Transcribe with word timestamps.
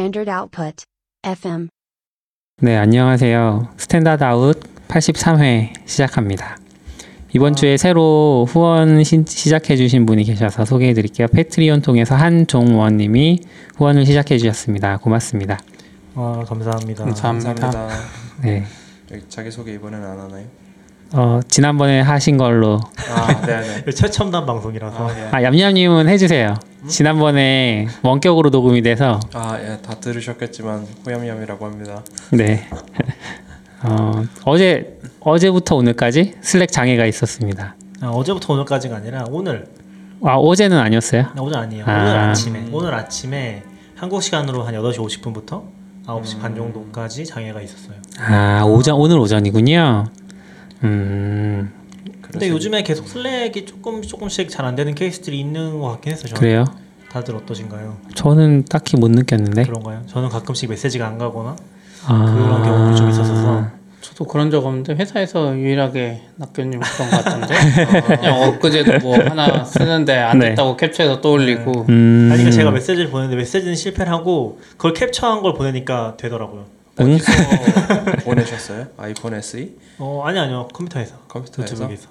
Standard 0.00 0.30
Output. 0.30 0.84
FM. 1.22 1.68
네, 2.62 2.74
안녕하세요. 2.78 3.68
Standard 3.76 4.24
Out 4.24 4.58
83회 4.88 5.72
시작합니다. 5.84 6.56
이번 7.34 7.54
주에 7.54 7.76
새로 7.76 8.46
후원 8.48 9.04
시, 9.04 9.22
작해 9.50 9.76
주신 9.76 10.06
분이 10.06 10.24
계셔서 10.24 10.64
소개해 10.64 10.94
드릴게요. 10.94 11.28
Patreon 11.28 11.82
통해서 11.82 12.14
한종원 12.14 12.96
님이 12.96 13.40
후원을 13.76 14.06
시작해 14.06 14.38
주셨습니다. 14.38 14.96
고맙습니다. 14.96 15.58
아 16.14 16.44
감사합니다. 16.48 17.04
감사합니다. 17.04 17.88
네. 18.42 18.64
자기소개 19.28 19.74
이번에는 19.74 20.06
안 20.06 20.18
하나요? 20.18 20.46
어, 21.12 21.40
지난번에 21.48 22.00
하신 22.00 22.36
걸로 22.36 22.80
아, 23.10 23.40
네네. 23.44 23.90
최첨단 23.94 24.46
방송이라서 24.46 25.08
아, 25.08 25.18
예. 25.18 25.28
아, 25.32 25.42
얌얌님은 25.42 26.08
해주세요. 26.08 26.54
지난번에 26.86 27.88
원격으로 28.02 28.50
녹음이 28.50 28.82
돼서 28.82 29.18
아, 29.34 29.58
예, 29.60 29.78
다 29.82 29.94
들으셨겠지만 29.94 30.86
호얌얌이라고 31.04 31.66
합니다. 31.66 32.02
네. 32.30 32.68
어, 33.82 34.22
어제 34.44 34.98
어제부터 35.20 35.76
오늘까지 35.76 36.34
슬랙 36.40 36.70
장애가 36.70 37.06
있었습니다. 37.06 37.74
아, 38.02 38.08
어제부터 38.08 38.54
오늘까지가 38.54 38.96
아니라 38.96 39.24
오늘 39.30 39.66
아 40.22 40.36
어제는 40.36 40.78
아니었어요? 40.78 41.22
아, 41.22 41.40
오늘 41.40 41.58
아니에요. 41.58 41.84
아. 41.86 41.92
오늘 42.02 42.18
아침에 42.18 42.68
오늘 42.72 42.94
아침에 42.94 43.62
한국 43.96 44.22
시간으로 44.22 44.62
한 44.62 44.74
8시 44.74 44.98
50분부터 44.98 45.62
9시 46.06 46.40
반 46.40 46.54
정도까지 46.54 47.24
장애가 47.26 47.60
있었어요. 47.62 47.96
아 48.18 48.62
오전 48.64 48.96
오늘 48.96 49.18
오전이군요. 49.18 50.04
음 50.84 51.72
근데 52.22 52.48
요즘에 52.48 52.82
계속 52.82 53.08
슬랙이 53.08 53.66
조금 53.66 54.02
조금씩 54.02 54.48
잘 54.50 54.64
안 54.64 54.76
되는 54.76 54.94
케이스들이 54.94 55.38
있는 55.40 55.80
것 55.80 55.88
같긴 55.92 56.12
했어요. 56.12 56.28
저는. 56.28 56.40
그래요? 56.40 56.64
다들 57.10 57.34
어떠신가요? 57.34 57.96
저는 58.14 58.64
딱히 58.66 58.96
못 58.96 59.10
느꼈는데. 59.10 59.64
그런가요? 59.64 60.02
저는 60.06 60.28
가끔씩 60.28 60.70
메시지가 60.70 61.06
안 61.06 61.18
가거나 61.18 61.56
아, 62.06 62.24
그런 62.24 62.62
경우도 62.62 62.94
좀 62.96 63.10
있었어서 63.10 63.66
저도 64.00 64.24
그런 64.26 64.50
적 64.50 64.64
없는데 64.64 64.94
회사에서 64.94 65.56
유일하게 65.56 66.20
낙교님 66.36 66.78
그런 66.80 67.10
것 67.10 67.24
같은데 67.24 67.54
그냥 68.16 68.42
엊그제도 68.44 68.98
뭐 69.00 69.18
하나 69.18 69.64
쓰는데 69.64 70.16
안 70.16 70.38
네. 70.38 70.50
됐다고 70.50 70.76
캡처해서 70.76 71.20
또 71.20 71.32
올리고 71.32 71.86
음. 71.88 72.28
아니 72.30 72.38
그러니까 72.44 72.50
제가 72.52 72.70
메시지를 72.70 73.10
보냈는데 73.10 73.36
메시지는 73.36 73.74
실패를 73.74 74.10
하고 74.12 74.60
그걸 74.76 74.94
캡처한 74.94 75.42
걸 75.42 75.52
보내니까 75.54 76.14
되더라고요. 76.16 76.64
응? 77.00 77.14
어디서 77.14 77.32
보내셨어요? 78.24 78.86
iPhone 78.96 79.34
SE? 79.34 79.76
어 79.98 80.22
아니 80.24 80.38
아니요 80.38 80.68
컴퓨터에서 80.72 81.16
컴퓨터에서? 81.28 81.74
노트북에서 81.74 82.08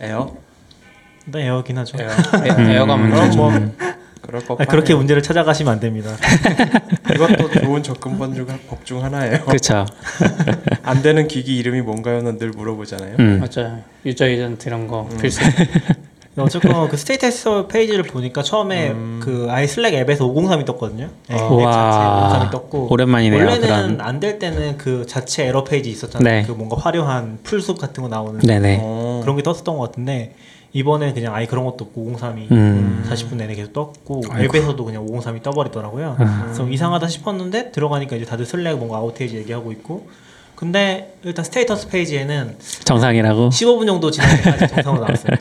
에어? 0.00 0.34
네 1.26 1.46
Air긴 1.46 1.78
하죠. 1.78 1.96
에어. 2.00 2.08
에- 2.10 2.72
에어가 2.74 2.94
음. 2.96 3.08
문제죠. 3.10 3.36
뭐 3.36 3.52
그럴 4.22 4.44
것 4.44 4.60
아니, 4.60 4.68
그렇게 4.68 4.94
문제를 4.94 5.22
찾아가시면 5.22 5.72
안 5.72 5.80
됩니다. 5.80 6.10
이것도 7.14 7.50
좋은 7.60 7.82
접근법 7.82 8.34
중, 8.34 8.46
법중 8.68 9.02
하나예요. 9.04 9.44
그렇죠. 9.44 9.84
안 10.84 11.02
되는 11.02 11.26
기기 11.28 11.56
이름이 11.58 11.82
뭔가요는 11.82 12.38
늘 12.38 12.50
물어보잖아요. 12.50 13.16
음. 13.18 13.40
맞아요. 13.40 13.80
user 14.06 14.26
agent 14.26 14.68
이런 14.68 14.86
거 14.86 15.08
음. 15.10 15.18
필수. 15.18 15.40
어쨌건 16.38 16.88
그 16.88 16.96
status 16.96 17.66
페이지를 17.68 18.04
보니까 18.04 18.42
처음에 18.42 18.90
음. 18.90 19.20
그 19.22 19.48
아이 19.50 19.66
Slack 19.68 19.92
앱에서 19.94 20.24
503이 20.26 20.64
떴거든요. 20.64 21.08
네, 21.28 21.36
앱 21.36 21.50
우와. 21.50 21.72
자체에 21.72 22.46
503이 22.46 22.50
떴고 22.50 22.88
오랜만이네요. 22.90 23.44
원래는. 23.46 24.00
안 24.00 24.18
될 24.20 24.38
때는 24.38 24.78
그 24.78 25.04
자체 25.06 25.46
에러 25.46 25.64
페이지 25.64 25.90
있었잖아요. 25.90 26.40
네. 26.42 26.46
그 26.46 26.52
뭔가 26.52 26.76
화려한 26.76 27.40
풀숲 27.42 27.78
같은 27.78 28.02
거 28.02 28.08
나오는. 28.08 28.40
어. 28.82 29.20
그런 29.22 29.36
게 29.36 29.42
떴었던 29.42 29.76
것 29.76 29.82
같은데 29.90 30.34
이번에 30.72 31.12
그냥 31.12 31.34
아예 31.34 31.44
그런 31.46 31.64
것도 31.66 31.84
없고 31.84 32.12
503이 32.16 32.50
음. 32.50 33.04
40분 33.10 33.34
내내 33.36 33.54
계속 33.54 33.72
떴고 33.74 34.22
아이고. 34.30 34.56
앱에서도 34.56 34.82
그냥 34.84 35.04
503이 35.06 35.42
떠버리더라고요. 35.42 36.16
아. 36.18 36.42
그래서 36.44 36.66
이상하다 36.66 37.08
싶었는데 37.08 37.72
들어가니까 37.72 38.16
이제 38.16 38.24
다들 38.24 38.46
Slack 38.46 38.78
뭔가 38.78 38.96
아웃테이지 38.98 39.36
얘기하고 39.36 39.70
있고 39.72 40.06
근데 40.54 41.14
일단 41.24 41.44
status 41.44 41.88
페이지에는 41.88 42.56
정상이라고. 42.84 43.48
15분 43.48 43.86
정도 43.86 44.10
때까지 44.10 44.68
정상으로 44.74 45.04
나왔어요. 45.04 45.36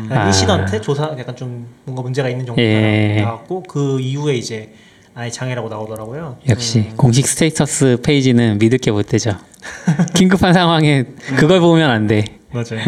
음. 0.00 0.08
아. 0.12 0.26
incident 0.26 0.80
조사 0.82 1.14
약간 1.18 1.34
좀 1.36 1.66
뭔가 1.84 2.02
문제가 2.02 2.28
있는 2.28 2.44
정도가 2.46 2.62
예. 2.66 3.22
나왔고 3.22 3.62
그 3.62 3.98
이후에 4.00 4.34
이제 4.34 4.74
아예 5.14 5.30
장애라고 5.30 5.68
나오더라고요. 5.68 6.36
역시 6.48 6.90
공식 6.96 7.26
status 7.26 7.98
페이지는 8.04 8.58
믿을 8.58 8.78
게 8.78 8.90
못 8.90 9.06
되죠. 9.06 9.36
긴급한 10.14 10.52
상황에 10.52 11.04
그걸 11.36 11.60
보면 11.60 11.90
안 11.90 12.06
돼. 12.06 12.24
맞아요. 12.50 12.84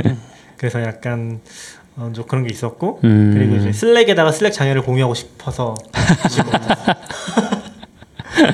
그래서 0.56 0.82
약간 0.82 1.40
어, 1.96 2.10
좀 2.14 2.24
그런 2.26 2.46
게 2.46 2.52
있었고 2.52 3.00
음. 3.04 3.32
그리고 3.34 3.56
이제 3.56 3.72
슬랙에다가 3.72 4.32
슬랙 4.32 4.52
장애를 4.52 4.82
공유하고 4.82 5.14
싶어서 5.14 5.74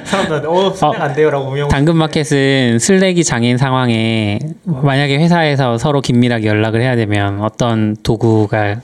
사람들한테 0.05 0.49
어 0.49 0.71
슬랙 0.75 1.01
안 1.01 1.15
돼요라고 1.15 1.47
공유하고 1.47 1.71
당근마켓은 1.71 2.79
슬랙이 2.79 3.25
장애인 3.25 3.59
상황에 3.59 4.39
만약에 4.65 5.17
회사에서 5.19 5.79
서로 5.79 6.01
긴밀하게 6.01 6.47
연락을 6.47 6.81
해야 6.83 6.97
되면 6.97 7.41
어떤 7.43 7.97
도구가 8.03 8.81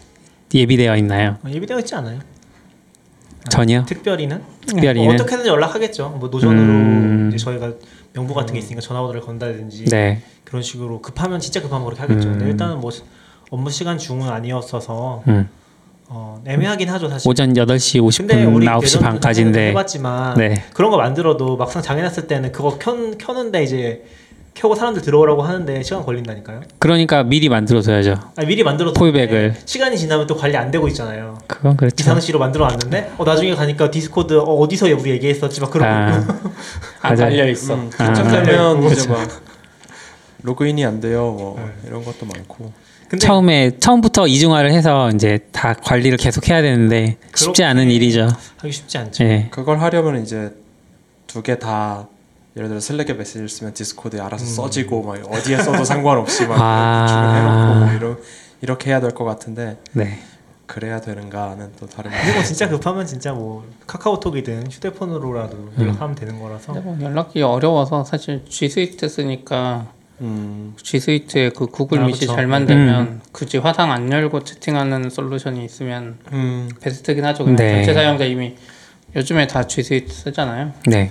예비되어 0.55 0.97
있나요? 0.99 1.37
싶- 1.41 1.47
어, 1.47 1.51
예비되어 1.51 1.79
있지 1.81 1.95
않아요? 1.95 2.19
전혀. 3.51 3.85
특별히는 3.85 4.41
특별히는. 4.67 5.05
뭐 5.05 5.15
어떻게든 5.15 5.47
연락하겠죠. 5.47 6.17
뭐 6.21 6.29
Notion으로 6.29 6.63
음. 6.63 7.29
이제 7.29 7.39
저희가 7.45 7.73
명부 8.13 8.35
같은 8.35 8.53
게 8.53 8.59
있으니까 8.61 8.81
전화번호를 8.81 9.21
건다든지 9.23 9.87
네. 9.87 10.23
그런 10.45 10.63
식으로 10.63 11.01
급하면 11.03 11.41
진짜 11.41 11.61
급하면 11.61 11.85
그렇게 11.87 12.03
하겠죠. 12.03 12.29
근데 12.29 12.45
음. 12.45 12.51
일단은 12.51 12.81
뭐 12.81 12.91
업무 13.51 13.71
시간 13.71 13.99
중은 13.99 14.29
아니었어서 14.29 15.23
음. 15.29 15.49
어, 16.15 16.43
애매하긴 16.47 16.91
하죠 16.91 17.09
사실. 17.09 17.29
오전 17.29 17.55
8시 17.55 18.19
근데 18.19 18.45
50분, 18.45 18.55
우리 18.55 18.67
9시 18.67 18.83
예전에도 18.83 19.09
반까지인데. 19.11 19.69
해봤지만 19.71 20.37
네. 20.37 20.63
그런 20.75 20.91
거 20.91 20.99
만들어도 20.99 21.57
막상 21.57 21.81
장애났을 21.81 22.27
때는 22.27 22.53
그거 22.53 22.77
켠 22.79 23.17
켜는데 23.17 23.63
이제 23.63 24.05
켜고 24.53 24.75
사람들 24.75 25.01
들어오라고 25.01 25.41
하는데 25.41 25.83
시간 25.83 26.03
걸린다니까요. 26.03 26.61
그러니까 26.79 27.23
미리 27.23 27.49
만들어줘야죠. 27.49 28.19
아니, 28.37 28.47
미리 28.47 28.63
만들어도 28.63 28.99
fallback을. 28.99 29.55
시간이 29.65 29.97
지나면 29.97 30.27
또 30.27 30.37
관리 30.37 30.55
안 30.59 30.71
되고 30.71 30.87
있잖아요. 30.89 31.39
그건 31.47 31.79
그렇죠. 31.79 31.97
비상시로 31.99 32.39
만들어 32.39 32.67
놨는데 32.67 33.13
어, 33.17 33.25
나중에 33.25 33.55
가니까 33.55 33.91
Discord 33.91 34.35
어, 34.39 34.43
어디서 34.43 34.87
우리 34.95 35.13
얘기했었지 35.13 35.63
막 35.63 35.71
그런 35.71 35.89
아. 35.89 36.37
달려 37.17 37.49
있어. 37.49 37.75
음, 37.75 37.91
아. 37.97 38.09
귀찮으면 38.13 38.83
이제 38.85 39.07
그렇죠. 39.07 39.11
막 39.13 39.43
로그인이 40.43 40.85
안 40.85 41.01
돼요. 41.01 41.35
뭐 41.39 41.57
네. 41.59 41.89
이런 41.89 42.05
것도 42.05 42.27
많고. 42.27 42.71
근데 43.13 43.27
처음에 43.27 43.79
처음부터 43.79 44.27
이중화를 44.27 44.73
해서 44.73 45.11
이제 45.11 45.41
다 45.53 45.75
관리를 45.75 46.17
계속 46.17 46.49
해야 46.49 46.63
되는데 46.63 47.19
쉽지 47.37 47.63
않은 47.63 47.91
일이죠. 47.91 48.27
하기 48.57 48.73
쉽지 48.73 48.97
않죠. 48.97 49.25
예. 49.25 49.49
그걸 49.51 49.81
하려면 49.83 50.23
이제 50.23 50.55
두 51.27 51.43
개 51.43 51.57
다 51.59 52.09
예를 52.57 52.69
들어 52.71 52.81
슬랙에 52.81 53.13
메시지를 53.13 53.51
쓰면 53.51 53.75
디스코드에 53.75 54.19
알아서 54.19 54.45
음. 54.45 54.49
써지고 54.49 55.03
막 55.03 55.31
어디에 55.31 55.59
써도 55.59 55.85
상관없이 55.85 56.47
막 56.47 56.57
아. 56.61 57.35
해놓고 57.35 57.85
뭐 57.85 57.93
이러, 57.95 58.17
이렇게 58.63 58.91
해야 58.91 59.01
될 59.01 59.11
것 59.11 59.25
같은데 59.25 59.77
네. 59.93 60.19
그래야 60.65 60.99
되는가는 61.03 61.73
또 61.79 61.85
다른 61.87 62.11
그리고 62.11 62.43
진짜 62.43 62.67
급하면 62.71 63.05
진짜 63.07 63.35
뭐 63.35 63.63
카카오톡이든 63.87 64.71
휴대폰으로라도 64.71 65.73
연락하면 65.79 66.15
되는 66.15 66.41
거라서 66.41 66.73
뭐 66.73 66.97
연락이 67.03 67.43
어려워서 67.43 68.05
사실 68.05 68.43
G 68.49 68.71
스위트 68.71 69.07
쓰니까 69.07 69.89
음, 70.23 70.75
G 70.83 70.99
스위트에 71.01 71.51
그 71.51 71.67
구글 71.67 72.01
아, 72.01 72.07
미시. 72.07 72.27
잘 72.27 72.47
만들면 72.47 73.01
음. 73.03 73.21
굳이 73.33 73.59
화상 73.59 73.91
안 73.93 74.11
열고 74.11 74.45
채팅하는 74.45 75.11
솔루션이 75.11 75.65
있으면 75.65 76.19
음. 76.33 76.69
베스트긴 76.81 77.25
하죠. 77.25 77.45
그냥 77.45 77.57
네. 77.57 77.75
전체 77.77 77.93
사용자 77.95 78.25
이미 78.25 78.55
요즘에 79.17 79.47
다 79.47 79.67
G 79.67 79.83
스위트 79.83 80.13
쓰잖아요. 80.13 80.73
네. 80.87 81.11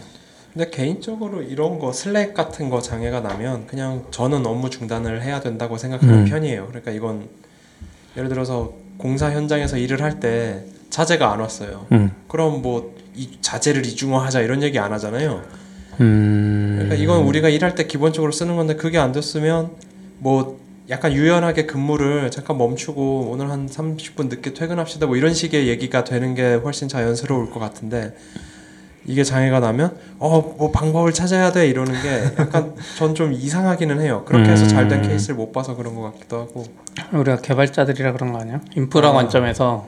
근데 0.53 0.69
개인적으로 0.69 1.41
이런 1.41 1.79
거 1.79 1.94
슬랙 1.94 2.33
같은 2.33 2.69
거 2.69 2.81
장애가 2.81 3.22
나면 3.22 3.67
그냥 3.67 4.05
저는 4.11 4.46
업무 4.46 4.69
중단을 4.69 5.22
해야 5.23 5.40
된다고 5.40 5.78
생각하는 5.78 6.19
음. 6.19 6.25
편이에요. 6.25 6.67
그러니까 6.67 6.91
이건 6.91 7.28
예를 8.17 8.28
들어서 8.29 8.73
공사 8.97 9.31
현장에서 9.31 9.78
일을 9.78 10.02
할 10.02 10.19
때 10.19 10.63
자재가 10.90 11.31
안 11.31 11.40
왔어요. 11.40 11.85
음. 11.91 12.11
그럼 12.28 12.61
뭐 12.61 13.02
이 13.13 13.37
자재를 13.41 13.85
이중화하자 13.85 14.40
이런 14.40 14.63
얘기 14.63 14.79
안 14.79 14.93
하잖아요. 14.93 15.43
음. 15.99 16.73
그러니까 16.73 16.96
이건 16.96 17.23
우리가 17.23 17.49
일할 17.49 17.76
때 17.76 17.85
기본적으로 17.85 18.32
쓰는 18.32 18.55
건데 18.55 18.76
그게 18.76 18.97
안 18.97 19.11
됐으면 19.11 19.72
뭐 20.20 20.59
약간 20.90 21.14
유연하게 21.14 21.66
근무를 21.67 22.32
잠깐 22.32 22.58
멈추고 22.58 23.29
오늘 23.32 23.49
한 23.49 23.67
30분 23.67 24.28
늦게 24.29 24.53
퇴근합시다 24.53 25.05
뭐 25.08 25.16
이런 25.16 25.34
식의 25.34 25.67
얘기가 25.67 26.03
되는 26.03 26.34
게 26.35 26.55
훨씬 26.55 26.88
자연스러울 26.88 27.49
것 27.52 27.59
같은데 27.59 28.16
이게 29.05 29.23
장애가 29.23 29.59
나면 29.59 29.97
어 30.20 30.41
뭐 30.58 30.72
방법을 30.72 31.11
찾아야 31.14 31.52
돼 31.52 31.67
이러는 31.67 31.94
게 32.02 32.23
약간 32.40 32.76
전 32.97 33.16
좀 33.16 33.34
이상하기는 33.34 33.99
해요. 33.99 34.23
그렇게 34.28 34.52
해서 34.52 34.67
잘된 34.67 35.03
음. 35.03 35.08
케이스를 35.09 35.35
못 35.35 35.52
봐서 35.52 35.76
그런 35.76 35.96
것 35.96 36.02
같기도 36.14 36.40
하고. 36.40 36.64
우리가 37.11 37.37
개발자들이라 37.37 38.11
그런 38.14 38.32
거 38.32 38.40
아니야? 38.40 38.61
인프라 38.76 39.09
아. 39.09 39.14
관점에서 39.14 39.87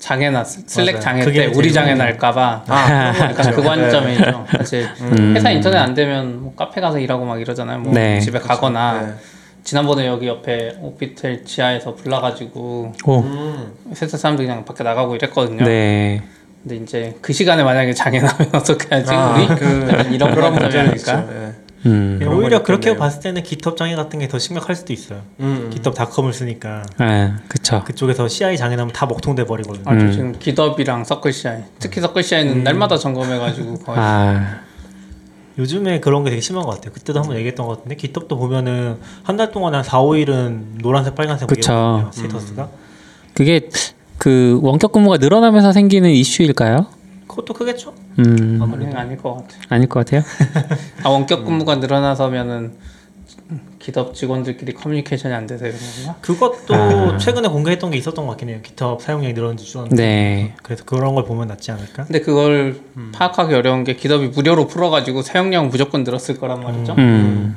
장애나 0.00 0.42
슬- 0.42 0.62
슬랙 0.66 0.94
맞아요. 0.94 1.00
장애 1.02 1.24
때 1.32 1.46
우리 1.54 1.72
장애. 1.72 1.94
날까봐 1.94 2.64
아, 2.66 3.08
약간 3.30 3.54
그 3.54 3.62
관점이죠. 3.62 4.46
사실 4.56 4.88
음. 5.02 5.34
회사 5.36 5.50
인터넷 5.50 5.76
안 5.78 5.94
되면 5.94 6.42
뭐 6.42 6.54
카페 6.56 6.80
가서 6.80 6.98
일하고 6.98 7.24
막 7.24 7.40
이러잖아요. 7.40 7.78
뭐 7.80 7.92
네. 7.92 8.18
집에 8.18 8.38
가거나 8.38 9.00
네. 9.02 9.12
지난번에 9.62 10.06
여기 10.06 10.26
옆에 10.26 10.74
오피텔 10.80 11.44
지하에서 11.44 11.94
불나가지고 11.94 12.92
오. 13.04 13.20
음. 13.20 13.72
회사 13.90 14.16
사람들 14.16 14.46
그냥 14.46 14.64
밖에 14.64 14.82
나가고 14.82 15.14
이랬거든요. 15.16 15.64
네. 15.64 16.22
근데 16.62 16.76
이제 16.76 17.16
그 17.20 17.32
시간에 17.32 17.62
만약에 17.62 17.92
장애 17.92 18.20
나면 18.20 18.48
어떻게 18.54 18.94
하지 18.94 19.12
아, 19.12 19.34
우리 19.36 19.46
그- 19.48 20.08
이런 20.12 20.34
그런 20.34 20.52
문제 20.54 20.82
문제는 20.82 20.90
아닐까? 20.90 21.26
음. 21.86 22.18
오히려 22.28 22.58
건 22.58 22.62
그렇게 22.64 22.90
있겠네요. 22.90 22.98
봤을 22.98 23.20
때는 23.20 23.42
GitHub 23.44 23.76
장애 23.76 23.94
같은 23.94 24.18
게 24.18 24.28
더 24.28 24.38
심각할 24.38 24.76
수도 24.76 24.92
있어요. 24.92 25.20
음, 25.40 25.64
음. 25.64 25.70
쓰니까 26.32 26.82
아, 26.98 27.38
그쵸. 27.48 27.82
그쪽에서 27.84 28.28
CI 28.28 28.56
장애 28.56 28.76
나면 28.76 28.92
다 28.92 29.06
먹통돼 29.06 29.44
버리거든요. 29.46 29.84
아, 29.86 29.98
저 29.98 30.04
음. 30.06 30.12
지금 30.12 30.32
기덥이랑 30.38 31.04
서클 31.04 31.32
CI 31.32 31.62
특히 31.78 32.00
서클 32.00 32.22
CI는 32.22 32.64
날마다 32.64 32.96
점검해가지고 32.98 33.74
거의 33.78 33.98
아, 33.98 34.60
요즘에 35.58 36.00
그런 36.00 36.22
게 36.24 36.30
되게 36.30 36.40
심한 36.40 36.64
것 36.64 36.72
같아요. 36.72 36.92
그때도 36.92 37.18
한번 37.20 37.36
얘기했던 37.36 37.66
것 37.66 37.76
같은데 37.78 37.96
GitHub도 37.96 38.36
보면은 38.38 38.96
한 39.22 39.36
달 39.36 39.50
동안 39.50 39.74
한 39.74 39.82
4, 39.82 40.00
5일은 40.02 40.80
노란색, 40.82 41.14
빨간색 41.14 41.46
뭐 41.48 41.54
그쵸. 41.54 42.08
스테이터스가. 42.12 42.68
그게 43.34 43.68
그 44.18 44.58
원격 44.62 44.92
근무가 44.92 45.16
늘어나면서 45.16 45.72
생기는 45.72 46.10
이슈일까요? 46.10 46.86
그것도 47.40 47.54
크겠죠? 47.54 47.94
음, 48.18 48.58
아무래도. 48.62 48.86
아니, 48.86 48.96
아닐 48.96 49.16
것 49.16 49.34
같아. 49.34 49.56
아닐 49.68 49.88
것 49.88 50.00
같아요. 50.00 50.22
아 51.04 51.08
원격 51.08 51.44
근무가 51.44 51.76
늘어나서면은 51.76 52.72
GitHub 53.78 54.14
직원들끼리 54.14 54.74
커뮤니케이션이 54.74 55.34
안 55.34 55.46
돼서 55.46 55.66
이런 55.66 55.78
건가? 55.78 56.18
그것도 56.20 56.74
아. 56.74 57.18
최근에 57.18 57.48
공개했던 57.48 57.90
게 57.90 57.98
있었던 57.98 58.24
것 58.26 58.32
같긴 58.32 58.50
해요. 58.50 58.58
GitHub 58.62 59.02
사용량이 59.02 59.32
늘었는지 59.32 59.64
줄었는지. 59.64 59.96
네. 59.96 60.54
그래서 60.62 60.84
그런 60.84 61.14
걸 61.14 61.24
보면 61.24 61.48
낫지 61.48 61.70
않을까? 61.70 62.04
근데 62.04 62.20
그걸 62.20 62.80
파악하기 63.12 63.54
어려운 63.54 63.84
게 63.84 63.96
GitHub이 63.96 64.28
무료로 64.28 64.66
풀어가지고 64.66 65.22
사용량 65.22 65.68
무조건 65.68 66.04
늘었을 66.04 66.38
거란 66.38 66.60
말이죠. 66.60 66.94
음, 66.98 67.56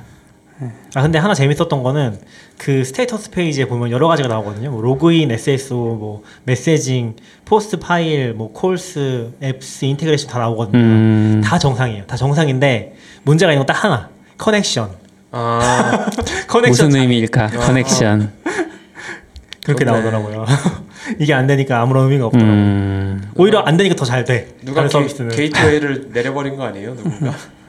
아 0.96 1.02
근데 1.02 1.18
하나 1.20 1.34
재밌었던 1.34 1.84
거는 1.84 2.20
그 2.58 2.84
status 2.84 3.32
페이지에 3.32 3.66
보면 3.66 3.92
여러 3.92 4.08
가지가 4.08 4.28
나오거든요. 4.28 4.72
뭐 4.72 4.82
로그인, 4.82 5.32
SSO, 5.32 5.96
뭐 5.96 6.24
messaging, 6.46 7.16
post 7.46 7.78
file, 7.80 8.34
뭐 8.34 8.52
calls, 8.52 9.32
apps, 9.42 9.86
integration 9.86 10.30
다 10.30 10.40
나오거든요. 10.40 10.78
음, 10.80 11.42
다 11.44 11.58
정상이에요. 11.60 12.06
다 12.06 12.16
정상인데 12.16 12.96
문제가 13.24 13.52
있는 13.52 13.66
건 13.66 13.74
딱 13.76 13.84
하나. 13.84 14.10
connection. 14.38 14.90
아, 15.32 16.08
connection 16.48 16.88
무슨 16.90 17.02
의미일까? 17.02 17.48
connection. 17.48 18.32
그렇게 19.66 19.86
좋네. 19.86 19.92
나오더라고요. 19.98 20.46
이게 21.20 21.34
안 21.34 21.48
되니까 21.48 21.82
아무런 21.82 22.06
의미가 22.06 22.26
없더라고요. 22.28 22.54
음, 22.54 23.32
오히려 23.36 23.60
안 23.60 23.78
되니까 23.78 23.96
더 23.96 24.06
잘 24.06 24.26
돼. 24.26 24.50
누가 24.62 24.84
게, 24.84 24.90
서비스는. 24.90 25.30
gateway를 25.36 26.10
내려버린 26.14 26.56
거 26.58 26.64
아니에요? 26.66 26.96
누군가? 26.96 27.34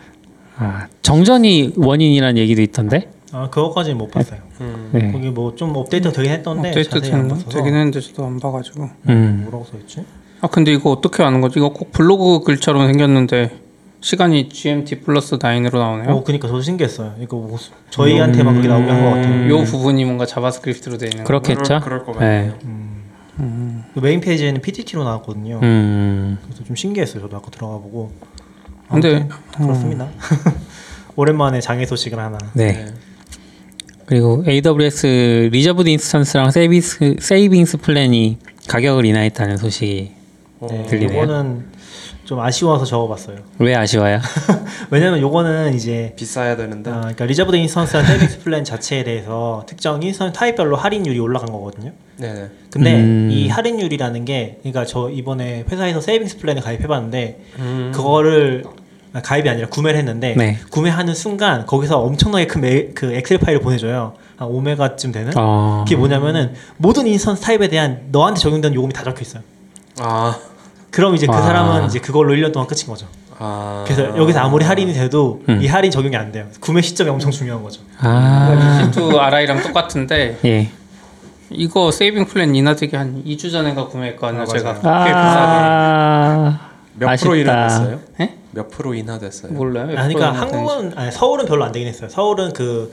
아, 0.57 0.87
정전이 1.03 1.73
원인이라는 1.77 2.39
얘기도 2.39 2.63
있던데. 2.63 3.11
아 3.33 3.51
그거까지는 3.51 3.99
못 3.99 4.11
봤어요. 4.13 4.41
음. 4.61 4.91
네. 4.93 5.11
거기 5.11 5.29
뭐 5.31 5.55
좀 5.57 5.75
업데이트 5.77 6.13
되긴 6.13 6.31
했던데 6.31 6.69
업데이트 6.69 6.91
자세히 6.91 7.13
안 7.13 7.23
되는, 7.29 7.29
봐서 7.35 7.49
되긴 7.51 7.75
했는데 7.75 8.01
저도 8.01 8.25
안 8.25 8.39
봐가지고. 8.39 8.89
음, 9.09 9.41
뭐라고 9.45 9.65
써있지? 9.73 10.05
아 10.41 10.47
근데 10.47 10.73
이거 10.73 10.91
어떻게 10.91 11.23
아는 11.25 11.41
거지? 11.41 11.59
이거 11.59 11.71
꼭 11.73 11.91
블로그 11.91 12.41
글처럼 12.45 12.87
생겼는데 12.87 13.59
시간이 14.01 14.51
GMT 14.51 15.01
plus 15.01 15.39
9으로 15.39 15.79
나오네요. 15.79 16.11
어 16.15 16.23
그니까 16.23 16.47
저도 16.47 16.61
신기했어요. 16.61 17.15
이거 17.21 17.37
뭐 17.39 17.59
저희한테만 17.91 18.55
그렇게 18.55 18.69
나오게 18.69 18.89
한 18.91 19.03
것 19.03 19.11
같아요. 19.17 19.49
요 19.51 19.65
부분이 19.65 20.05
뭔가 20.05 20.27
JavaScript로 20.27 20.99
되어 20.99 21.09
있는 21.09 21.25
거. 21.25 21.27
그렇겠죠. 21.29 21.81
그럴, 21.81 21.81
그럴 21.81 22.05
것 22.05 22.13
네. 22.21 22.53
같네요. 22.61 22.95
그 23.95 24.01
메인 24.01 24.21
페이지에는 24.21 24.61
PTT로 24.61 25.03
나왔거든요. 25.03 25.59
음, 25.63 26.39
그래서 26.45 26.63
좀 26.63 26.77
신기했어요. 26.77 27.23
저도 27.23 27.37
아까 27.37 27.51
들어가 27.51 27.75
보고. 27.79 28.13
근데 29.01 29.29
그렇습니다. 29.57 30.09
오랜만에 31.17 31.61
장애 31.61 31.87
소식을 31.87 32.19
하나. 32.19 32.39
네. 32.55 32.73
네. 32.73 32.87
그리고 34.07 34.45
AWS 34.47 35.51
Reserved 35.53 35.89
Instance랑 35.89 36.51
Savings, 36.51 37.17
Savings 37.21 37.79
Plan이 37.79 38.39
가격을 38.69 39.07
인하했다는 39.07 39.57
소식이 39.57 40.13
어, 40.61 40.67
네, 40.71 40.85
들리네요. 40.85 41.23
요거는 41.23 41.75
좀 42.25 42.41
아쉬워서 42.41 42.85
적어봤어요. 42.85 43.37
왜 43.59 43.75
아쉬워요? 43.75 44.19
왜냐면 44.91 45.21
요거는 45.21 45.75
이제 45.75 46.15
비싸야 46.17 46.57
되는데. 46.57 46.91
아, 46.91 47.01
그러니까 47.01 47.27
Reserved 47.27 47.57
Instance랑 47.57 48.07
Savings 48.07 48.41
Plan 48.41 48.65
자체에 48.65 49.05
대해서 49.05 49.65
특정 49.67 50.03
instance 50.03 50.33
type별로 50.33 50.77
할인율이 50.77 51.19
올라간 51.19 51.51
거거든요. 51.51 51.93
네네. 52.19 52.49
근데 52.71 52.95
음. 52.95 53.29
이 53.31 53.49
할인율이라는 53.49 54.25
게 54.25 54.59
그러니까 54.63 54.85
저 54.87 55.11
이번에 55.11 55.65
회사에서 55.71 56.01
Savings 56.01 56.39
Plan에 56.39 56.61
가입해봤는데 56.61 57.41
음. 57.59 57.93
그거를 57.95 58.65
아, 58.67 58.71
가입이 59.23 59.49
아니라 59.49 59.69
구매를 59.69 59.99
했는데 59.99 60.35
네. 60.37 60.59
구매하는 60.71 61.15
순간 61.15 61.67
거기서 61.67 62.01
엄청나게 62.01 62.47
큰 62.47 62.61
메, 62.61 62.87
그 62.95 63.13
Excel 63.15 63.39
파일을 63.39 63.61
보내줘요. 63.61 64.15
한 64.37 64.49
5메가쯤 64.49 65.13
되는. 65.13 65.33
어, 65.37 65.85
그게 65.87 65.97
뭐냐면은 65.97 66.55
모든 66.77 67.07
instance 67.07 67.43
type에 67.43 67.69
대한 67.69 68.01
너한테 68.11 68.41
적용된 68.41 68.75
요금이 68.75 68.93
다 68.93 69.05
적혀 69.05 69.21
있어요. 69.23 69.43
아, 70.01 70.37
그럼 70.91 71.15
이제 71.15 71.27
그 71.27 71.33
아. 71.33 71.41
사람은 71.41 71.87
이제 71.87 72.01
그걸로 72.01 72.35
1년 72.35 72.53
동안 72.53 72.67
끝인 72.67 72.87
거죠. 72.89 73.07
아. 73.39 73.85
그래서 73.87 74.17
여기서 74.17 74.41
아무리 74.41 74.65
할인이 74.65 74.93
돼도 74.93 75.43
음. 75.49 75.61
이 75.63 75.67
할인 75.69 75.91
적용이 75.91 76.17
안 76.17 76.33
돼요. 76.33 76.47
구매 76.61 76.83
시점이 76.83 77.09
엄청 77.11 77.31
중요한 77.31 77.63
거죠. 77.63 77.83
아, 77.99 78.89
EC2 78.91 79.17
RI랑 79.17 79.63
똑같은데 79.63 80.39
예. 80.45 80.71
이거 81.51 81.93
Saving 81.93 82.27
Plan 82.27 82.55
인하되기 82.55 82.97
한 82.97 83.23
2주 83.25 83.53
전인가 83.53 83.87
구매했거든요. 83.87 84.43
아, 84.43 84.47
제가. 84.47 84.73
꽤 84.75 84.81
비싸게. 84.81 85.13
아, 85.15 86.61
몇. 86.95 87.17
프로 87.21 87.37
인하됐어요? 87.37 88.01
예? 88.21 88.35
몇 88.55 88.69
프로 88.71 88.95
인하됐어요? 88.95 89.53
몰라요. 89.53 89.87
아, 89.99 90.07
그러니까 90.09 90.33
한국은 90.33 90.97
아니, 90.97 91.11
서울은 91.13 91.47
별로 91.47 91.65
안 91.65 91.73
되긴 91.73 91.89
했어요. 91.89 92.09
서울은 92.09 92.53
그 92.53 92.93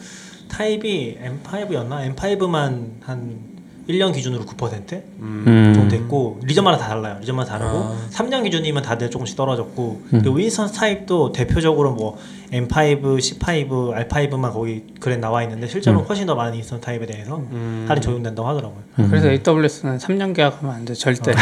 타입이 0.50 1.18
M5였나? 1.46 2.13
M5만 2.16 2.86
한 3.02 3.52
1년 3.90 4.13
기준으로 4.13 4.46
9% 4.46 4.92
음. 5.19 5.44
음, 5.48 5.74
정도 5.74 5.90
됐고 5.90 6.40
리전마다 6.44 6.78
다 6.78 6.88
달라요. 6.90 7.18
리전마다 7.19 7.58
다르고 7.58 7.78
아. 7.80 7.98
3년 8.12 8.44
기준이면 8.44 8.84
다들 8.84 9.10
조금씩 9.10 9.36
떨어졌고 9.36 10.02
음. 10.13 10.24
윈스턴 10.38 10.72
타입도 10.72 11.31
대표적으로 11.31 11.94
뭐 11.94 12.18
M5, 12.52 13.02
C5, 13.02 14.08
R5만 14.08 14.54
거기 14.54 14.84
그래 15.00 15.18
나와 15.18 15.42
있는데 15.44 15.68
실제로 15.68 15.98
는 15.98 16.06
훨씬 16.06 16.25
더 16.28 16.36
많은 16.36 16.54
윈스턴 16.54 16.80
타입에 16.80 17.06
대해서 17.06 17.38
음. 17.38 17.86
할인 17.88 18.02
적용된다고 18.02 18.48
하더라고요. 18.48 18.84
음. 19.00 19.08
그래서 19.10 19.30
AWS는 19.30 19.98
3년 19.98 20.36
계약하면 20.36 20.75
안 20.75 20.86
돼. 20.86 20.94
절대. 20.94 21.34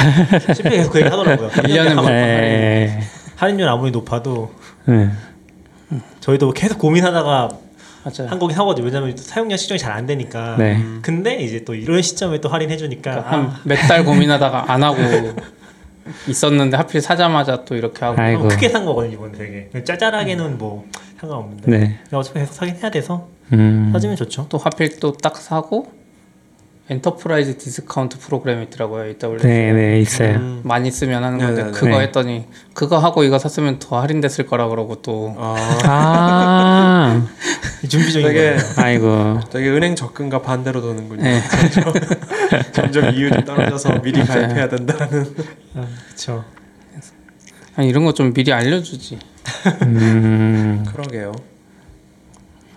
CP 0.55 0.69
계속 0.69 0.91
그 0.93 0.99
얘기 0.99 1.09
하더라고요. 1.09 1.49
일 1.67 1.75
년에 1.75 1.93
뭐- 1.95 2.05
네. 2.09 2.99
할인율 3.39 3.67
아무리 3.69 3.91
높아도 3.91 4.51
네. 4.85 5.09
저희도 6.19 6.51
계속 6.51 6.77
고민하다가 6.77 7.49
맞아요. 8.03 8.29
한 8.29 8.39
거긴 8.39 8.57
하거든요. 8.57 8.85
왜냐면 8.85 9.15
사용량 9.17 9.57
측정이 9.57 9.77
잘 9.79 9.91
안 9.93 10.05
되니까. 10.05 10.55
네. 10.57 10.81
근데 11.01 11.35
이제 11.37 11.63
또 11.65 11.73
이런 11.75 12.01
시점에 12.01 12.39
또 12.41 12.49
할인해 12.49 12.77
주니까 12.77 13.23
그러니까 13.23 13.31
한몇달 13.63 14.05
고민하다가 14.05 14.71
안 14.71 14.83
하고 14.83 14.97
있었는데 16.27 16.75
하필 16.77 17.01
사자마자 17.01 17.63
또 17.65 17.75
이렇게 17.75 18.03
하고 18.05 18.19
아이고. 18.21 18.47
크게 18.47 18.69
산 18.69 18.85
거거든요 18.85 19.13
이번 19.13 19.31
되게 19.31 19.69
짜잘하게는 19.83 20.57
뭐 20.57 20.85
상관없는데 21.19 21.69
네. 21.71 21.99
어차피 22.11 22.39
계속 22.39 22.53
사긴 22.53 22.75
해야 22.77 22.89
돼서 22.89 23.27
음. 23.53 23.89
사주면 23.93 24.15
좋죠 24.15 24.47
또 24.49 24.57
하필 24.57 24.99
또 24.99 25.11
딱 25.13 25.37
사고 25.37 25.91
Enterprise 26.91 27.57
Discount 27.59 28.17
Program이 28.17 28.63
있더라고요. 28.63 29.03
AWS. 29.05 29.45
네, 29.45 29.71
네, 29.73 29.99
있어요. 29.99 30.35
음. 30.37 30.61
많이 30.63 30.89
쓰면 30.89 31.23
하는 31.23 31.37
건데 31.37 31.53
네네네. 31.61 31.71
그거 31.71 31.97
네. 31.99 31.99
했더니 32.05 32.45
그거 32.73 32.97
하고 32.97 33.23
이거 33.23 33.37
샀으면 33.37 33.77
더 33.77 34.01
할인 34.01 34.21
됐을 34.21 34.47
거라 34.47 34.67
그러고 34.69 35.01
또 35.03 35.35
아, 35.37 35.55
아, 35.83 37.27
준비적인 37.87 38.27
되게 38.27 38.39
거예요 38.55 38.59
아이고. 38.77 39.39
되게 39.51 39.69
은행 39.69 39.95
접근과 39.95 40.41
반대로 40.41 40.81
도는군요. 40.81 41.21
네. 41.21 41.41
점점 42.73 43.13
이율이 43.13 43.45
떨어져서 43.45 44.01
미리 44.01 44.23
가입해야 44.23 44.67
된다는. 44.69 45.35
그렇죠 46.07 46.43
아니, 47.75 47.87
이런 47.89 48.03
거 48.03 48.13
좀 48.13 48.33
미리 48.33 48.51
알려주지. 48.51 49.19
음. 49.83 50.83
그러게요. 50.91 51.31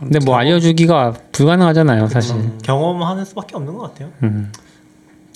근데 0.03 0.19
뭐 0.25 0.37
알려주기가 0.37 1.15
불가능하잖아요, 1.33 2.09
사실. 2.09 2.37
경험하는 2.63 3.25
수밖에 3.25 3.57
없는 3.57 3.75
것 3.75 3.93
같아요 3.93 4.11
음. 4.23 4.53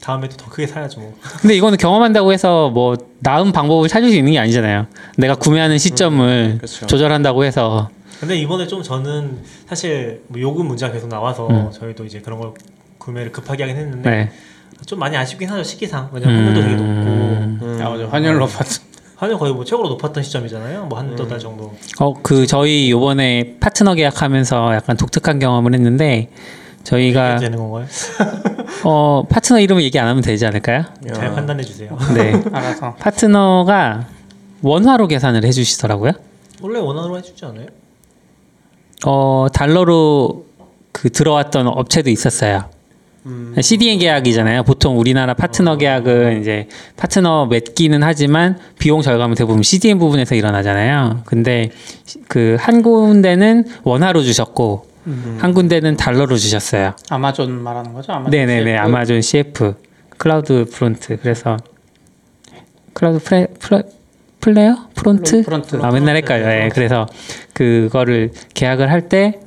다음에 0.00 0.28
또더 0.28 0.50
크게 0.50 0.66
사야죠 0.66 1.00
뭐 1.00 1.14
근데 1.40 1.54
이거는 1.56 1.78
경험한다고 1.78 2.32
해서 2.32 2.70
뭐 2.70 2.96
나은 3.20 3.52
방법을 3.52 3.88
찾을 3.88 4.10
수 4.10 4.16
있는 4.16 4.32
게 4.32 4.38
아니잖아요. 4.38 4.86
내가 5.16 5.34
구매하는 5.34 5.78
시점을 5.78 6.58
그렇죠. 6.58 6.86
조절한다고 6.86 7.44
해서. 7.44 7.88
근데 8.20 8.36
이번에 8.36 8.66
좀 8.66 8.82
저는 8.82 9.38
사실 9.66 10.22
뭐 10.28 10.40
요금 10.40 10.66
문제가 10.66 10.92
계속 10.92 11.08
나와서 11.08 11.48
음. 11.48 11.70
저희도 11.72 12.04
이제 12.04 12.20
그런 12.20 12.38
걸 12.38 12.52
구매를 12.98 13.32
급하게 13.32 13.64
하긴 13.64 13.76
했는데 13.76 14.10
네. 14.10 14.30
좀 14.86 14.98
많이 14.98 15.16
아쉽긴 15.16 15.48
하죠 15.50 15.62
시기상 15.62 16.10
왜냐면 16.12 16.36
환율도 16.46 16.60
되게 16.62 16.74
높고 16.76 16.86
음. 16.86 17.58
음. 17.62 17.78
아, 17.82 17.88
맞아. 17.90 18.08
환율 18.08 18.38
높았어. 18.38 18.82
환율 19.16 19.38
거의 19.38 19.52
뭐 19.52 19.64
최고로 19.64 19.88
높았던 19.90 20.22
시점이잖아요 20.22 20.86
뭐 20.86 20.98
한두 20.98 21.26
달 21.26 21.38
정도 21.38 21.74
어, 21.98 22.14
그 22.22 22.46
저희 22.46 22.90
요번에 22.90 23.56
파트너 23.60 23.94
계약하면서 23.94 24.74
약간 24.74 24.96
독특한 24.96 25.38
경험을 25.38 25.74
했는데 25.74 26.30
저희가 26.84 27.38
되는 27.38 27.58
건가요? 27.58 27.86
어, 28.84 29.24
파트너 29.28 29.58
이름을 29.58 29.82
얘기 29.82 29.98
안 29.98 30.06
하면 30.06 30.22
되지 30.22 30.46
않을까요? 30.46 30.84
잘 31.14 31.34
판단해 31.34 31.62
주세요 31.64 31.96
네. 32.14 32.32
알아서. 32.52 32.94
파트너가 32.94 34.06
원화로 34.62 35.08
계산을 35.08 35.44
해 35.44 35.50
주시더라고요. 35.50 36.12
원래 36.62 36.78
원화로 36.78 37.18
해 37.18 37.22
주지 37.22 37.44
않아요? 37.44 37.66
어, 39.04 39.48
달러로 39.52 40.46
그 40.92 41.10
들어왔던 41.10 41.66
업체도 41.66 42.08
있었어요. 42.10 42.70
CDN 43.60 43.98
계약이잖아요. 43.98 44.62
보통 44.62 44.98
우리나라 44.98 45.34
파트너 45.34 45.76
계약은 45.76 46.40
이제 46.40 46.68
파트너 46.96 47.46
맺기는 47.46 48.02
하지만 48.02 48.58
비용 48.78 49.02
절감은 49.02 49.34
대부분 49.34 49.62
CDN 49.62 49.98
부분에서 49.98 50.34
일어나잖아요. 50.34 51.22
근데 51.26 51.70
그 52.28 52.56
한 52.60 52.82
군데는 52.82 53.64
원화로 53.82 54.22
주셨고 54.22 54.86
한 55.38 55.54
군데는 55.54 55.96
달러로 55.96 56.36
주셨어요. 56.36 56.94
아마존 57.10 57.52
말하는 57.62 57.92
거죠? 57.94 58.12
아마존 58.12 58.30
네네네 58.30 58.72
CF? 58.72 58.78
아마존 58.80 59.20
CF 59.20 59.74
CloudFront 60.18 61.18
그래서 61.20 61.56
클라우드 62.92 63.22
프레, 63.24 63.46
프레, 63.58 63.82
Flare 64.40 64.76
Front 64.94 65.42
Front. 65.42 65.76
아 65.82 65.90
맨날 65.90 66.16
헷갈려 66.16 66.50
예 66.64 66.70
그래서 66.72 67.06
그거를 67.52 68.30
계약을 68.54 68.90
할 68.90 69.08
때 69.08 69.40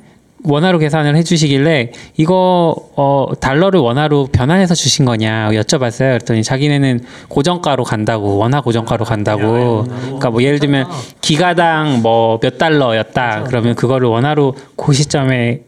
원화로 0.44 0.78
계산을 0.78 1.16
해주시길래 1.16 1.92
이거 2.16 2.74
어 2.96 3.28
달러를 3.40 3.80
원화로 3.80 4.28
변환해서 4.32 4.74
주신 4.74 5.04
거냐 5.04 5.50
여쭤봤어요. 5.50 6.12
그랬더니 6.12 6.42
자기네는 6.42 7.00
고정가로 7.28 7.84
간다고 7.84 8.36
원화 8.38 8.60
고정가로 8.60 9.04
간다고. 9.04 9.84
그러니까 9.84 10.30
뭐 10.30 10.42
예를 10.42 10.58
들면 10.58 10.86
기가당 11.20 12.00
뭐 12.02 12.38
몇 12.40 12.56
달러였다. 12.58 13.44
그러면 13.44 13.74
그거를 13.74 14.08
원화로 14.08 14.54
그 14.76 14.92
시점에 14.92 15.60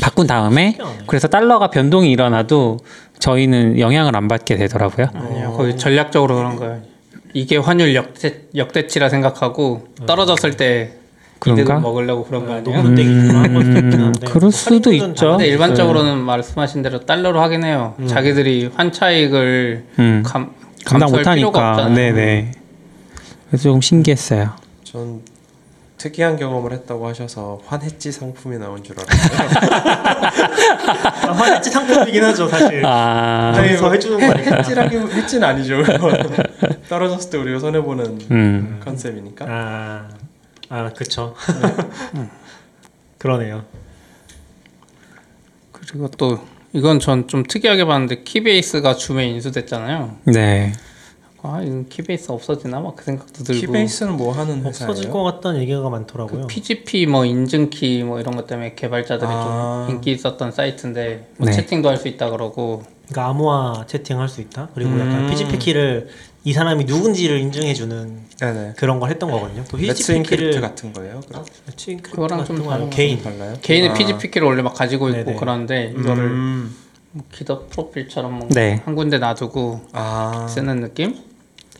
바꾼 0.00 0.26
다음에 0.28 0.78
그래서 1.06 1.26
달러가 1.26 1.70
변동이 1.70 2.10
일어나도 2.12 2.78
저희는 3.18 3.80
영향을 3.80 4.14
안 4.14 4.28
받게 4.28 4.56
되더라고요. 4.56 5.08
아니요, 5.12 5.54
거의 5.56 5.76
전략적으로 5.76 6.36
그런 6.36 6.54
거예요. 6.56 6.78
이게 7.34 7.56
환율 7.56 7.94
역대, 7.96 8.42
역대치라 8.54 9.08
생각하고 9.08 9.88
떨어졌을 10.06 10.56
때 10.56 10.92
그런가? 11.54 11.62
이득을 11.62 11.80
먹으려고 11.80 12.24
그런 12.24 12.46
거 12.46 12.58
있긴 12.58 13.30
한데 13.30 14.26
그럴 14.30 14.50
수도 14.52 14.92
있죠. 14.92 15.30
근데 15.30 15.44
다- 15.44 15.44
일반적으로는 15.44 16.18
말씀하신 16.18 16.82
대로 16.82 17.00
달러로 17.00 17.40
하긴 17.40 17.64
해요. 17.64 17.94
자기들이 18.06 18.70
환차익을 18.74 19.84
음. 19.98 20.22
감, 20.24 20.52
감당 20.84 21.10
못하니까. 21.10 21.88
네네. 21.88 22.52
그래서 23.48 23.62
조금 23.64 23.80
신기했어요. 23.80 24.50
전 24.84 25.20
특이한 25.96 26.36
경험을 26.36 26.72
했다고 26.72 27.08
하셔서 27.08 27.58
환해지 27.66 28.12
상품이 28.12 28.56
나온 28.58 28.82
줄 28.84 28.94
알았어요. 29.00 29.48
아, 31.28 31.32
환해지 31.32 31.70
상품이긴 31.70 32.22
하죠 32.24 32.46
사실. 32.48 32.86
아, 32.86 33.52
저희서 33.56 33.90
해주는 33.92 34.18
거 34.20 34.32
아니까. 34.32 34.56
해지라기 34.58 34.96
해지는 34.96 35.48
아니죠. 35.48 35.82
떨어졌을 36.88 37.30
때 37.30 37.38
우리가 37.38 37.58
손해 37.58 37.80
보는 37.82 38.18
음. 38.30 38.80
컨셉이니까. 38.84 39.44
아, 39.48 40.08
아 40.68 40.90
그쵸. 40.92 41.34
그러네요. 43.18 43.64
그리고 45.72 46.08
또 46.16 46.38
이건 46.72 47.00
전 47.00 47.26
좀 47.28 47.42
특이하게 47.44 47.84
봤는데 47.86 48.22
키베이스가 48.24 48.94
주매 48.96 49.26
인수됐잖아요. 49.28 50.16
네. 50.24 50.72
아, 51.42 51.62
이건 51.62 51.88
Keybase 51.88 52.30
없어지나 52.32 52.80
막 52.80 52.96
그 52.96 53.04
생각도 53.04 53.44
들고. 53.44 53.60
Keybase는 53.60 54.16
뭐 54.16 54.32
하는 54.32 54.66
없어질 54.66 54.88
회사예요? 55.04 55.12
것 55.12 55.22
같다는 55.22 55.60
얘기가 55.62 55.88
많더라고요. 55.88 56.42
그 56.42 56.46
PGP 56.48 57.06
뭐 57.06 57.24
인증키 57.24 58.02
뭐 58.02 58.20
이런 58.20 58.36
것 58.36 58.46
때문에 58.46 58.74
개발자들이 58.74 59.30
아. 59.32 59.84
좀 59.88 59.96
인기 59.96 60.10
있었던 60.12 60.50
사이트인데 60.52 61.28
뭐 61.38 61.46
네. 61.46 61.52
채팅도 61.52 61.88
할 61.88 61.96
수 61.96 62.08
있다 62.08 62.30
그러고 62.30 62.82
그러니까 63.08 63.30
암호화 63.30 63.84
채팅할 63.86 64.28
수 64.28 64.40
있다. 64.42 64.68
그리고 64.74 64.90
음. 64.90 65.00
약간 65.00 65.26
PGP 65.30 65.58
키를 65.58 66.08
이 66.48 66.52
사람이 66.54 66.86
누군지를 66.86 67.40
인증해주는 67.40 68.20
네네. 68.40 68.72
그런 68.78 68.98
걸 69.00 69.10
했던 69.10 69.30
거거든요. 69.30 69.64
또 69.70 69.76
Let's 69.76 69.96
PGP 69.96 70.16
Encrypt 70.16 70.46
키를 70.46 70.60
같은 70.62 70.94
거예요? 70.94 71.20
그럼? 71.28 71.44
Let's 71.66 71.90
Encrypt 71.90 72.10
그거랑 72.16 72.46
좀 72.46 72.56
같은 72.56 72.64
거 72.64 72.70
다른 72.70 72.88
개인 72.88 73.22
달라요? 73.22 73.54
개인의 73.60 73.90
아. 73.90 73.92
PGP 73.92 74.30
키를 74.30 74.46
원래 74.46 74.62
막 74.62 74.72
가지고 74.72 75.10
있고 75.10 75.24
네네. 75.24 75.36
그러는데 75.36 75.94
이거를 75.94 76.24
음. 76.24 76.74
뭐 77.10 77.22
GitHub 77.30 77.66
프로필처럼 77.66 78.38
뭐 78.38 78.48
네. 78.48 78.80
한 78.86 78.94
군데 78.94 79.18
놔두고 79.18 79.82
아. 79.92 80.46
쓰는 80.48 80.80
느낌? 80.80 81.16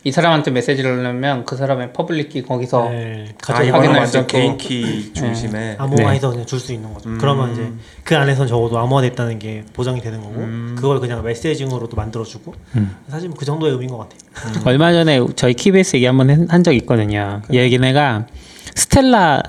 이 0.05 0.11
사람한테 0.13 0.51
메시지를 0.51 1.03
넣으면 1.03 1.43
그 1.43 1.57
사람의 1.57 1.91
public 1.91 2.29
key 2.29 2.41
거기서 2.41 2.89
네, 2.89 3.25
아 3.29 3.33
가져 3.41 3.63
이거는 3.63 3.73
확인할 3.87 3.97
완전 4.03 4.07
수 4.11 4.17
있고. 4.19 4.27
개인 4.27 4.57
키 4.57 5.13
중심에. 5.13 5.75
암호화해서 5.77 6.29
그냥 6.31 6.45
줄 6.45 6.57
수 6.59 6.71
있는 6.71 6.93
거죠. 6.93 7.09
음. 7.09 7.17
그러면 7.19 7.51
이제 7.51 7.69
그 8.05 8.15
안에선 8.15 8.47
적어도 8.47 8.79
암호화됐다는 8.79 9.39
게 9.39 9.65
보장이 9.73 9.99
되는 10.01 10.21
거고 10.21 10.35
음. 10.39 10.75
그걸 10.77 11.01
그냥 11.01 11.21
messaging으로도 11.23 11.97
만들어주고 11.97 12.53
음. 12.77 12.95
사실 13.09 13.29
그 13.37 13.43
정도의 13.43 13.73
의미인 13.73 13.91
것 13.91 13.97
같아요. 14.09 14.61
얼마 14.65 14.93
전에 14.93 15.19
저희 15.35 15.53
Keybase 15.53 15.97
얘기 15.97 16.05
한번 16.05 16.47
한 16.49 16.63
적 16.63 16.73
있거든요. 16.75 17.41
얘네가 17.51 18.27
Stellar 18.75 19.41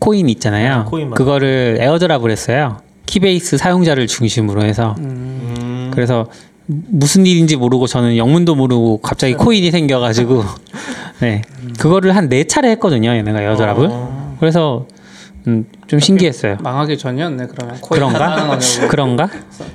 코인 0.00 0.28
있잖아요. 0.30 0.72
아, 0.72 0.84
코인. 0.84 1.10
그거를 1.12 1.78
airdrop을 1.80 2.30
했어요. 2.32 2.78
Keybase 3.06 3.56
사용자를 3.56 4.08
중심으로 4.08 4.64
해서. 4.64 4.96
음. 4.98 5.90
그래서 5.94 6.26
무슨 6.66 7.26
일인지 7.26 7.56
모르고 7.56 7.86
저는 7.86 8.16
영문도 8.16 8.54
모르고 8.54 8.98
갑자기 9.00 9.34
코인이 9.34 9.70
생겨가지고. 9.70 10.44
네. 11.20 11.42
그거를 11.78 12.16
한 12.16 12.28
네 12.28 12.44
차례 12.44 12.70
했거든요 12.72 13.10
얘네가 13.10 13.40
airdrop을 13.42 13.88
어. 13.90 14.36
그래서 14.40 14.86
음, 15.46 15.66
좀 15.88 15.98
신기했어요. 16.00 16.56
망하기 16.62 16.98
전이었네 16.98 17.46
그러면. 17.48 17.76
코인 17.80 18.00
그런가? 18.00 18.58
그런가? 18.88 19.28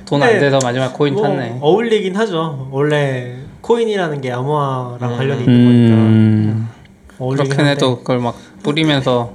돈안 0.06 0.28
근데 0.30 0.40
돼서 0.40 0.58
마지막 0.62 0.92
코인 0.94 1.14
뭐 1.14 1.22
탔네. 1.24 1.58
어울리긴 1.60 2.16
하죠. 2.16 2.68
원래 2.70 3.34
코인이라는 3.60 4.20
게 4.20 4.32
암호화랑 4.32 5.12
음. 5.12 5.16
관련이 5.16 5.44
있는 5.44 5.64
거니까. 5.64 5.94
음, 5.94 6.68
그렇긴 7.18 7.52
한데. 7.52 7.70
해도 7.70 7.98
그걸 7.98 8.18
막 8.18 8.34
뿌리면서 8.62 9.32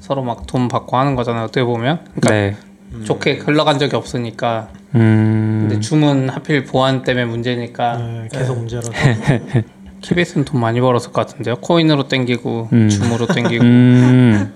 서로 0.00 0.22
막 0.22 0.46
돈 0.46 0.68
받고 0.68 0.96
하는 0.96 1.14
거잖아요 1.16 1.44
어떻게 1.44 1.64
보면. 1.64 2.00
그러니까 2.20 2.30
네 2.30 2.56
좋게 3.04 3.34
흘러간 3.36 3.78
적이 3.78 3.96
없으니까. 3.96 4.68
음, 4.94 5.66
근데 5.68 5.80
주문 5.80 6.28
하필 6.28 6.64
보안 6.64 7.02
때문에 7.02 7.24
문제니까. 7.26 7.96
네, 7.96 8.28
계속 8.30 8.56
문제라서. 8.58 8.92
키베이스는 10.02 10.44
돈 10.44 10.60
많이 10.60 10.80
벌었을 10.80 11.12
것 11.12 11.26
같은데요. 11.26 11.56
코인으로 11.56 12.08
땡기고 12.08 12.68
음. 12.72 12.88
줌으로 12.88 13.26
땡기고. 13.28 13.64
음, 13.64 14.52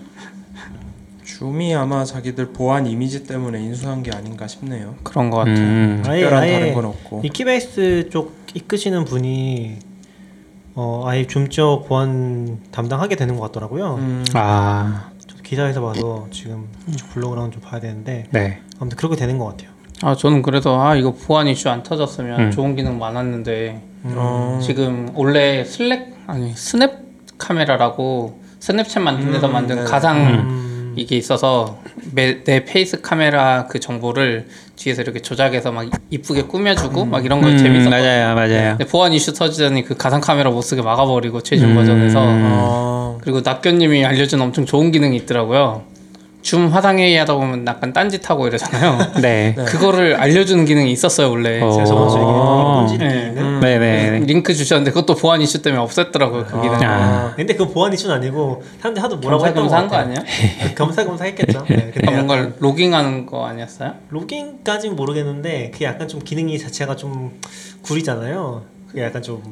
줌이 1.25 1.75
아마 1.75 2.05
자기들 2.05 2.52
보안 2.52 2.87
이미지 2.87 3.25
때문에 3.25 3.61
인수한 3.62 4.02
게 4.02 4.11
아닌가 4.11 4.47
싶네요. 4.47 4.95
그런 5.02 5.31
것 5.31 5.38
같아요. 5.38 5.57
음, 5.57 6.00
특별한 6.02 6.31
다른 6.31 6.38
아예 6.64 6.73
건 6.73 6.85
없고. 6.87 7.23
이키베이스 7.25 8.09
쪽 8.11 8.37
이끄시는 8.55 9.05
분이 9.05 9.76
어 10.75 11.05
아예 11.07 11.26
줌 11.26 11.49
쪽 11.49 11.87
보안 11.88 12.59
담당하게 12.71 13.16
되는 13.16 13.37
것 13.37 13.43
같더라고요. 13.43 13.97
음. 13.97 14.25
아, 14.35 15.11
기사에서 15.46 15.80
봐서 15.80 16.26
지금 16.32 16.66
블로그랑 17.12 17.52
좀 17.52 17.62
봐야 17.62 17.80
되는데 17.80 18.26
네, 18.32 18.58
아무튼 18.80 18.96
그렇게 18.96 19.14
되는 19.14 19.38
것 19.38 19.46
같아요. 19.46 19.70
아 20.02 20.14
저는 20.14 20.42
그래도 20.42 20.78
아 20.80 20.96
이거 20.96 21.12
보안 21.12 21.46
이슈 21.46 21.70
안 21.70 21.82
터졌으면 21.82 22.40
음. 22.40 22.50
좋은 22.50 22.74
기능 22.74 22.98
많았는데 22.98 23.80
어. 24.04 24.58
지금 24.60 25.08
원래 25.14 25.64
Slack 25.64 26.14
아니 26.26 26.52
Snap 26.52 27.06
Camera라고 27.38 28.40
스냅챗 28.60 29.00
만든 29.00 29.32
데서 29.32 29.46
음, 29.46 29.52
만든 29.52 29.76
네. 29.76 29.84
가상 29.84 30.18
음, 30.18 30.94
이게 30.96 31.16
있어서 31.16 31.78
매, 32.12 32.42
내 32.42 32.64
face 32.64 33.00
카메라 33.00 33.66
그 33.66 33.78
정보를 33.78 34.48
뒤에서 34.74 35.02
이렇게 35.02 35.20
조작해서 35.20 35.70
막 35.70 35.88
이쁘게 36.10 36.42
꾸며주고 36.42 37.04
막 37.04 37.24
이런 37.24 37.40
거 37.40 37.48
음, 37.48 37.56
재밌었거든요. 37.56 37.90
맞아요 37.90 38.34
맞아요 38.34 38.68
근데 38.76 38.86
보안 38.86 39.12
이슈 39.12 39.32
터지더니 39.32 39.84
그 39.84 39.96
가상 39.96 40.20
카메라 40.20 40.50
못 40.50 40.62
쓰게 40.62 40.82
막아버리고 40.82 41.42
최종 41.42 41.74
버전에서 41.74 42.18
어. 42.20 42.95
그리고 43.26 43.40
낙견님이 43.40 44.04
알려준 44.04 44.40
엄청 44.40 44.64
좋은 44.64 44.92
기능이 44.92 45.16
있더라고요. 45.16 45.83
줌 46.42 46.68
화상회의 46.68 47.16
하다 47.16 47.35
보면 47.35 47.66
약간 47.66 47.92
딴짓하고 47.92 48.47
이러잖아요. 48.47 49.14
네, 49.21 49.52
그거를 49.66 50.14
알려주는 50.14 50.64
기능이 50.64 50.92
있었어요 50.92 51.30
원래. 51.30 51.61
어. 51.61 51.73
제가 51.73 51.85
저번 51.85 52.09
주에 52.09 52.21
어. 52.21 52.87
네. 52.87 53.35
pon지는 53.35 53.59
네, 53.59 53.78
네, 53.80 54.21
링크 54.21 54.54
주셨는데 54.54 54.92
그것도 54.92 55.16
보안 55.16 55.42
이슈 55.42 55.61
때문에 55.61 55.83
없앴더라고요 55.83 56.47
그 56.47 56.62
기능. 56.62 56.78
아. 56.85 57.33
근데 57.35 57.56
그 57.56 57.66
보안 57.66 57.92
이슈는 57.92 58.14
아니고 58.14 58.62
사람들이 58.78 59.02
하도 59.02 59.16
뭐라고 59.16 59.45
했던 59.45 59.64
한거 59.73 59.97
같아요. 59.97 60.04
아니야? 60.04 60.75
겸사겸사 60.76 61.25
했겠죠. 61.25 61.64
네, 61.68 61.90
근데 61.92 62.06
아, 62.06 62.12
뭔가 62.12 62.38
약간 62.38 62.54
로깅하는 62.61 63.26
거 63.26 63.45
아니었어요? 63.45 63.95
로깅까지는 64.11 64.95
모르겠는데 64.95 65.73
그게 65.73 65.87
약간 65.87 66.06
좀 66.06 66.21
기능이 66.21 66.61
자체가 66.61 66.95
좀 66.95 67.33
구리잖아요. 67.83 68.75
그게 68.88 69.02
약간 69.02 69.21
좀 69.21 69.43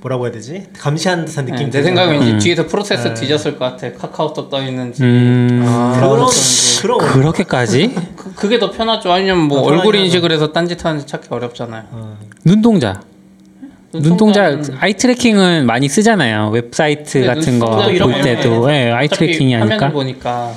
뭐라고 0.00 0.24
해야 0.26 0.32
되지? 0.32 0.66
감시하는 0.78 1.24
듯한 1.24 1.46
네, 1.46 1.52
느낌. 1.52 1.70
내 1.70 1.82
생각엔 1.82 2.22
이제 2.22 2.32
음. 2.32 2.38
뒤에서 2.38 2.66
프로세스 2.66 3.08
네. 3.08 3.14
뒤졌을 3.14 3.58
것 3.58 3.64
같아. 3.64 3.92
카카오톡 3.92 4.50
떠 4.50 4.62
있는지. 4.62 5.02
음, 5.02 5.60
그런 5.94 6.10
그런 6.20 6.98
그런 6.98 6.98
그렇게까지 7.12 7.94
그, 8.16 8.34
그게 8.34 8.58
더 8.58 8.70
편하죠. 8.70 9.10
아니면 9.10 9.38
뭐 9.38 9.60
아, 9.60 9.62
얼굴 9.62 9.96
인식을 9.96 10.30
해서 10.30 10.52
딴짓하는지 10.52 11.06
찾기 11.06 11.28
어렵잖아요. 11.30 11.84
어, 11.90 12.18
눈동자 12.44 13.00
눈동자 13.94 14.50
눈동자는 14.50 14.78
eye 14.80 14.94
tracking은 14.94 15.66
많이 15.66 15.86
쓰잖아요 15.86 16.48
웹사이트 16.48 17.20
근데 17.20 17.26
같은 17.26 17.58
거 17.58 17.66
볼 17.76 18.22
때도 18.22 18.72
예, 18.72 18.90
eye 18.90 19.06
tracking이 19.08 19.52
화면을 19.52 19.72
아닐까 19.74 19.92
보니까 19.92 20.54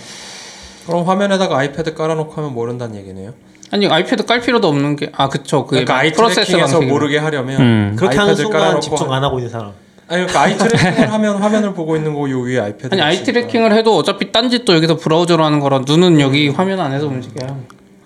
그럼 0.87 1.05
화면에다가 1.07 1.57
아이패드 1.57 1.95
깔아놓고 1.95 2.31
하면 2.33 2.53
모른다는 2.53 2.95
얘기네요. 2.95 3.33
아니 3.75 3.87
아이패드 3.87 4.25
깔 4.25 4.39
필요도 4.41 4.67
없는 4.69 4.95
게 4.95 5.09
아 5.13 5.27
그쵸 5.27 5.65
그 5.65 5.71
그러니까 5.71 5.97
eye 5.97 6.11
프로세스 6.13 6.47
tracking에서 6.47 6.73
방식이 6.77 6.91
모르게 6.91 7.17
하려면 7.17 7.61
음. 7.61 7.95
그렇게 7.97 8.15
하는 8.17 8.29
아이패드 8.29 8.41
순간 8.43 8.59
깔아놓고 8.61 8.81
집중 8.81 9.11
하- 9.11 9.17
안 9.17 9.23
하고 9.23 9.37
있는 9.37 9.51
사람. 9.51 9.71
아니 10.07 10.25
그러니까 10.25 10.41
eye 10.41 10.57
tracking을 10.57 11.11
하면 11.11 11.37
화면을 11.41 11.73
보고 11.73 11.95
있는 11.95 12.13
거요 12.13 12.39
위에 12.39 12.59
아이패드. 12.59 12.93
아니 12.93 13.01
eye 13.01 13.23
tracking을 13.23 13.73
해도 13.73 13.97
어차피 13.97 14.31
딴짓도 14.31 14.73
여기서 14.75 14.95
브라우저로 14.97 15.43
하는 15.43 15.59
거라 15.59 15.79
눈은 15.79 16.19
여기 16.21 16.47
화면 16.49 16.79
안에서 16.79 17.07
움직여요. 17.07 17.59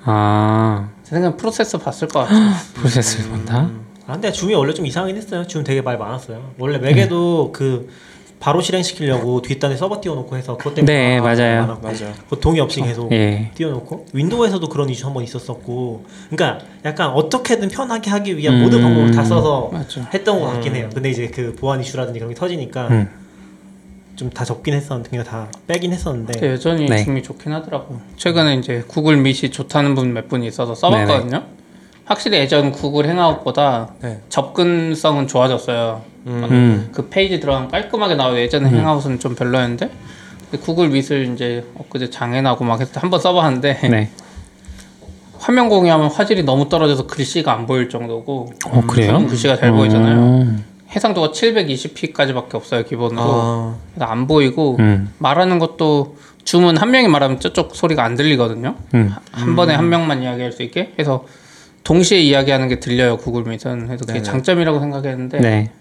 아 0.06 0.40
제 0.40 1.10
생각엔 1.16 1.38
프로세스 1.38 1.78
봤을 1.78 2.08
것 2.08 2.20
같아요. 2.22 2.52
프로세스를 2.76 3.30
본다. 3.30 3.70
아, 4.08 4.14
근데 4.14 4.32
줌이 4.32 4.56
원래 4.56 4.74
좀 4.74 4.86
이상하긴 4.88 5.18
했어요. 5.18 5.46
줌 5.46 5.64
되게 5.64 5.82
말 5.82 5.98
많았어요. 5.98 6.52
원래 6.58 6.80
맥에도 6.80 7.52
그 7.54 7.90
바로 8.39 8.62
실행시키려고 8.62 9.41
뒷단에 9.41 9.75
서버 9.75 10.00
띄워놓고 10.00 10.38
해서 10.38 10.55
그것 10.55 10.74
때문에 10.74 10.93
네, 10.93 11.19
말 11.19 11.36
맞아요. 11.36 11.77
맞아. 11.84 12.13
그 12.29 12.39
동의 12.39 12.62
없이 12.62 12.79
계속 12.81 13.12
예. 13.12 13.51
띄워놓고 13.53 14.05
윈도우에서도 14.13 14.65
그런 14.69 14.89
이슈 14.89 15.08
한 15.08 15.13
번 15.13 15.24
있었었고 15.24 16.05
그러니까 16.29 16.65
약간 16.86 17.10
어떻게든 17.10 17.67
편하게 17.67 18.10
하기 18.12 18.38
위한 18.38 18.55
음. 18.55 18.63
모든 18.63 18.81
방법을 18.81 19.12
다 19.12 19.24
써서 19.25 19.69
맞죠. 19.74 20.05
했던 20.13 20.39
것 20.39 20.46
같긴 20.53 20.75
해요. 20.75 20.89
근데 20.93 21.10
이제 21.10 21.27
그 21.27 21.53
보안 21.55 21.81
이슈라든지 21.81 22.19
그런 22.19 22.34
게 22.34 22.39
터지니까 22.39 22.88
음. 22.88 23.10
좀다 24.15 24.46
접긴 24.46 24.74
했었는데 24.74 25.10
그냥 25.10 25.25
다 25.25 25.48
빼긴 25.67 25.91
했었는데 25.93 26.51
여전히 26.51 26.86
네. 26.88 27.03
줌이 27.03 27.22
좋긴 27.24 27.51
하더라고요. 27.53 28.00
최근에 28.17 28.55
이제 28.55 28.84
구글 28.88 29.17
밋이 29.17 29.50
좋다는 29.51 29.96
분 29.96 30.13
몇 30.13 30.27
분이 30.29 30.48
있어서 30.48 30.75
써봤거든요. 30.75 31.43
확실히 32.05 32.38
예전 32.39 32.72
구글 32.72 33.05
행아웃보다 33.08 33.93
네. 34.01 34.22
접근성은 34.29 35.27
좋아졌어요. 35.27 36.01
음. 36.28 36.90
그 36.92 37.10
페이지 37.10 37.40
들어가면 37.40 37.70
깔끔하게 37.70 38.16
나와요. 38.16 38.38
예전에 38.38 38.70
행아웃은 38.70 39.20
좀 39.20 39.36
별로였는데 39.36 39.90
구글 40.62 40.90
밋을 40.90 41.34
이제 41.34 41.66
엊그제 41.76 42.10
장애나고 42.10 42.64
막 42.64 42.80
해서 42.82 43.00
한번 43.00 43.20
써봤는데 43.20 43.80
네. 43.90 44.10
화면 45.40 45.70
공유하면 45.70 46.12
화질이 46.12 46.44
너무 46.44 46.68
떨어져서 46.68 47.08
글씨가 47.08 47.54
안 47.54 47.66
보일 47.66 47.90
정도고 47.90 48.52
어 48.66 48.82
그래요? 48.88 49.18
음, 49.18 49.28
글씨가 49.28 49.56
잘 49.58 49.72
보이잖아요. 49.72 50.18
어. 50.20 50.56
해상도가 50.94 51.30
720p까지밖에 51.30 52.56
없어요 52.56 52.84
기본으로. 52.84 53.22
아, 53.22 53.78
안 54.00 54.28
보이고 54.28 54.76
음. 54.80 55.14
말하는 55.20 55.60
것도 55.60 56.18
줌은 56.44 56.78
한 56.78 56.92
명이 56.92 57.08
말하면 57.08 57.40
저쪽 57.40 57.76
소리가 57.76 58.04
안 58.04 58.16
들리거든요. 58.16 58.76
음. 58.96 59.14
한 59.32 59.56
번에 59.56 59.76
한 59.76 59.90
명만 59.90 60.24
이야기할 60.24 60.52
수 60.52 60.64
있게 60.64 60.94
해서 60.98 61.26
동시에 61.84 62.20
이야기하는 62.20 62.68
게 62.68 62.80
들려요 62.80 63.18
구글 63.18 63.44
밋은. 63.44 63.86
그래서 63.86 64.06
그게 64.06 64.14
네네. 64.14 64.24
장점이라고 64.24 64.80
생각했는데 64.80 65.40
네. 65.40 65.72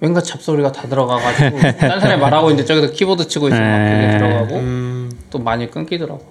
왠가 0.00 0.20
잡소리가 0.22 0.72
다 0.72 0.88
들어가가지고 0.88 1.58
딴 1.78 2.00
사람이 2.00 2.20
말하고 2.20 2.50
있는데 2.50 2.66
저기서 2.66 2.92
키보드 2.92 3.28
치고 3.28 3.48
있으면 3.48 3.70
막 3.70 3.78
그게 3.78 4.06
에. 4.06 4.18
들어가고 4.18 4.56
음, 4.56 5.12
또 5.30 5.38
많이 5.38 5.70
끊기더라고. 5.70 6.24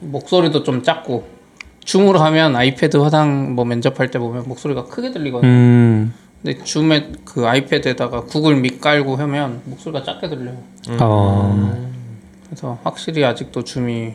목소리도 0.00 0.62
좀 0.62 0.82
작고 0.82 1.28
줌으로 1.84 2.18
하면 2.20 2.56
아이패드 2.56 2.96
화상 2.96 3.54
뭐 3.54 3.64
면접할 3.64 4.10
때 4.10 4.18
보면 4.18 4.44
목소리가 4.48 4.84
크게 4.86 5.10
들리거든요. 5.10 5.50
음. 5.50 6.14
근데 6.42 6.62
줌에 6.64 7.12
그 7.26 7.46
아이패드에다가 7.46 8.22
Google 8.22 8.56
Meet 8.56 8.80
깔고 8.80 9.16
하면 9.16 9.60
목소리가 9.66 10.02
작게 10.02 10.28
들려요. 10.30 10.56
어. 11.00 11.90
그래서 12.46 12.78
확실히 12.82 13.22
아직도 13.24 13.64
줌이 13.64 14.14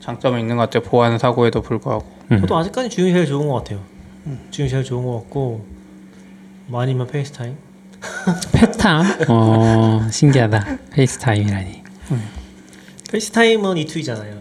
장점이 0.00 0.40
있는 0.40 0.56
것 0.56 0.62
같아요. 0.64 0.82
보안 0.82 1.16
사고에도 1.18 1.62
불구하고. 1.62 2.04
음. 2.32 2.40
저도 2.40 2.56
아직까지 2.56 2.88
줌이 2.88 3.12
제일 3.12 3.26
좋은 3.26 3.46
것 3.46 3.54
같아요. 3.54 3.78
줌이 4.50 4.68
제일 4.68 4.82
좋은 4.82 5.04
것 5.04 5.12
같고 5.20 5.64
뭐 6.66 6.80
아니면 6.80 7.06
페이스타임. 7.06 7.56
페스타임? 8.52 9.06
어 9.28 10.06
신기하다. 10.10 10.78
페이스타임이라니. 10.92 11.82
페이스타임은 13.10 13.76
E2E잖아요. 13.78 14.34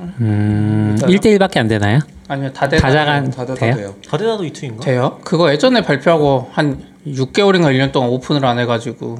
음. 0.00 0.96
진짜요? 0.98 1.16
1대1밖에 1.18 1.58
안 1.58 1.68
되나요? 1.68 2.00
아니면 2.28 2.52
다대다 2.52 2.82
다자간 2.82 3.30
다다 3.30 3.54
돼요? 3.54 3.74
돼요. 3.76 3.94
다대다도 4.08 4.44
이투인가? 4.44 4.84
돼요? 4.84 5.20
그거 5.22 5.52
예전에 5.52 5.82
발표하고 5.82 6.48
한 6.52 6.82
6개월인가 7.06 7.66
1년 7.74 7.92
동안 7.92 8.10
오픈을 8.10 8.44
안 8.44 8.58
해가지고 8.58 9.18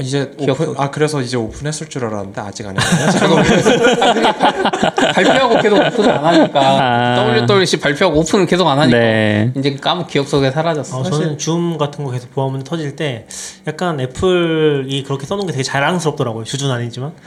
이제 0.00 0.32
기억- 0.38 0.60
오픈, 0.60 0.74
아 0.76 0.90
그래서 0.90 1.20
이제 1.20 1.36
오픈했을 1.36 1.88
줄 1.88 2.04
알았는데 2.04 2.40
아직 2.40 2.66
안 2.66 2.74
했네요. 2.76 3.42
발표하고 5.14 5.60
계속 5.60 5.76
오픈을 5.76 6.10
안 6.10 6.24
하니까 6.24 6.60
아. 6.60 7.36
WWC 7.46 7.78
발표하고 7.78 8.18
오픈을 8.18 8.46
계속 8.46 8.66
안 8.66 8.78
하니까 8.80 8.98
네. 8.98 9.52
이제 9.56 9.76
까먹 9.76 10.08
기억 10.08 10.26
속에 10.26 10.50
사라졌어. 10.50 10.98
어, 10.98 11.02
저는 11.04 11.38
줌 11.38 11.78
같은 11.78 12.04
거 12.04 12.10
계속 12.10 12.32
보안문 12.32 12.64
터질 12.64 12.96
때 12.96 13.26
약간 13.68 14.00
애플이 14.00 15.04
그렇게 15.04 15.26
써놓은 15.26 15.46
게 15.46 15.52
되게 15.52 15.62
자랑스럽더라고요. 15.62 16.44
주주는 16.44 16.74
아니지만. 16.74 17.12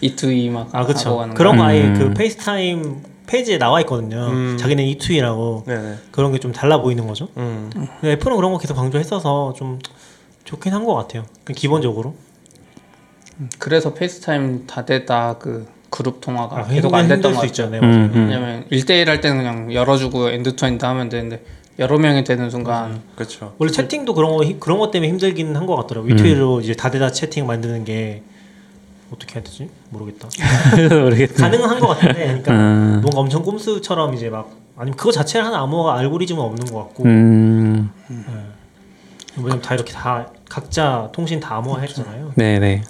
E2E 0.00 0.50
막아 0.50 0.78
하고 0.78 0.88
그렇죠. 0.88 1.16
가는 1.16 1.34
그런 1.34 1.56
거 1.56 1.64
아예 1.64 1.82
음. 1.82 1.94
그 1.98 2.14
페이스타임 2.14 3.02
페이지에 3.26 3.58
나와 3.58 3.80
있거든요. 3.80 4.26
음. 4.28 4.56
자기는 4.58 4.84
E2E라고 4.84 5.64
네네. 5.66 5.94
그런 6.12 6.32
게 6.32 6.38
좀 6.38 6.52
달라 6.52 6.80
보이는 6.80 7.06
거죠. 7.06 7.28
음. 7.38 7.70
근데 7.74 8.12
애플은 8.12 8.36
그런 8.36 8.52
거 8.52 8.58
계속 8.58 8.74
강조했어서 8.74 9.54
좀 9.56 9.78
좋긴 10.46 10.72
한 10.72 10.84
것 10.84 10.94
같아요. 10.94 11.24
그 11.44 11.52
기본적으로. 11.52 12.14
그래서 13.58 13.92
페이스타임 13.92 14.66
다대다 14.66 15.36
그 15.38 15.66
그룹 15.90 16.20
통화가 16.20 16.56
아, 16.58 16.66
계속 16.66 16.94
안 16.94 17.06
됐던 17.08 17.34
것 17.34 17.46
같아요. 17.48 17.70
네, 17.70 17.78
음. 17.78 18.10
음. 18.14 18.28
왜냐면 18.28 18.64
1대1 18.70 19.06
할 19.06 19.20
때는 19.20 19.36
그냥 19.38 19.72
열어주고 19.74 20.30
end 20.30 20.56
to 20.56 20.66
end 20.66 20.84
하면 20.84 21.08
되는데 21.08 21.44
여러 21.78 21.98
명이 21.98 22.24
되는 22.24 22.48
순간 22.50 23.02
그렇죠. 23.14 23.54
원래 23.58 23.70
채팅도 23.70 24.14
그런 24.14 24.34
거 24.36 24.42
히- 24.44 24.58
그런 24.58 24.78
것 24.78 24.90
때문에 24.90 25.08
힘들긴 25.10 25.54
한 25.54 25.66
것 25.66 25.76
같더라고요. 25.76 26.10
음. 26.12 26.16
위트위로 26.16 26.60
이제 26.62 26.72
다대다 26.74 27.12
채팅 27.12 27.46
만드는 27.46 27.84
게 27.84 28.22
어떻게 29.12 29.34
해야 29.36 29.44
되지? 29.44 29.68
모르겠다. 29.90 30.28
모르겠네. 31.02 31.34
가능은 31.34 31.68
한것 31.68 31.88
같은데, 31.90 32.24
그러니까 32.26 32.52
음. 32.52 33.00
뭔가 33.02 33.20
엄청 33.20 33.42
꼼수처럼 33.42 34.14
이제 34.14 34.30
막 34.30 34.50
아니면 34.76 34.96
그거 34.96 35.12
자체를 35.12 35.44
하는 35.46 35.58
아무 35.58 35.88
알고리즘은 35.90 36.42
없는 36.42 36.66
것 36.72 36.78
같고, 36.84 37.04
음. 37.04 37.90
왜냐면 39.36 39.60
다 39.62 39.74
이렇게 39.74 39.92
다 39.92 40.26
각자 40.48 41.08
통신 41.12 41.40
다 41.40 41.56
암호화 41.56 41.80
했잖아요. 41.80 42.32
네네. 42.36 42.82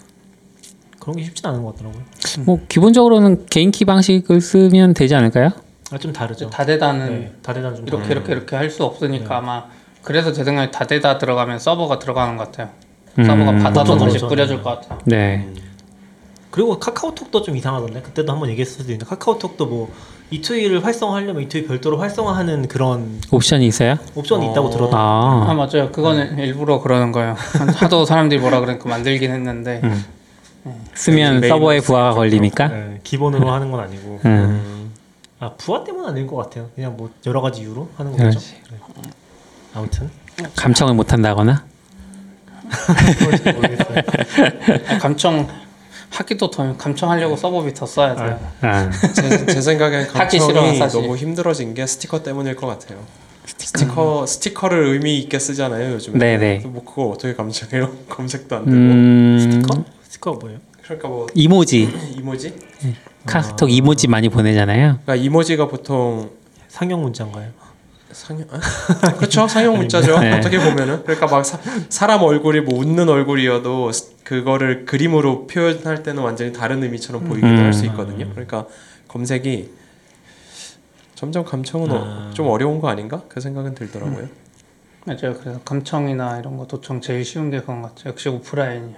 그런 1.01 1.17
게 1.17 1.25
쉽진 1.25 1.47
않은 1.47 1.63
것 1.63 1.75
같더라고요. 1.77 2.03
뭐 2.45 2.61
기본적으로는 2.69 3.47
개인 3.47 3.71
키 3.71 3.85
방식을 3.85 4.41
쓰면 4.41 4.95
되지 4.95 5.15
않을까요? 5.15 5.51
아, 5.93 5.99
좀 5.99 6.13
다르죠. 6.13 6.51
다대다는 6.51 7.21
네, 7.21 7.33
다대다는 7.43 7.77
좀 7.77 7.87
이렇게 7.87 8.03
다르죠. 8.09 8.13
이렇게 8.21 8.33
이렇게 8.33 8.57
할 8.57 8.71
수 8.71 8.85
없으니까 8.85 9.29
네. 9.29 9.35
아마 9.35 9.65
그래서 10.03 10.33
제 10.33 10.45
생각에 10.45 10.71
다대다 10.71 11.19
들어가면 11.19 11.59
서버가 11.59 11.99
들어가는 11.99 12.37
것 12.37 12.47
같아요. 12.51 12.71
음. 13.19 13.25
서버가 13.25 13.53
받아서 13.53 13.93
보통 13.95 13.99
다시 13.99 14.19
그러죠. 14.19 14.29
뿌려줄 14.29 14.63
것 14.63 14.81
같아요. 14.81 14.99
네. 15.05 15.49
그리고 16.51 16.79
카카오톡도 16.79 17.43
좀 17.43 17.57
이상하던데 17.57 18.01
그때도 18.03 18.33
한번 18.33 18.49
얘기했을 18.51 18.81
수도 18.81 18.93
있는데 18.93 19.07
카카오톡도 19.07 19.67
뭐 19.67 19.93
이투이를 20.31 20.85
활성화하려면 20.85 21.43
이투이 21.45 21.67
별도로 21.67 21.99
활성화하는 21.99 22.69
그런 22.69 23.21
옵션이 23.31 23.67
있어요? 23.67 23.97
옵션이 24.15 24.47
어. 24.47 24.51
있다고 24.51 24.71
들었다. 24.71 24.97
아 24.97 25.47
아. 25.49 25.55
맞아요. 25.55 25.91
그거는 25.93 26.39
일부러 26.39 26.81
그러는 26.81 27.13
거예요. 27.13 27.37
하도 27.77 28.05
사람들이 28.05 28.41
뭐라 28.41 28.61
그러니까 28.61 28.89
만들긴 28.89 29.31
했는데 29.31 29.81
음. 29.85 30.05
쓰면 30.95 31.41
메인 31.41 31.51
서버에 31.51 31.81
부하가 31.81 32.15
걸리니까. 32.15 32.69
네, 32.69 33.01
기본으로 33.05 33.51
하는 33.51 33.71
건 33.71 33.81
아니고. 33.81 34.21
음. 34.25 34.93
아 35.39 35.53
부하 35.57 35.85
때문은 35.85 36.09
아닌 36.09 36.27
것 36.27 36.37
같아요. 36.37 36.71
그냥 36.75 36.97
뭐 36.97 37.11
여러 37.27 37.41
가지 37.41 37.61
이유로 37.61 37.91
하는 37.97 38.17
거죠. 38.17 38.39
네. 38.41 38.79
아무튼 39.75 40.11
감청을 40.57 40.95
못 40.95 41.13
한다거나. 41.13 41.65
아, 44.89 44.99
감청 44.99 45.47
하기도 46.11 46.51
더 46.51 46.77
감청하려고 46.77 47.37
서버비 47.37 47.75
더 47.75 47.87
써야 47.87 48.15
돼요. 48.15 48.41
아. 48.63 48.91
제, 49.15 49.47
제 49.47 49.61
생각엔 49.61 50.09
감청이. 50.13 50.53
너무 50.53 51.17
힘들어진 51.17 51.75
게 51.75 51.87
스티커 51.87 52.23
때문일 52.23 52.57
것 52.57 52.67
같아요. 52.67 52.99
스티커 53.45 54.27
스티커를 54.27 54.87
의미 54.87 55.19
있게 55.19 55.39
쓰잖아요 55.39 55.93
요즘에. 55.95 56.19
네네. 56.19 56.59
뭐 56.67 56.85
그거 56.85 57.09
어떻게 57.09 57.35
감청해요? 57.35 57.91
검색도 58.09 58.57
안 58.57 58.65
되고. 58.65 58.77
음. 58.77 59.39
스티커? 59.41 59.85
스티커가 60.03 60.39
뭐예요? 60.41 60.59
그러니까 60.83 61.09
뭐 61.09 61.27
이모지. 61.35 61.89
이모지? 62.19 62.55
카카오톡 63.27 63.71
이모지 63.71 64.07
많이 64.09 64.29
보내잖아요. 64.29 64.99
그러니까 65.05 65.17
이모지가 65.17 65.67
보통 65.69 66.31
상형 66.69 67.03
문자인가요? 67.03 67.49
상형 68.13 68.47
아? 68.51 68.61
그렇죠 69.19 69.47
상형 69.49 69.77
문자죠 69.77 70.19
네. 70.21 70.39
어떻게 70.39 70.59
보면은 70.59 71.03
그러니까 71.03 71.27
막 71.27 71.45
사, 71.45 71.59
사람 71.89 72.23
얼굴이 72.23 72.61
뭐 72.61 72.79
웃는 72.79 73.09
얼굴이어도 73.09 73.93
스- 73.93 74.17
그거를 74.25 74.85
그림으로 74.87 75.47
표현할 75.47 76.03
때는 76.03 76.23
완전히 76.23 76.53
다른 76.53 76.83
의미처럼 76.83 77.25
보이기도 77.25 77.47
음. 77.49 77.57
할수 77.65 77.85
있거든요 77.87 78.29
그러니까 78.31 78.67
검색이 79.09 79.71
점점 81.15 81.45
감청은 81.45 81.91
어- 81.91 82.05
아. 82.29 82.31
좀 82.35 82.49
어려운 82.49 82.81
거 82.81 82.89
아닌가 82.89 83.23
그 83.29 83.41
생각은 83.41 83.75
들더라고요 83.75 84.29
맞아요. 85.05 85.35
그래서 85.41 85.61
감청이나 85.65 86.41
이런 86.41 86.57
거 86.57 86.67
도청 86.67 87.01
제일 87.01 87.25
쉬운 87.25 87.49
게 87.49 87.61
그건 87.61 87.81
것 87.81 87.95
같아요. 87.95 88.11
역시 88.11 88.29
오프라인이야. 88.29 88.97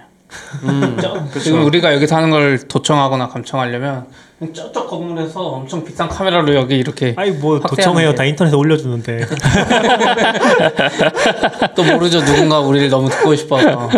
음, 0.63 0.97
저- 1.31 1.39
지금 1.39 1.63
우리가 1.65 1.93
여기서 1.93 2.15
하는 2.15 2.31
걸 2.31 2.57
도청하거나 2.67 3.27
감청하려면 3.27 4.07
저쪽 4.53 4.87
건물에서 4.89 5.41
엄청 5.41 5.83
비싼 5.83 6.07
카메라로 6.07 6.55
여기 6.55 6.77
이렇게 6.77 7.13
아니 7.17 7.31
뭐 7.31 7.59
도청해요. 7.59 8.11
게. 8.11 8.15
다 8.15 8.23
인터넷에 8.23 8.55
올려주는데. 8.55 9.25
또 11.75 11.83
모르죠 11.83 12.23
누군가 12.23 12.59
우리를 12.61 12.89
너무 12.89 13.09
듣고 13.09 13.35
싶어서 13.35 13.89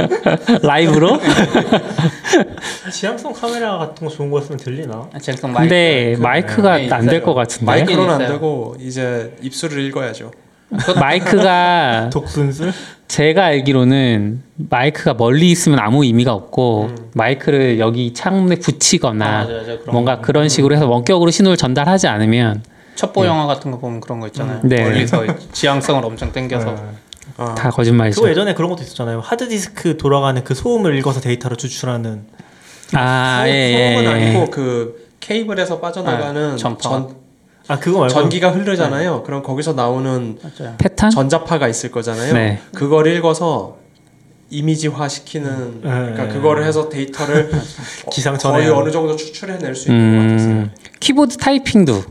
라이브로? 0.63 1.19
지향성 2.91 3.33
카메라 3.33 3.77
같은 3.77 4.07
거 4.07 4.11
좋은 4.13 4.31
거였으면 4.31 4.57
들리나? 4.57 5.09
아, 5.13 5.19
제가 5.19 5.37
그럼 5.37 5.53
근데 5.53 6.15
마이크- 6.17 6.61
마이크가 6.61 6.77
네, 6.77 6.89
안될 6.91 7.17
있어요. 7.19 7.25
것 7.25 7.33
같은데. 7.35 7.65
마이크- 7.65 7.85
마이크로는 7.93 8.25
안. 8.25 8.31
되고 8.31 8.75
이제 8.79 9.35
입술을 9.41 9.83
읽어야죠 9.85 10.31
마이크가 10.99 12.09
독분술? 12.13 12.71
제가 13.07 13.45
알기로는 13.45 14.41
마이크가 14.69 15.15
멀리 15.15 15.51
있으면 15.51 15.79
아무 15.79 16.05
의미가 16.05 16.31
없고 16.33 16.91
마이크를 17.13 17.79
여기 17.79 18.13
창문에 18.13 18.55
붙이거나 18.55 19.25
아, 19.25 19.37
맞아, 19.41 19.53
맞아. 19.53 19.65
그런 19.79 19.85
뭔가 19.91 20.15
거. 20.17 20.21
그런 20.21 20.47
식으로 20.47 20.75
해서 20.75 20.87
원격으로 20.87 21.29
신호를 21.29 21.57
전달하지 21.57 22.07
않으면 22.07 22.63
첩보 22.95 23.25
영화 23.25 23.47
같은 23.47 23.71
거 23.71 23.79
보면 23.79 23.99
그런 23.99 24.19
거 24.19 24.27
있잖아요. 24.27 24.61
네. 24.63 24.83
멀리서 24.83 25.25
지향성을 25.51 26.05
엄청 26.05 26.31
당겨서 26.31 26.75
아, 27.37 27.55
다 27.55 27.69
거짓말이죠. 27.69 28.15
그거 28.21 28.29
예전에 28.29 28.53
그런 28.53 28.69
것도 28.69 28.83
있었잖아요. 28.83 29.19
하드 29.21 29.49
디스크 29.49 29.97
돌아가는 29.97 30.41
그 30.43 30.53
소음을 30.53 30.95
읽어서 30.97 31.19
데이터로 31.19 31.55
추출하는 31.57 32.23
아, 32.93 33.43
예, 33.47 33.51
소음은 33.73 34.03
예, 34.03 34.03
예. 34.03 34.07
아니고 34.07 34.51
그 34.51 35.09
케이블에서 35.19 35.79
빠져나가는 35.79 36.53
아, 36.53 36.55
전파. 36.55 36.81
전, 36.89 37.15
아 37.71 37.79
그거 37.79 37.99
말고 37.99 38.13
전기가 38.13 38.51
흐르잖아요. 38.51 39.23
그럼 39.23 39.41
거기서 39.43 39.71
나오는 39.73 40.37
맞아요. 40.43 40.75
패턴? 40.77 41.09
전자파가 41.09 41.69
있을 41.69 41.89
거잖아요. 41.89 42.33
네. 42.33 42.59
그걸 42.75 43.07
읽어서 43.07 43.77
이미지화 44.49 45.07
시키는 45.07 45.79
그러니까 45.81 46.23
네. 46.25 46.33
그거를 46.33 46.65
해서 46.65 46.89
데이터를 46.89 47.49
기상 48.11 48.33
어, 48.33 48.37
전에 48.37 48.57
거의 48.65 48.69
어느 48.69 48.91
정도 48.91 49.15
추출해낼 49.15 49.73
수 49.73 49.89
있는 49.89 50.17
것 50.17 50.27
같았어요. 50.33 50.51
음, 50.51 50.71
키보드 50.99 51.37
타이핑도 51.37 52.03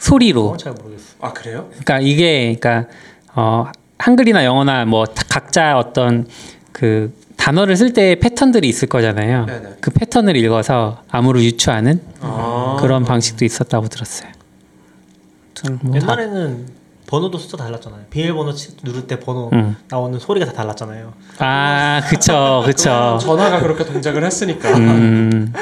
소리로. 0.00 0.48
어, 0.48 0.56
잘 0.56 0.72
모르겠어. 0.72 1.04
아 1.20 1.32
그래요? 1.32 1.68
그러니까 1.70 2.00
이게 2.00 2.56
그러니까 2.58 2.90
어, 3.36 3.66
한글이나 3.98 4.44
영어나 4.44 4.84
뭐 4.84 5.04
다- 5.06 5.22
각자 5.30 5.78
어떤 5.78 6.26
그 6.72 7.14
단어를 7.36 7.76
쓸 7.76 7.92
때 7.92 8.16
패턴들이 8.16 8.68
있을 8.68 8.88
거잖아요. 8.88 9.46
네네. 9.46 9.68
그 9.80 9.92
패턴을 9.92 10.34
읽어서 10.36 11.02
암호를 11.08 11.40
유추하는 11.44 12.00
아. 12.20 12.78
그런 12.80 13.04
방식도 13.04 13.44
있었다고 13.44 13.86
들었어요. 13.86 14.32
아무튼 15.60 15.78
뭐 15.82 15.96
옛날에는 15.96 16.66
번호도 17.06 17.36
숫자 17.38 17.56
달랐잖아요. 17.58 18.04
비밀번호 18.10 18.54
치- 18.54 18.74
누를 18.82 19.06
때 19.06 19.20
번호 19.20 19.50
음. 19.52 19.76
나오는 19.88 20.18
소리가 20.18 20.46
다 20.46 20.52
달랐잖아요. 20.52 21.12
아, 21.38 22.00
그쵸, 22.08 22.62
그쵸. 22.64 23.18
전화가 23.20 23.60
그렇게 23.60 23.84
동작을 23.84 24.24
했으니까. 24.24 24.70
음, 24.78 25.52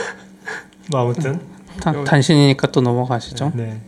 뭐 0.91 1.01
아무튼 1.01 1.41
단- 1.81 2.05
단신이니까 2.05 2.71
또 2.71 2.81
넘어가시죠. 2.81 3.53
네. 3.55 3.81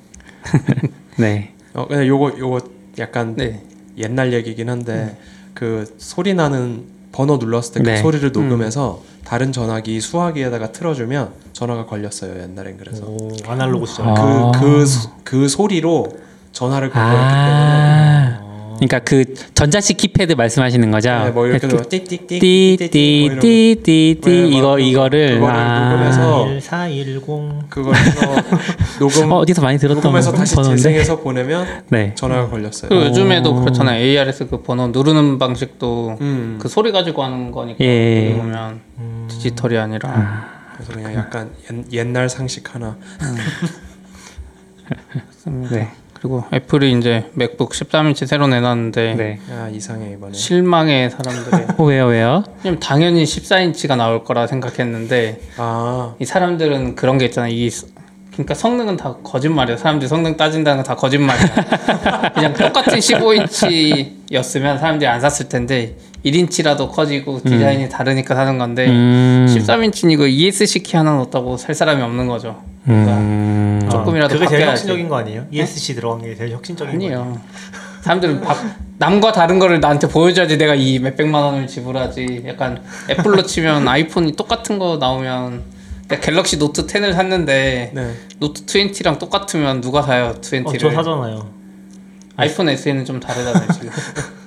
네. 1.18 1.54
어, 1.74 1.86
근데 1.86 2.06
요거 2.08 2.32
요거 2.38 2.60
약간 2.98 3.36
네. 3.36 3.62
옛날 3.96 4.32
얘기긴 4.32 4.68
한데 4.68 5.16
그 5.54 5.94
소리 5.98 6.34
나는 6.34 6.84
번호 7.12 7.36
눌렀을 7.36 7.74
때그 7.74 7.88
네. 7.88 7.96
소리를 7.98 8.32
녹음해서 8.32 9.02
다른 9.24 9.52
전화기 9.52 10.00
수화기에다가 10.00 10.72
틀어주면 10.72 11.30
전화가 11.52 11.86
걸렸어요 11.86 12.40
옛날엔 12.42 12.76
그래서 12.78 13.04
오, 13.04 13.30
아날로그 13.46 13.86
시절. 13.86 14.06
아. 14.08 14.52
그그 14.52 14.84
그 15.24 15.48
소리로 15.48 16.08
전화를 16.52 16.90
걸었기 16.90 17.12
아, 17.12 18.31
그러니까 18.82 18.98
그 18.98 19.34
전자식 19.54 19.96
키패드 19.96 20.32
말씀하시는 20.32 20.90
거죠? 20.90 21.10
네, 21.10 21.30
뭐 21.30 21.46
이렇게 21.46 21.68
그 21.68 21.88
띠띠띠 21.88 22.40
띠띠띠띠띠 22.90 24.48
이거 24.48 24.78
이거를 24.78 25.34
그거를 25.34 25.54
아, 25.54 25.90
녹음해서 25.90 26.60
1410 26.60 27.68
그걸 27.68 27.94
녹음 28.98 29.30
어, 29.30 29.36
어디서 29.38 29.62
많이 29.62 29.78
들었던 29.78 30.02
녹음해서 30.02 30.32
다시? 30.32 30.56
재생해서 30.56 31.20
보내면 31.20 31.84
네. 31.90 32.12
전화가 32.16 32.48
걸렸어요. 32.48 32.88
그 32.88 32.96
요즘에도 32.96 33.54
그렇잖아요. 33.54 34.02
ARS 34.02 34.48
그 34.48 34.62
번호 34.62 34.88
누르는 34.88 35.38
방식도 35.38 36.18
음. 36.20 36.58
그 36.60 36.68
소리 36.68 36.90
가지고 36.90 37.22
하는 37.22 37.52
거니까 37.52 37.84
예. 37.84 38.34
보면 38.36 38.80
디지털이 39.28 39.78
아니라 39.78 40.48
그래서 40.74 40.92
그냥 40.92 41.14
약간 41.14 41.50
옛, 41.70 41.84
옛날 41.92 42.28
상식 42.28 42.74
하나. 42.74 42.96
네. 45.70 45.92
그리고 46.22 46.44
애플이 46.52 46.96
이제 46.96 47.24
맥북 47.34 47.70
13인치 47.72 48.26
새로 48.28 48.46
내놨는데 48.46 49.14
네. 49.16 49.38
야 49.50 49.68
이상해 49.68 50.12
이번에. 50.12 50.32
실망의 50.32 51.10
사람들의 51.10 51.66
어, 51.76 51.82
왜요, 51.84 52.06
왜요? 52.06 52.44
왜냐면 52.62 52.78
당연히 52.78 53.24
14인치가 53.24 53.96
나올 53.96 54.22
거라 54.22 54.46
생각했는데 54.46 55.40
아 55.56 56.14
이 56.20 56.24
사람들은 56.24 56.94
그런 56.94 57.18
게 57.18 57.24
있잖아. 57.24 57.48
이 57.48 57.68
스- 57.68 57.88
그러니까 58.32 58.54
성능은 58.54 58.96
다 58.96 59.16
거짓말이야. 59.24 59.76
사람들이 59.76 60.08
성능 60.08 60.36
따진다는 60.36 60.84
건 60.84 60.94
다 60.94 60.94
거짓말이야. 60.94 62.30
그냥 62.34 62.54
똑같은 62.54 62.98
15인치였으면 63.00 64.78
사람들이 64.78 65.08
안 65.08 65.20
샀을 65.20 65.48
텐데 65.48 65.96
1인치라도 66.24 66.92
커지고 66.92 67.40
디자인이 67.42 67.88
다르니까 67.88 68.36
사는 68.36 68.56
건데 68.58 68.86
음, 68.86 69.46
13인치는 69.48 70.12
이거 70.12 70.26
ESC 70.28 70.84
키 70.84 70.96
하나 70.96 71.16
넣었다고 71.16 71.56
살 71.56 71.74
사람이 71.74 72.00
없는 72.00 72.28
거죠. 72.28 72.62
그러니까 72.84 73.12
음, 73.16 73.88
조금이라도 73.90 74.34
그게 74.34 74.48
제일. 74.48 74.66
혁신적인 74.68 75.08
거 75.08 75.16
아니에요? 75.18 75.46
ESC 75.50 75.94
들어간 75.94 76.22
게 76.22 76.34
제일 76.34 76.50
혁신적인 76.52 76.98
거 76.98 77.04
아니에요? 77.04 77.20
아니에요. 77.20 77.40
사람들은 78.02 78.40
밥, 78.40 78.56
남과 78.98 79.32
다른 79.32 79.58
거를 79.60 79.78
나한테 79.80 80.08
보여줘야지 80.08 80.58
내가 80.58 80.74
이 80.74 80.98
몇백만 80.98 81.42
원을 81.42 81.66
지불하지. 81.68 82.44
약간 82.46 82.82
애플로 83.08 83.44
치면 83.44 83.86
아이폰이 83.86 84.34
똑같은 84.34 84.78
거 84.78 84.96
나오면 84.98 85.62
내가 86.08 86.20
갤럭시 86.20 86.58
노트 86.58 86.86
10을 86.86 87.12
샀는데 87.14 87.92
네. 87.94 88.14
노트 88.40 88.64
20랑 88.64 89.18
똑같으면 89.20 89.80
누가 89.80 90.02
사요? 90.02 90.34
20를? 90.40 90.66
어, 90.66 90.72
저 90.78 90.90
사잖아요. 90.90 91.48
아이폰 92.36 92.68
SE는 92.68 93.04
좀 93.04 93.20
다르잖아요 93.20 93.68
지금. 93.72 93.90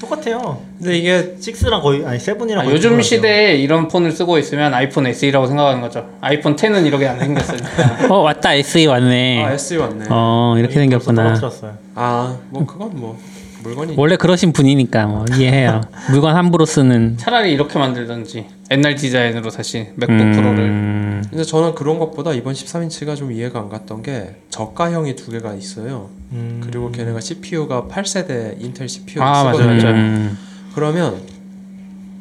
똑같아요. 0.00 0.60
근데 0.78 0.96
이게 0.96 1.34
6랑 1.38 1.82
거의 1.82 2.04
아니 2.06 2.18
7이랑 2.18 2.58
아, 2.58 2.66
요즘 2.66 3.00
시대에 3.02 3.56
이런 3.56 3.86
폰을 3.88 4.10
쓰고 4.12 4.38
있으면 4.38 4.72
아이폰 4.72 5.06
SE라고 5.06 5.46
생각하는 5.46 5.80
거죠. 5.82 6.08
아이폰 6.20 6.56
10은 6.56 6.86
이렇게 6.86 7.06
안 7.06 7.18
생겼으니까. 7.18 7.68
어, 8.14 8.18
왔다, 8.22 8.54
SE 8.54 8.86
왔네. 8.86 9.44
아 9.44 9.52
SE 9.52 9.76
왔네. 9.76 10.06
어, 10.08 10.54
이렇게 10.58 10.74
생겼구나. 10.74 11.22
떨어뜨렸어요. 11.24 11.72
아 11.94 12.36
뭐 12.48 12.64
그건 12.64 12.90
뭐 12.94 13.18
물건이. 13.62 13.94
원래 13.96 14.16
그러신 14.16 14.52
분이니까 14.52 15.06
뭐 15.06 15.24
이해해요. 15.36 15.80
물건 16.10 16.36
함부로 16.36 16.64
쓰는 16.64 17.16
차라리 17.18 17.52
이렇게 17.52 17.78
만들던지 17.78 18.46
옛날 18.70 18.94
디자인으로 18.94 19.50
다시 19.50 19.88
맥북 19.96 20.16
프로를. 20.16 20.58
음, 20.60 21.24
근데 21.28 21.44
저는 21.44 21.74
그런 21.74 21.98
것보다 21.98 22.32
이번 22.32 22.54
13인치가 22.54 23.16
좀 23.16 23.32
이해가 23.32 23.58
안 23.58 23.68
갔던 23.68 24.02
게 24.02 24.36
저가형이 24.50 25.16
두 25.16 25.30
개가 25.30 25.54
있어요. 25.54 26.10
음. 26.32 26.60
그리고 26.64 26.90
걔네가 26.92 27.20
CPU가 27.20 27.88
8세대 27.90 28.60
인텔 28.60 28.88
CPU 28.88 29.22
아, 29.22 29.44
맞아요, 29.44 29.56
쓰거든요. 29.56 29.82
맞아요. 29.82 29.94
음, 29.94 30.38
그러면 30.74 31.20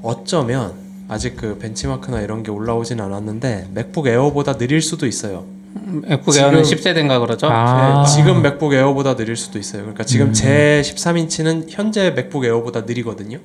어쩌면 0.02 0.74
아직 1.08 1.36
그 1.36 1.58
벤치마크나 1.58 2.22
이런 2.22 2.44
게 2.44 2.52
올라오진 2.52 3.02
않았는데 3.02 3.70
맥북 3.74 4.08
에어보다 4.08 4.58
느릴 4.58 4.82
수도 4.82 5.06
있어요. 5.08 5.46
맥북 5.74 6.36
에어는 6.36 6.64
지금- 6.64 6.82
10세대인가 6.94 7.20
그러죠? 7.20 7.48
아. 7.50 8.04
네, 8.06 8.12
지금 8.16 8.42
맥북 8.42 8.74
에어보다 8.74 9.16
느릴 9.16 9.36
수도 9.36 9.60
있어요. 9.60 9.82
그러니까 9.84 10.04
지금 10.04 10.28
음. 10.28 10.34
제 10.34 10.82
13인치는 10.84 11.66
현재 11.70 12.12
맥북 12.12 12.46
에어보다 12.46 12.82
느리거든요. 12.82 13.40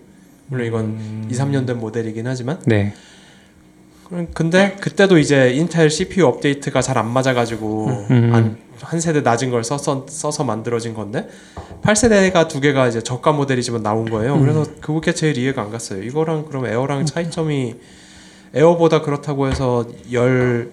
물론 0.49 0.67
이건 0.67 0.81
음. 0.85 1.29
2, 1.31 1.35
3년 1.35 1.67
된 1.67 1.79
모델이긴 1.79 2.27
하지만 2.27 2.59
네. 2.67 2.95
근데 4.35 4.77
그때도 4.81 5.19
이제 5.19 5.51
인텔 5.55 5.91
CPU 5.91 6.27
업데이트가 6.27 6.83
잘 6.83 6.99
안 6.99 7.09
맞아가지고 7.11 7.87
음. 8.11 8.31
한, 8.33 8.57
한 8.81 9.01
세대 9.01 9.23
낮은 9.23 9.51
걸 9.51 9.65
써서, 9.65 10.07
써서 10.09 10.45
만들어진 10.45 10.95
건데 10.95 11.27
8세대가 11.83 12.47
두 12.47 12.61
개가 12.61 12.87
이제 12.89 13.03
저가 13.03 13.33
모델이지만 13.33 13.83
나온 13.83 14.09
거예요. 14.09 14.39
그래서 14.39 14.65
그게 14.81 15.13
제일 15.15 15.37
이해가 15.39 15.63
안 15.63 15.71
갔어요. 15.71 16.03
이거랑 16.03 16.45
그럼 16.47 16.67
에어랑 16.67 17.07
차이점이 17.07 17.75
에어보다 18.55 19.01
그렇다고 19.03 19.49
해서 19.49 19.87
열 20.13 20.71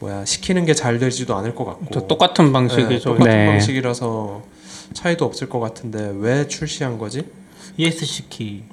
뭐야 0.00 0.24
시키는 0.24 0.64
게 0.64 0.74
잘 0.74 0.98
되지도 0.98 1.34
않을 1.36 1.54
것 1.54 1.64
같고 1.64 1.86
저 1.92 2.06
똑같은 2.06 2.46
네, 2.46 2.52
방식이죠. 2.52 3.10
똑같은 3.10 3.30
네. 3.30 3.46
방식이라서 3.46 4.42
차이도 4.94 5.24
없을 5.24 5.48
것 5.48 5.58
같은데 5.60 6.12
왜 6.18 6.46
출시한 6.46 6.98
거지? 6.98 7.24
ESC 7.76 8.28
키. 8.28 8.64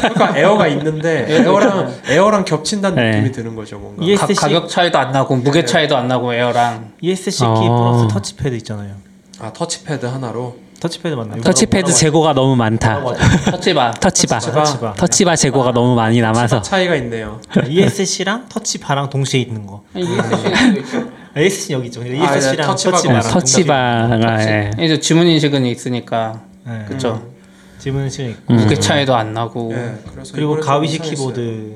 그러니까 0.00 0.36
에어가 0.38 0.68
있는데 0.68 1.26
에어랑 1.42 1.94
에어랑 2.08 2.44
겹친다는 2.44 2.96
네. 2.96 3.10
느낌이 3.16 3.32
드는 3.32 3.56
거죠 3.56 3.78
뭔가. 3.78 4.04
예. 4.06 4.14
가, 4.14 4.26
ESC 4.26 4.40
가 4.40 4.48
격 4.48 4.68
차이도 4.68 4.98
안 4.98 5.12
나고 5.12 5.36
무게 5.36 5.64
차이도 5.64 5.96
안 5.96 6.08
나고 6.08 6.32
에어랑 6.34 6.92
ESC 7.00 7.38
키 7.38 7.44
어. 7.44 7.54
플러스 7.92 8.08
touchpad 8.14 8.54
있잖아요. 8.56 8.94
아 9.40 9.52
touchpad 9.52 10.06
하나로 10.06 10.56
touchpad 10.80 11.14
맞나요? 11.14 11.40
touchpad 11.42 11.92
재고가 11.92 12.34
너무 12.34 12.54
많다. 12.56 13.02
터치바 13.50 13.94
터치바. 13.94 14.38
터치바. 14.38 14.62
터치바. 14.64 14.92
터치바 14.94 15.36
재고가 15.36 15.72
너무 15.72 15.94
많이 15.94 16.20
남아서. 16.20 16.62
차이가 16.62 16.94
있네요. 16.96 17.40
ESC랑 17.68 18.48
터치바랑 18.48 19.10
동시에 19.10 19.40
있는 19.40 19.66
거. 19.66 19.82
있죠. 19.96 21.10
ESC 21.36 21.72
여기 21.72 21.86
있죠. 21.86 22.00
근데 22.00 22.18
아, 22.24 22.30
네, 22.30 22.36
ESC랑 22.38 22.76
터치바랑. 22.76 23.22
터치바가 23.22 24.42
예. 24.48 24.70
이제 24.80 25.00
지문 25.00 25.26
인식은 25.26 25.66
있으니까 25.66 26.40
네. 26.64 26.84
그렇죠. 26.86 27.28
있고. 28.30 28.54
음. 28.54 28.56
무게 28.56 28.74
차이도 28.76 29.14
안 29.14 29.32
나고 29.34 29.72
예, 29.72 29.94
그래서 30.12 30.32
그리고 30.34 30.58
가위식. 30.60 31.02
키보드 31.02 31.74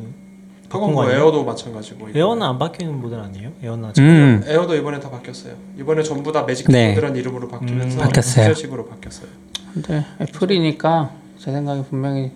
그건 0.72 0.72
바꾼 0.72 0.94
거뭐 0.94 1.04
아니에요? 1.04 1.20
에어도 1.20 1.44
마찬가지고. 1.44 2.08
에어는 2.14 2.42
안 2.42 2.58
바뀌는 2.58 2.98
모델 3.00 3.20
아니에요? 3.20 3.50
에어는 3.62 3.90
아직 3.90 4.00
음. 4.00 4.42
에어도 4.46 4.74
이번에 4.74 4.98
다 4.98 5.11
바뀌었어요. 5.11 5.52
이번에 5.78 6.02
전부 6.02 6.32
다 6.32 6.42
매직 6.44 6.66
네. 6.70 6.88
키보드라는 6.88 7.20
이름으로 7.20 7.48
바뀌면서 7.48 7.98
음, 7.98 8.02
바뀌었어요. 8.04 8.54
식으로 8.54 8.87
바뀌었어요. 8.87 9.26
근데 9.74 10.04
애플이니까 10.20 11.11
제 11.38 11.52
생각에 11.52 11.82
분명히 11.82 12.30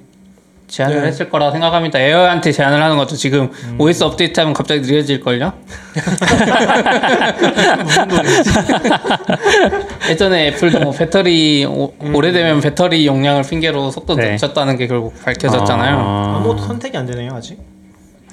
제안을 0.68 1.02
네. 1.02 1.06
했을 1.06 1.30
거라고 1.30 1.52
생각합니다. 1.52 1.98
에어한테 1.98 2.52
제안을 2.52 2.82
하는 2.82 2.98
것도 2.98 3.16
지금 3.16 3.50
OS 3.78 4.04
업데이트하면 4.04 4.52
갑자기 4.52 4.80
느려질 4.80 5.20
걸요. 5.20 5.52
예전에 10.10 10.48
애플도 10.48 10.80
뭐 10.80 10.92
배터리 10.92 11.64
오, 11.64 11.94
오래되면 12.12 12.60
배터리 12.60 13.06
용량을 13.06 13.44
핑계로 13.44 13.90
속도 13.90 14.14
네. 14.16 14.32
늦췄다는 14.32 14.76
게 14.76 14.88
결국 14.88 15.14
밝혀졌잖아요. 15.24 15.98
아. 15.98 16.34
아무것도 16.36 16.64
선택이 16.64 16.96
안 16.96 17.06
되네요 17.06 17.32
아직. 17.32 17.75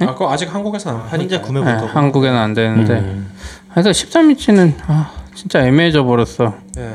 아, 0.02 0.14
그거 0.14 0.32
아직 0.32 0.54
한국에서 0.54 0.90
안 0.92 1.08
파니까. 1.08 1.38
네, 1.38 1.42
구매부터. 1.42 1.86
한국에는 1.86 2.38
안 2.38 2.54
되는데. 2.54 2.94
음. 3.00 3.32
그래서 3.72 3.90
13인치는 3.92 4.74
아, 4.88 5.12
진짜 5.36 5.66
애매해져 5.66 6.04
버렸어. 6.04 6.54
예. 6.78 6.94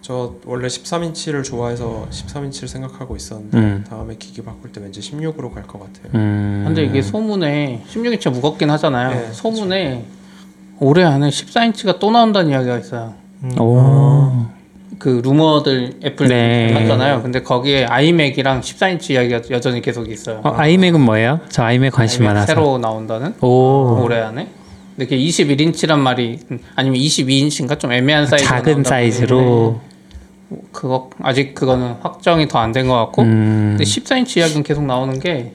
저 0.00 0.34
원래 0.44 0.66
13인치를 0.68 1.42
좋아해서 1.44 2.06
13인치를 2.10 2.68
생각하고 2.68 3.16
있었는데 3.16 3.56
음. 3.58 3.84
다음에 3.88 4.16
기기 4.16 4.42
바꿀 4.42 4.70
때 4.70 4.80
왠지 4.82 5.00
16으로 5.00 5.52
갈 5.54 5.62
것 5.66 5.80
같아요. 5.80 6.12
음. 6.14 6.64
근데 6.66 6.84
이게 6.84 7.00
소문에 7.00 7.82
16인치가 7.90 8.30
무겁긴 8.30 8.70
하잖아요. 8.70 9.10
네, 9.10 9.32
소문에 9.32 10.04
올해 10.80 11.04
안에 11.04 11.28
14인치가 11.30 11.98
또 12.00 12.10
나온다는 12.10 12.50
이야기가 12.50 12.78
있어요. 12.78 13.14
음. 13.44 13.58
오. 13.60 14.46
그 14.98 15.20
루머들 15.24 15.94
애플 16.04 16.28
네. 16.28 16.72
했잖아요. 16.74 17.22
근데 17.22 17.42
거기에 17.42 17.84
아이맥이랑 17.86 18.60
14인치 18.60 19.10
이야기가 19.10 19.40
여전히 19.50 19.80
계속 19.80 20.10
있어요. 20.10 20.40
어, 20.44 20.50
아이맥은 20.56 21.00
뭐예요? 21.00 21.40
저 21.48 21.62
아이맥 21.64 21.92
관심 21.92 22.22
아이맥 22.22 22.34
많아서. 22.34 22.46
새로 22.54 22.78
나온다는 22.78 23.34
오. 23.40 24.00
올해 24.02 24.20
안에. 24.20 24.48
그게 24.98 25.18
21인치란 25.18 25.98
말이 25.98 26.38
음, 26.50 26.60
아니면 26.76 27.00
22인치인가 27.00 27.78
좀 27.80 27.92
애매한 27.92 28.26
사이즈 28.26 28.44
작은 28.44 28.84
사이즈로. 28.84 29.80
그거 30.70 31.10
아직 31.22 31.54
그거는 31.54 31.94
확정이 32.00 32.46
더 32.46 32.58
안 32.60 32.70
된 32.72 32.86
것 32.86 32.94
같고 32.96 33.22
음. 33.22 33.74
근데 33.76 33.82
14인치 33.84 34.36
이야기는 34.38 34.62
계속 34.62 34.84
나오는 34.84 35.18
게 35.18 35.50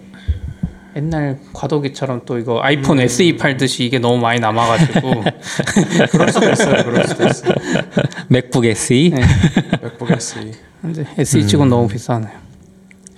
옛날 0.96 1.38
과도기처럼 1.54 2.22
또 2.26 2.38
이거 2.40 2.62
아이폰 2.64 3.00
SE 3.00 3.38
팔듯이 3.38 3.86
이게 3.86 4.00
너무 4.00 4.18
많이 4.18 4.40
남아가지고 4.40 5.24
그럴 6.12 6.32
수도 6.34 6.50
있어요. 6.52 6.84
그럴 6.84 7.08
수도 7.08 7.28
있어요. 7.28 7.54
맥북 8.28 8.66
SE. 8.66 9.10
네. 9.12 9.22
맥북 9.82 10.12
SE. 10.12 10.52
근데 10.82 11.06
SE 11.18 11.46
치고는 11.48 11.70
너무 11.70 11.88
비싸네요. 11.88 12.32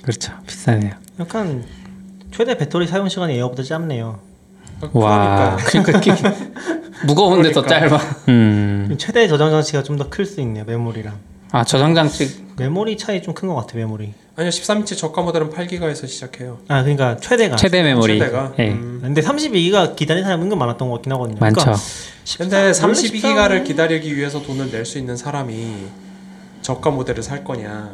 그렇죠. 0.02 0.34
비싸네요. 0.46 0.92
약간 1.20 1.64
최대 2.32 2.58
배터리 2.58 2.88
사용 2.88 3.08
시간이 3.08 3.36
에어보다 3.38 3.64
짧네요. 3.64 4.20
와. 4.94 5.58
그러니까 5.58 6.00
이게 6.00 6.14
무거운데 7.06 7.52
더 7.52 7.66
짧아. 7.66 7.98
음. 8.30 8.96
최대 9.00 9.28
저장 9.28 9.50
장치가 9.52 9.82
좀 9.84 9.98
더 9.98 10.10
클 10.10 10.26
수 10.26 10.42
있네요 10.42 10.66
메모리랑. 10.66 11.14
아 11.52 11.64
저장 11.64 11.94
장치 11.96 12.46
메모리 12.58 12.98
차이 12.98 13.22
좀 13.22 13.34
큰 13.34 13.48
것 13.50 13.56
같아 13.56 13.78
메모리. 13.78 14.14
아니요 14.36 14.50
13인치 14.50 14.98
저가 14.98 15.22
모델은 15.24 15.50
8기가에서 15.50 16.08
시작해요. 16.08 16.60
아 16.70 16.82
그러니까 16.84 17.18
최대가. 17.18 17.56
최대 17.58 17.84
메모리. 17.84 18.18
최대가. 18.20 18.54
예. 18.60 18.70
음. 18.72 19.00
근데 19.02 19.22
32기가 19.22 19.96
기다리는 19.96 20.24
사람 20.26 20.42
은근 20.42 20.58
많았던 20.58 20.88
것 20.90 20.96
같긴 20.96 21.12
하거든요. 21.14 21.38
많죠. 21.40 21.62
그러니까 21.62 21.84
근데 22.38 22.74
13 22.74 22.90
원래 22.90 23.00
32기가를 23.02 23.50
13 23.50 23.64
기다리기 23.66 24.16
위해서 24.16 24.42
돈을 24.42 24.72
낼 24.72 24.86
수 24.86 24.98
있는 24.98 25.18
사람이 25.18 25.86
저가 26.62 26.92
모델을 26.92 27.22
살 27.24 27.44
거냐? 27.44 27.92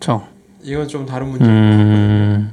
저 0.00 0.22
이건 0.62 0.86
좀 0.88 1.04
다른 1.04 1.28
문제인 1.28 1.50
것 1.50 1.56
음. 1.56 2.52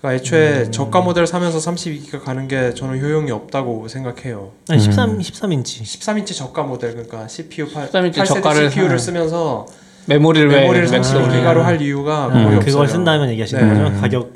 그러니까 0.00 0.14
애초에 0.22 0.70
저가 0.70 1.00
모델 1.02 1.26
사면서 1.26 1.58
32기가 1.58 2.22
가는 2.22 2.48
게 2.48 2.72
저는 2.74 3.00
효용이 3.02 3.30
없다고 3.32 3.88
생각해요. 3.88 4.52
아니 4.70 4.80
13 4.80 5.18
13인치. 5.18 5.82
13인치 5.82 6.34
저가 6.34 6.62
모델 6.62 6.92
그러니까 6.92 7.28
CPU 7.28 7.68
8, 7.70 7.90
13인치 7.90 8.14
8세대 8.14 8.26
저가를 8.26 8.70
CPU를 8.70 8.98
사- 8.98 9.04
쓰면서 9.06 9.66
메모리를 10.06 10.48
왜 10.48 10.60
메모리를 10.60 10.88
max로 10.90 11.20
아. 11.20 11.28
32기가로 11.28 11.58
할 11.62 11.80
이유가 11.80 12.26
음. 12.28 12.32
거의 12.32 12.44
없어요. 12.56 12.60
그걸 12.60 12.88
쓴다면 12.88 13.28
얘기하시는 13.30 13.74
네. 13.74 13.82
거죠? 13.84 14.00
가격 14.00 14.32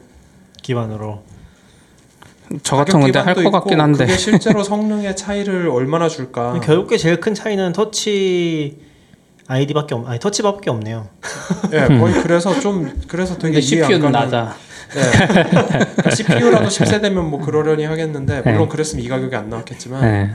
기반으로. 0.63 1.23
저 2.65 2.75
같은 2.77 2.99
건데 3.01 3.19
할 3.21 3.35
것 3.35 3.51
같긴 3.53 3.81
한데 3.81 4.07
그게 4.07 4.19
실제로 4.19 4.65
성능의 4.65 5.15
차이를 5.15 5.69
얼마나 5.69 6.09
줄까? 6.09 6.59
결국에 6.61 6.97
제일 6.97 7.21
큰 7.21 7.33
차이는 7.33 7.73
Touch 7.73 8.79
ID밖에 9.47 9.95
없. 9.95 10.09
아니 10.09 10.19
touch밖에 10.19 10.69
없네요. 10.71 11.09
예, 11.73 11.87
거의 11.99 12.15
그래서 12.23 12.59
좀 12.59 12.93
그래서 13.07 13.39
되게 13.39 13.61
근데 13.61 13.67
이해 13.67 13.83
안 13.85 13.89
CPU는 13.91 14.13
가는 14.13 14.31
낮아. 14.31 14.55
네. 14.95 16.11
CPU라도 16.17 16.67
10세대면 16.67 17.23
뭐 17.23 17.39
그러려니 17.41 17.85
하겠는데 17.85 18.43
물론 18.45 18.63
네. 18.63 18.69
그랬으면 18.69 19.05
이 19.05 19.09
가격이 19.09 19.37
안 19.37 19.49
나왔겠지만 19.49 20.01
네. 20.03 20.31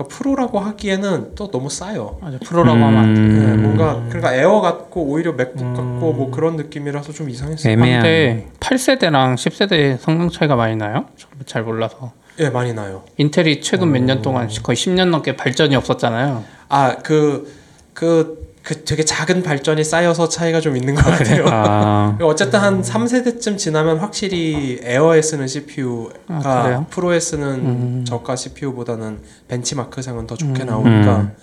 그러니까 0.00 0.04
프로라고 0.08 0.58
하기에는 0.58 1.34
또 1.34 1.50
너무 1.50 1.68
싸요. 1.68 2.18
맞아 2.22 2.38
프로라고 2.44 2.78
하면 2.78 2.96
안 2.96 3.14
돼. 3.14 3.20
음. 3.20 3.38
네, 3.38 3.62
뭔가 3.62 4.02
그러니까 4.08 4.34
에어 4.34 4.60
같고 4.60 5.02
오히려 5.02 5.32
맥북 5.32 5.62
음. 5.62 5.74
같고 5.74 6.12
뭐 6.12 6.30
그런 6.30 6.56
느낌이라서 6.56 7.12
좀 7.12 7.28
이상했어요. 7.28 7.72
애매한. 7.72 8.02
근데 8.02 8.48
8세대랑 8.60 9.34
10세대 9.34 9.98
성능 9.98 10.30
차이가 10.30 10.56
많이 10.56 10.76
나요? 10.76 11.06
저잘 11.16 11.62
몰라서. 11.64 12.12
예, 12.38 12.48
많이 12.48 12.72
나요. 12.72 13.02
인텔이 13.18 13.60
최근 13.60 13.92
몇년 13.92 14.22
동안 14.22 14.48
거의 14.62 14.76
10년 14.76 15.10
넘게 15.10 15.36
발전이 15.36 15.76
없었잖아요. 15.76 16.44
아, 16.70 16.96
그, 17.02 17.52
그, 17.92 18.49
그 18.62 18.84
되게 18.84 19.04
작은 19.04 19.42
발전이 19.42 19.82
쌓여서 19.84 20.28
차이가 20.28 20.60
좀 20.60 20.76
있는 20.76 20.94
것 20.94 21.02
같아요. 21.02 21.44
아. 21.48 22.18
어쨌든 22.22 22.60
한 22.60 22.82
3세대쯤 22.82 23.56
지나면 23.56 23.98
확실히 23.98 24.78
에어에 24.82 25.22
쓰는 25.22 25.46
CPU가 25.48 26.12
아? 26.28 26.86
프로에 26.90 27.18
쓰는 27.20 27.46
음. 27.48 28.04
저가 28.06 28.36
CPU보다는 28.36 29.20
벤치마크상은 29.48 30.26
더 30.26 30.36
좋게 30.36 30.64
나오니까 30.64 31.16
음. 31.20 31.36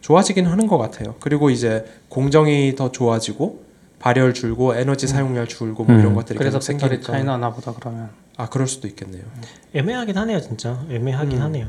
좋아지긴 0.00 0.46
하는 0.46 0.66
것 0.66 0.78
같아요. 0.78 1.14
그리고 1.20 1.50
이제 1.50 1.84
공정이 2.08 2.74
더 2.74 2.90
좋아지고 2.90 3.62
발열 3.98 4.32
줄고 4.32 4.74
에너지 4.74 5.06
사용량 5.06 5.46
줄고 5.46 5.84
뭐 5.84 5.94
음. 5.94 6.00
이런 6.00 6.14
것들이 6.14 6.38
그래서 6.38 6.58
배터리 6.58 6.78
생기니까 6.78 7.12
차이 7.12 7.22
나 7.22 7.36
나 7.36 7.50
보다 7.52 7.72
그러면. 7.78 8.08
아 8.38 8.48
그럴 8.48 8.66
수도 8.66 8.88
있겠네요. 8.88 9.22
애매하긴 9.74 10.16
하네요 10.16 10.40
진짜. 10.40 10.82
애매하긴 10.90 11.36
음. 11.36 11.42
하네요. 11.42 11.66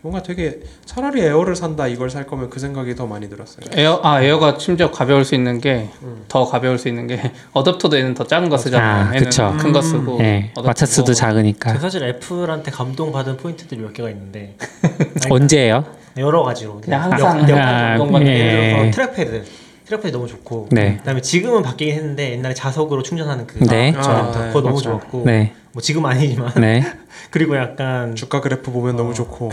뭔가 0.00 0.22
되게 0.22 0.60
차라리 0.84 1.22
에어를 1.22 1.56
산다 1.56 1.88
이걸 1.88 2.08
살 2.08 2.24
거면 2.24 2.50
그 2.50 2.60
생각이 2.60 2.94
더 2.94 3.06
많이 3.06 3.28
들었어요. 3.28 3.66
에어 3.76 4.00
아 4.04 4.22
에어가 4.22 4.56
심지어 4.58 4.90
가벼울 4.92 5.24
수 5.24 5.34
있는 5.34 5.60
게더 5.60 5.88
음. 6.02 6.24
가벼울 6.50 6.78
수 6.78 6.88
있는 6.88 7.08
게 7.08 7.32
어댑터도 7.52 7.94
얘는 7.96 8.14
더 8.14 8.24
작은 8.24 8.48
거 8.48 8.56
쓰잖아요. 8.56 9.08
아, 9.08 9.10
그쵸. 9.10 9.56
큰거 9.58 9.82
쓰고. 9.82 10.18
네. 10.18 10.52
어댑터도 10.54 10.66
와트수도 10.66 11.06
저 11.06 11.14
작으니까. 11.14 11.74
사실 11.78 12.04
애플한테 12.04 12.70
감동 12.70 13.10
받은 13.10 13.38
포인트들이 13.38 13.80
몇 13.80 13.92
개가 13.92 14.08
있는데 14.10 14.56
언제예요? 15.30 15.84
여러 16.16 16.42
가지로 16.44 16.80
그냥 16.80 17.02
항상 17.02 17.40
역- 17.42 17.50
역- 17.50 17.58
아, 17.58 17.88
감동 17.90 18.12
받는 18.12 18.30
예. 18.32 18.90
trackpad 18.92 19.44
trackpad 19.86 20.12
너무 20.12 20.26
좋고 20.28 20.68
네. 20.70 20.96
그다음에 20.98 21.20
지금은 21.22 21.62
바뀌긴 21.62 21.94
했는데 21.94 22.32
옛날에 22.32 22.54
자석으로 22.54 23.02
충전하는 23.02 23.46
그 23.46 23.58
네. 23.64 23.92
아, 23.96 24.00
아, 24.00 24.30
그거 24.48 24.60
너무 24.60 24.74
맞아요. 24.74 24.80
좋았고 24.82 25.22
네. 25.26 25.54
뭐 25.72 25.80
지금 25.82 26.04
아니지만 26.06 26.52
네. 26.56 26.82
그리고 27.30 27.56
약간 27.56 28.14
주가 28.14 28.40
그래프 28.40 28.70
보면 28.72 28.96
너무 28.96 29.14
좋고 29.14 29.50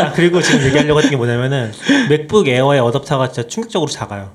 아, 0.00 0.12
그리고 0.14 0.40
지금 0.40 0.64
얘기하려고 0.66 0.98
했던 0.98 1.10
게 1.10 1.16
뭐냐면은 1.16 1.72
맥북 2.08 2.48
에어의 2.48 2.80
어댑터가 2.80 3.32
진짜 3.32 3.48
충격적으로 3.48 3.90
작아요. 3.90 4.30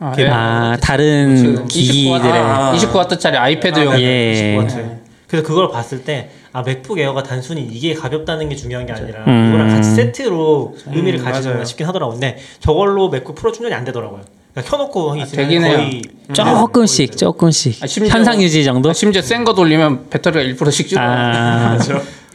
아, 0.00 0.10
그게 0.10 0.24
에어. 0.24 0.30
아, 0.32 0.76
다른 0.80 1.66
기기들의. 1.66 2.20
29와트, 2.20 2.24
아, 2.34 2.72
29와트짜리 2.76 3.36
아이패드용 3.36 4.00
예. 4.00 4.56
29W. 4.58 4.98
그래서 5.28 5.46
그걸 5.46 5.68
봤을 5.70 6.04
때 6.04 6.30
아 6.54 6.62
맥북 6.62 7.00
에어가 7.00 7.24
단순히 7.24 7.62
이게 7.64 7.94
가볍다는 7.94 8.48
게 8.48 8.54
중요한 8.54 8.86
게 8.86 8.92
아니라 8.92 9.24
음. 9.26 9.48
이거랑 9.48 9.70
같이 9.70 9.90
세트로 9.92 10.76
의미를 10.86 11.18
음, 11.18 11.24
가지는구나. 11.24 11.64
싶긴 11.64 11.84
하더라고요. 11.88 12.14
근데 12.14 12.38
저걸로 12.60 13.08
맥북 13.08 13.34
프로 13.34 13.50
충전이 13.50 13.74
안 13.74 13.84
되더라고요. 13.84 14.20
그러니까 14.54 14.70
켜놓고 14.70 15.16
있으면 15.16 15.26
되긴 15.46 15.64
해요. 15.64 15.76
거의 15.78 16.02
조금씩, 16.32 17.16
조금씩. 17.16 17.82
아, 17.82 17.86
심지어- 17.86 18.14
현상 18.14 18.40
유지 18.40 18.62
정도? 18.64 18.88
아, 18.90 18.92
심지어 18.92 19.20
센 19.20 19.44
거 19.44 19.52
돌리면 19.54 20.08
배터리가 20.10 20.42
1%씩 20.42 20.88
줄어. 20.88 21.02
아, 21.02 21.76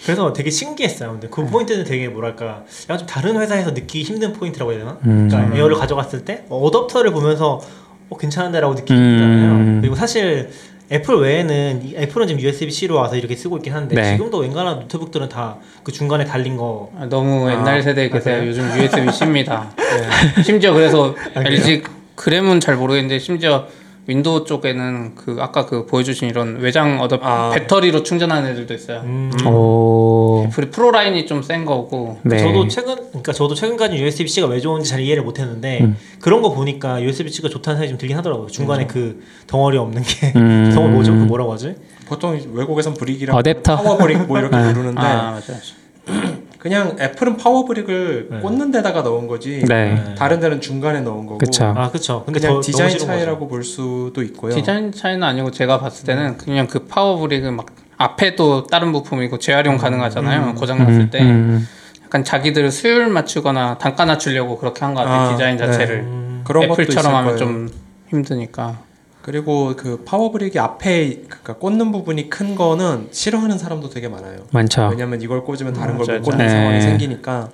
그래서 0.04 0.32
되게 0.34 0.50
신기했어요. 0.50 1.12
근데 1.12 1.28
그 1.30 1.46
포인트는 1.46 1.84
되게 1.86 2.08
뭐랄까 2.08 2.64
약간 2.84 2.98
좀 3.00 3.08
다른 3.08 3.40
회사에서 3.40 3.72
느끼기 3.72 4.04
힘든 4.04 4.34
포인트라고 4.34 4.72
해야 4.72 4.80
되나? 4.80 4.98
음. 5.06 5.28
그러니까 5.30 5.56
에어를 5.58 5.76
가져갔을 5.78 6.24
때 6.26 6.44
어댑터를 6.50 7.12
보면서 7.12 7.62
어, 8.10 8.18
괜찮은데라고 8.18 8.74
느끼잖아요. 8.76 9.52
음. 9.52 9.78
그리고 9.82 9.96
사실 9.96 10.50
애플 10.92 11.16
외에는 11.20 11.82
이- 11.86 11.96
애플은 11.98 12.28
지금 12.28 12.42
USB-C로 12.42 12.96
와서 12.96 13.16
이렇게 13.18 13.36
쓰고 13.36 13.58
있긴 13.58 13.74
한데 13.74 13.96
네. 13.96 14.12
지금도 14.16 14.38
웬간한 14.40 14.80
노트북들은 14.82 15.30
다 15.30 15.58
그 15.84 15.92
중간에 15.92 16.24
달린 16.26 16.56
거 16.58 16.92
아, 16.98 17.06
너무 17.10 17.48
아, 17.48 17.54
옛날 17.54 17.82
세대에 17.84 18.10
계세요. 18.10 18.46
요즘 18.48 18.64
USB-C입니다. 18.78 19.72
심지어 20.44 20.74
그래서 20.74 21.14
LG 21.36 21.84
그램은 22.20 22.60
잘 22.60 22.76
모르겠는데 22.76 23.18
심지어 23.18 23.68
윈도우 24.08 24.44
쪽에는 24.44 25.16
그 25.16 25.38
아까 25.40 25.66
그 25.66 25.86
보여주신 25.86 26.28
이런 26.30 26.58
외장 26.60 27.00
어댑 27.00 27.20
아. 27.22 27.52
배터리로 27.54 28.04
충전하는 28.04 28.50
애들도 28.52 28.74
있어요. 28.74 29.02
음. 29.06 29.32
오. 29.46 30.44
애플이 30.48 30.70
프로 30.70 30.92
라인이 30.92 31.26
좀 31.28 31.42
센 31.44 31.64
거고 31.64 32.20
네. 32.24 32.40
저도 32.40 32.68
최근 32.68 32.96
그러니까 32.96 33.32
저도 33.32 33.56
최근까지 33.56 33.96
USB-C가 33.98 34.48
왜 34.48 34.60
좋은지 34.60 34.90
잘 34.90 35.00
이해를 35.00 35.24
못 35.24 35.40
했는데 35.40 35.80
음. 35.82 35.96
그런 36.20 36.42
거 36.42 36.52
보니까 36.52 37.02
USB-C가 37.02 37.48
좋다는 37.48 37.78
생각이 37.78 37.90
좀 37.90 37.98
들긴 37.98 38.18
하더라고요. 38.18 38.48
중간에 38.48 38.86
그 38.86 39.24
덩어리 39.48 39.78
없는 39.78 40.02
게 40.04 40.34
음. 40.36 40.72
덩어리 40.76 40.92
뭐죠? 40.92 41.12
그 41.14 41.20
뭐라고 41.20 41.54
하지? 41.54 41.76
보통 42.08 42.38
외국에선 42.54 42.96
brick이랑 42.96 43.38
어댑터. 43.38 43.64
power 43.64 43.96
brick 43.98 44.28
뭐 44.28 44.40
이렇게 44.40 44.56
아. 44.58 44.74
부르는데 44.74 45.02
아 45.02 45.32
맞아. 45.32 45.54
그냥 46.60 46.98
애플은 47.00 47.38
power 47.38 47.72
brick을 47.72 48.28
네. 48.32 48.40
꽂는 48.42 48.72
데다가 48.72 49.02
넣은 49.02 49.28
거지. 49.28 49.64
네. 49.68 50.14
다른 50.18 50.42
데는 50.42 50.60
중간에 50.60 51.00
넣은 51.00 51.26
거고. 51.26 51.38
그쵸. 51.38 51.74
아 51.76 51.90
그쵸. 51.90 52.24
근데 52.26 52.40
그냥 52.42 52.56
더- 52.56 52.62
디자인 52.62 52.98
차이라고 52.98 53.48
볼 53.48 53.64
수도 53.64 54.22
있고요. 54.24 54.54
디자인 54.54 54.92
차이는 54.92 55.24
아니고 55.24 55.52
제가 55.52 55.80
봤을 55.80 56.06
때는 56.06 56.36
그냥 56.38 56.68
그 56.68 56.86
power 56.86 57.12
brick은 57.12 57.56
막 57.56 57.68
앞에도 57.98 58.68
다른 58.68 58.92
부품이고 58.92 59.40
재활용 59.40 59.78
가능하잖아요. 59.78 60.56
고장 60.56 60.80
났을 60.80 61.00
음, 61.02 61.10
때 61.10 61.22
음. 61.22 61.66
약간 62.04 62.24
자기들 62.26 62.72
수율 62.72 63.08
맞추거나 63.08 63.78
단가 63.78 64.04
낮추려고 64.04 64.58
그렇게 64.58 64.84
한 64.84 64.94
것 64.94 65.02
같아요. 65.04 65.30
아, 65.30 65.32
디자인 65.32 65.56
네. 65.58 65.66
자체를 65.66 65.96
음, 66.00 66.44
있을 66.50 66.64
애플처럼 66.64 67.14
하면 67.14 67.24
거예요. 67.26 67.38
좀 67.38 67.70
힘드니까. 68.10 68.80
그리고 69.22 69.76
그 69.76 70.04
파워브릭이 70.06 70.58
앞에 70.60 71.22
그러니까 71.28 71.56
꽂는 71.58 71.92
부분이 71.92 72.30
큰 72.30 72.56
거는 72.56 73.10
싫어하는 73.12 73.58
사람도 73.58 73.90
되게 73.90 74.08
많아요. 74.08 74.38
많죠. 74.52 74.88
왜냐면 74.90 75.22
이걸 75.22 75.44
꽂으면 75.44 75.74
다른 75.74 75.98
걸. 75.98 76.20
못 76.20 76.24
꽂는 76.24 76.46
네. 76.46 76.50
상황이 76.50 76.82
생기니까 76.82 77.50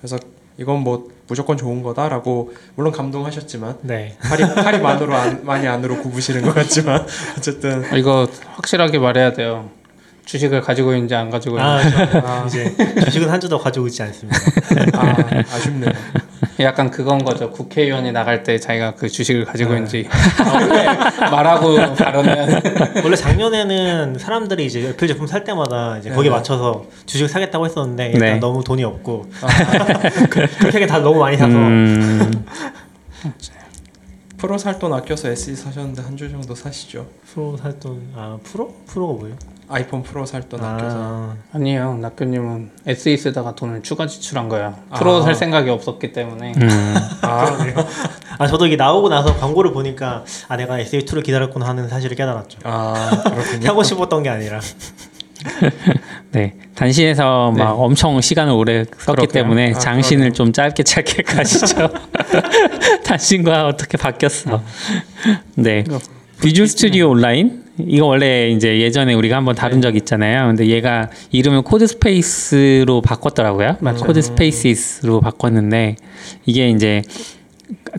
그래서 0.00 0.18
이건 0.56 0.80
뭐 0.80 1.08
무조건 1.26 1.56
좋은 1.56 1.82
거다라고 1.82 2.52
물론 2.74 2.92
감동하셨지만 2.92 3.78
네. 3.82 4.16
팔이 4.20 4.42
팔이 4.54 4.78
만으로 4.78 5.14
안, 5.14 5.44
많이 5.44 5.66
안으로 5.66 5.98
굽으시는 5.98 6.42
것 6.42 6.54
같지만 6.54 7.06
어쨌든 7.36 7.84
이거 7.96 8.28
확실하게 8.54 8.98
말해야 8.98 9.32
돼요. 9.32 9.70
주식을 10.24 10.62
가지고 10.62 10.94
있는지 10.94 11.14
안 11.14 11.28
가지고 11.28 11.58
있는지. 11.58 11.96
아, 12.16 12.46
저, 12.48 12.60
이제 12.62 12.94
주식은 13.04 13.28
한 13.28 13.38
주도 13.40 13.58
가지고 13.58 13.86
있지 13.88 14.02
않습니다. 14.04 14.38
아, 14.94 15.14
아쉽네요. 15.54 15.92
약간 16.60 16.90
그건 16.90 17.18
거죠. 17.24 17.50
국회의원이 17.50 18.12
나갈 18.12 18.42
때 18.44 18.58
자기가 18.58 18.94
그 18.94 19.08
주식을 19.08 19.44
가지고 19.44 19.70
네. 19.72 19.76
있는지 19.78 20.08
말하고 21.30 21.94
발언해야 21.94 22.60
돼. 22.60 23.00
원래 23.02 23.16
작년에는 23.16 24.18
사람들이 24.18 24.66
이제 24.66 24.88
애플 24.90 25.08
제품 25.08 25.26
살 25.26 25.42
때마다 25.42 25.98
이제 25.98 26.10
거기에 26.10 26.30
네. 26.30 26.36
맞춰서 26.36 26.84
주식을 27.06 27.28
사겠다고 27.28 27.64
했었는데 27.66 28.06
일단 28.06 28.20
네. 28.20 28.36
너무 28.36 28.62
돈이 28.62 28.84
없고 28.84 29.26
그- 30.30 30.46
그렇게 30.58 30.86
다 30.86 30.98
너무 31.00 31.18
많이 31.18 31.36
사서 31.36 31.56
음, 31.56 32.44
프로 34.44 34.58
살 34.58 34.78
돈 34.78 34.92
아껴서 34.92 35.28
SE 35.30 35.56
사셨는데 35.56 36.02
한 36.02 36.18
주 36.18 36.30
정도 36.30 36.54
사시죠. 36.54 37.06
프로 37.32 37.56
살 37.56 37.80
돈 37.80 38.12
아 38.14 38.36
프로 38.44 38.74
프로가 38.86 39.14
뭐예요? 39.14 39.36
아이폰 39.70 40.02
프로 40.02 40.26
살 40.26 40.46
돈 40.50 40.62
아껴서. 40.62 40.96
아, 40.98 41.36
아니에요. 41.54 41.96
낙교님은 41.96 42.70
SE 42.86 43.16
쓰다가 43.16 43.54
돈을 43.54 43.82
추가 43.82 44.06
지출한 44.06 44.50
거야. 44.50 44.76
프로 44.96 45.16
아. 45.16 45.22
살 45.22 45.34
생각이 45.34 45.70
없었기 45.70 46.12
때문에. 46.12 46.52
음. 46.58 46.94
아, 47.22 47.56
아 48.38 48.46
저도 48.46 48.66
이게 48.66 48.76
나오고 48.76 49.08
나서 49.08 49.34
광고를 49.38 49.72
보니까 49.72 50.24
아 50.48 50.56
내가 50.58 50.76
SE2를 50.78 51.24
기다렸구나 51.24 51.66
하는 51.66 51.88
사실을 51.88 52.14
깨달았죠. 52.14 52.58
아 52.64 53.22
그렇군요. 53.24 53.62
사고 53.66 53.82
싶었던 53.82 54.22
게 54.24 54.28
아니라 54.28 54.60
네. 56.32 56.54
단신에서 56.74 57.52
네. 57.56 57.62
막 57.62 57.80
엄청 57.80 58.20
시간을 58.20 58.52
오래 58.52 58.84
썼기 58.84 59.26
그렇게요? 59.26 59.26
때문에 59.26 59.70
아, 59.74 59.78
장신을 59.78 60.18
그러네요. 60.18 60.32
좀 60.32 60.52
짧게 60.52 60.82
짧게 60.82 61.22
가시죠. 61.24 61.88
단신과 63.04 63.66
어떻게 63.66 63.96
바뀌었어. 63.96 64.62
네. 65.56 65.84
Visual 66.42 66.66
Studio 66.68 67.10
Online 67.10 67.64
이거 67.78 68.06
원래 68.06 68.50
이제 68.50 68.80
예전에 68.80 69.14
우리가 69.14 69.36
한번 69.36 69.54
다룬 69.54 69.80
적 69.82 69.96
있잖아요. 69.96 70.46
근데 70.48 70.66
얘가 70.66 71.10
이름을 71.32 71.62
Codespace로 71.62 73.00
바꿨더라고요. 73.02 73.78
Codespace로 74.00 75.20
바꿨는데 75.20 75.96
이게 76.46 76.68
이제 76.70 77.02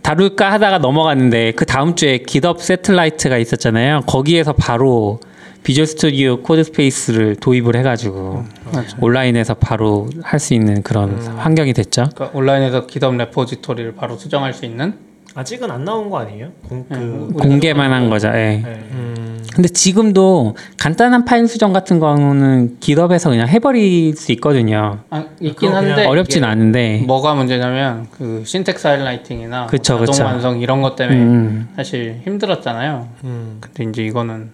다룰까 0.02 0.52
하다가 0.54 0.78
넘어갔는데 0.80 1.54
그 1.54 1.66
다음 1.66 1.96
주에 1.96 2.20
GitHub 2.20 2.62
Satellite가 2.62 3.38
있었잖아요. 3.38 4.02
거기에서 4.06 4.54
바로 4.54 5.20
Visual 5.66 5.88
Studio 5.88 6.42
Codespace를 6.42 7.38
도입을 7.38 7.76
해가지고 7.76 8.44
맞아. 8.72 8.96
온라인에서 9.02 9.56
바로 9.56 10.08
할 10.22 10.40
수 10.40 10.54
있는 10.54 10.84
그런 10.84 11.18
환경이 11.38 11.74
됐죠. 11.74 12.08
그러니까 12.14 12.38
온라인에서 12.38 12.86
GitHub 12.86 13.16
repository를 13.16 13.96
바로 13.96 14.16
수정할 14.16 14.54
수 14.54 14.66
있는 14.66 14.94
아직은 15.34 15.72
안 15.72 15.84
나온 15.84 16.10
거 16.12 16.20
아니에요? 16.20 16.50
공, 16.68 16.86
그 16.88 16.94
네, 16.94 17.04
우리가 17.04 17.40
공개만 17.44 17.92
한 17.92 18.10
거죠. 18.12 18.28
예. 18.28 18.62
네. 18.64 18.88
음, 18.92 19.44
근데 19.54 19.68
지금도 19.68 20.56
간단한 20.78 21.26
파일 21.26 21.48
수정 21.48 21.74
같은 21.74 21.98
거는 22.00 22.78
GitHub에서 22.80 23.32
그냥 23.32 23.48
해버릴 23.48 24.16
수 24.16 24.32
있거든요. 24.34 25.00
아, 25.10 25.26
있긴 25.42 25.72
한데 25.72 26.06
어렵진 26.06 26.44
않은데. 26.44 27.04
뭐가 27.08 27.34
문제냐면 27.34 28.06
그 28.12 28.44
syntax 28.46 28.86
highlighting이나 28.86 29.66
그쵸, 29.66 29.98
뭐 29.98 30.06
자동 30.06 30.14
그쵸. 30.14 30.24
완성 30.26 30.60
이런 30.62 30.82
것 30.84 30.96
때문에 30.96 31.18
음, 31.20 31.70
사실 31.76 32.22
힘들었잖아요. 32.24 33.08
음. 33.24 33.58
근데 33.62 33.84
이제 33.90 34.04
이거는 34.04 34.52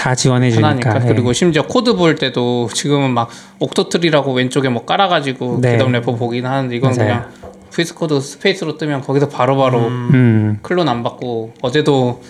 다 0.00 0.14
지원해 0.14 0.50
주니까. 0.50 0.96
예. 1.02 1.08
그리고 1.08 1.34
심지어 1.34 1.62
코드 1.62 1.94
볼 1.94 2.14
때도 2.14 2.68
지금은 2.72 3.10
막 3.10 3.28
Octotree라고 3.58 4.32
왼쪽에 4.32 4.70
뭐 4.70 4.86
깔아가지고 4.86 5.58
네. 5.60 5.76
GitHub 5.76 5.90
repo 5.90 6.16
보긴 6.16 6.46
하는데 6.46 6.74
이건 6.74 6.94
맞아요. 6.96 7.06
그냥 7.06 7.28
VS 7.70 7.94
Codespace로 7.94 8.78
뜨면 8.78 9.02
거기서 9.02 9.28
바로 9.28 9.58
바로 9.58 9.78
음, 9.88 10.58
clone 10.62 10.88
안 10.88 11.02
받고 11.02 11.52
어제도 11.60 12.22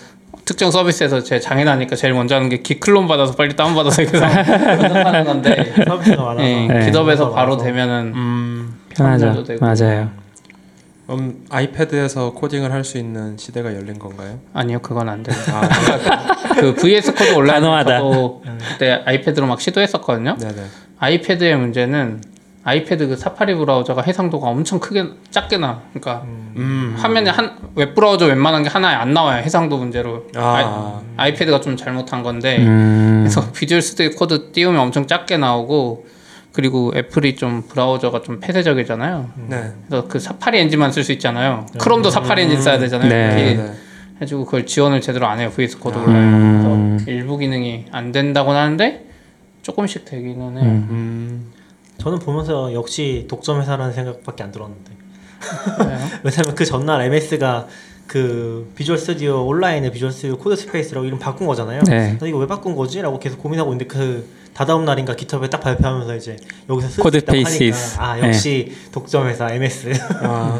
특정 0.43 0.69
서비스에서 0.69 1.23
제 1.23 1.39
장애 1.39 1.65
나니까 1.65 1.95
제일 1.95 2.13
먼저 2.13 2.35
하는 2.35 2.49
게 2.49 2.57
git 2.57 2.76
clone 2.76 3.07
받아서 3.07 3.35
빨리 3.35 3.55
다운 3.55 3.73
받아서 3.73 4.01
이렇게 4.01 4.17
연습하는 4.19 5.23
건데 5.23 5.73
서비스가 5.87 6.23
많아서 6.23 6.43
예, 6.43 6.67
네. 6.67 6.85
GitHub에서 6.87 7.31
바로. 7.31 7.55
되면은 7.55 8.13
음, 8.13 8.79
편하죠. 8.89 9.45
맞아요. 9.61 10.09
그럼 11.11 11.43
아이패드에서 11.49 12.31
코딩을 12.33 12.71
할 12.71 12.81
수 12.85 12.97
있는 12.97 13.37
시대가 13.37 13.75
열린 13.75 13.99
건가요? 13.99 14.39
아니요 14.53 14.79
그건 14.79 15.07
안 15.09 15.21
돼요. 15.23 15.35
아, 15.49 15.61
그 16.59 16.73
VS 16.73 17.13
Code. 17.13 17.31
저도 17.99 18.43
그때 18.71 19.01
아이패드로 19.05 19.45
막 19.45 19.59
시도했었거든요. 19.61 20.37
네네. 20.37 20.63
아이패드의 20.99 21.57
문제는 21.57 22.21
아이패드 22.63 23.07
그 23.07 23.15
사파리 23.17 23.55
브라우저가 23.55 24.01
해상도가 24.03 24.47
엄청 24.47 24.79
크게 24.79 25.05
작게 25.31 25.57
나. 25.57 25.81
그러니까 25.93 26.23
음. 26.25 26.95
화면에 26.97 27.29
한 27.29 27.57
웹 27.75 27.93
브라우저 27.95 28.25
웬만한 28.27 28.63
게 28.63 28.69
하나에 28.69 28.95
안 28.95 29.13
나와요. 29.13 29.41
해상도 29.43 29.77
문제로. 29.77 30.27
아. 30.35 31.01
아이, 31.17 31.33
패드가 31.33 31.59
좀 31.61 31.77
잘못한 31.77 32.21
건데. 32.23 32.57
음, 32.59 33.21
그래서 33.23 33.51
Visual 33.51 33.81
Studio 33.81 34.17
Code 34.17 34.51
띄우면 34.51 34.79
엄청 34.79 35.07
작게 35.07 35.37
나오고 35.37 36.05
그리고 36.53 36.91
애플이 36.95 37.35
좀 37.35 37.63
브라우저가 37.67 38.21
좀 38.23 38.39
폐쇄적이잖아요. 38.39 39.29
네. 39.47 39.71
그래서 39.87 40.07
그 40.07 40.19
사파리 40.19 40.59
엔진만 40.59 40.91
쓸 40.91 41.03
수 41.03 41.11
있잖아요. 41.13 41.65
크롬도 41.79 42.09
사파리 42.09 42.43
엔진 42.43 42.61
써야 42.61 42.77
되잖아요. 42.77 43.09
네. 43.09 43.55
네. 43.55 43.71
해가지고 44.15 44.45
그걸 44.45 44.65
지원을 44.65 45.01
제대로 45.01 45.27
안 45.27 45.39
해요. 45.39 45.51
VS 45.55 45.79
Code 45.79 45.97
아. 45.97 46.01
온라인. 46.01 46.33
음. 46.33 46.97
그래서 46.97 47.11
일부 47.11 47.37
기능이 47.37 47.85
안 47.91 48.11
된다고 48.11 48.51
하는데 48.51 49.05
조금씩 49.61 50.05
되기는 50.05 50.57
해요. 50.57 50.65
음. 50.65 50.87
음. 50.89 51.51
저는 51.97 52.19
보면서 52.19 52.73
역시 52.73 53.25
독점 53.29 53.61
회사라는 53.61 53.93
생각밖에 53.93 54.43
안 54.43 54.51
들었는데? 54.51 54.91
왜냐면 56.23 56.55
그 56.55 56.65
전날 56.65 57.01
MS가 57.01 57.67
그 58.07 58.71
Visual 58.75 58.97
Studio 58.97 59.45
Online의 59.45 59.91
Visual 59.91 60.11
Studio 60.11 60.37
Codespace라고 60.37 61.05
이름 61.05 61.17
바꾼 61.17 61.47
거잖아요. 61.47 61.83
네. 61.83 62.17
나 62.17 62.27
이거 62.27 62.37
왜 62.39 62.47
바꾼 62.47 62.75
거지? 62.75 63.01
라고 63.01 63.19
계속 63.19 63.39
고민하고 63.39 63.71
있는데 63.71 63.85
그 63.85 64.27
다다음 64.53 64.85
날인가 64.85 65.15
GitHub에 65.15 65.49
딱 65.49 65.61
발표하면서 65.61 66.15
이제 66.15 66.35
여기서 66.69 66.89
쓸 66.89 67.03
코드 67.03 67.19
수 67.19 67.23
있다고 67.23 67.49
Space. 67.49 67.97
하니까 67.97 68.23
아 68.23 68.27
역시 68.27 68.71
독점 68.91 69.27
회사 69.27 69.49
MS 69.51 69.93
아, 70.23 70.59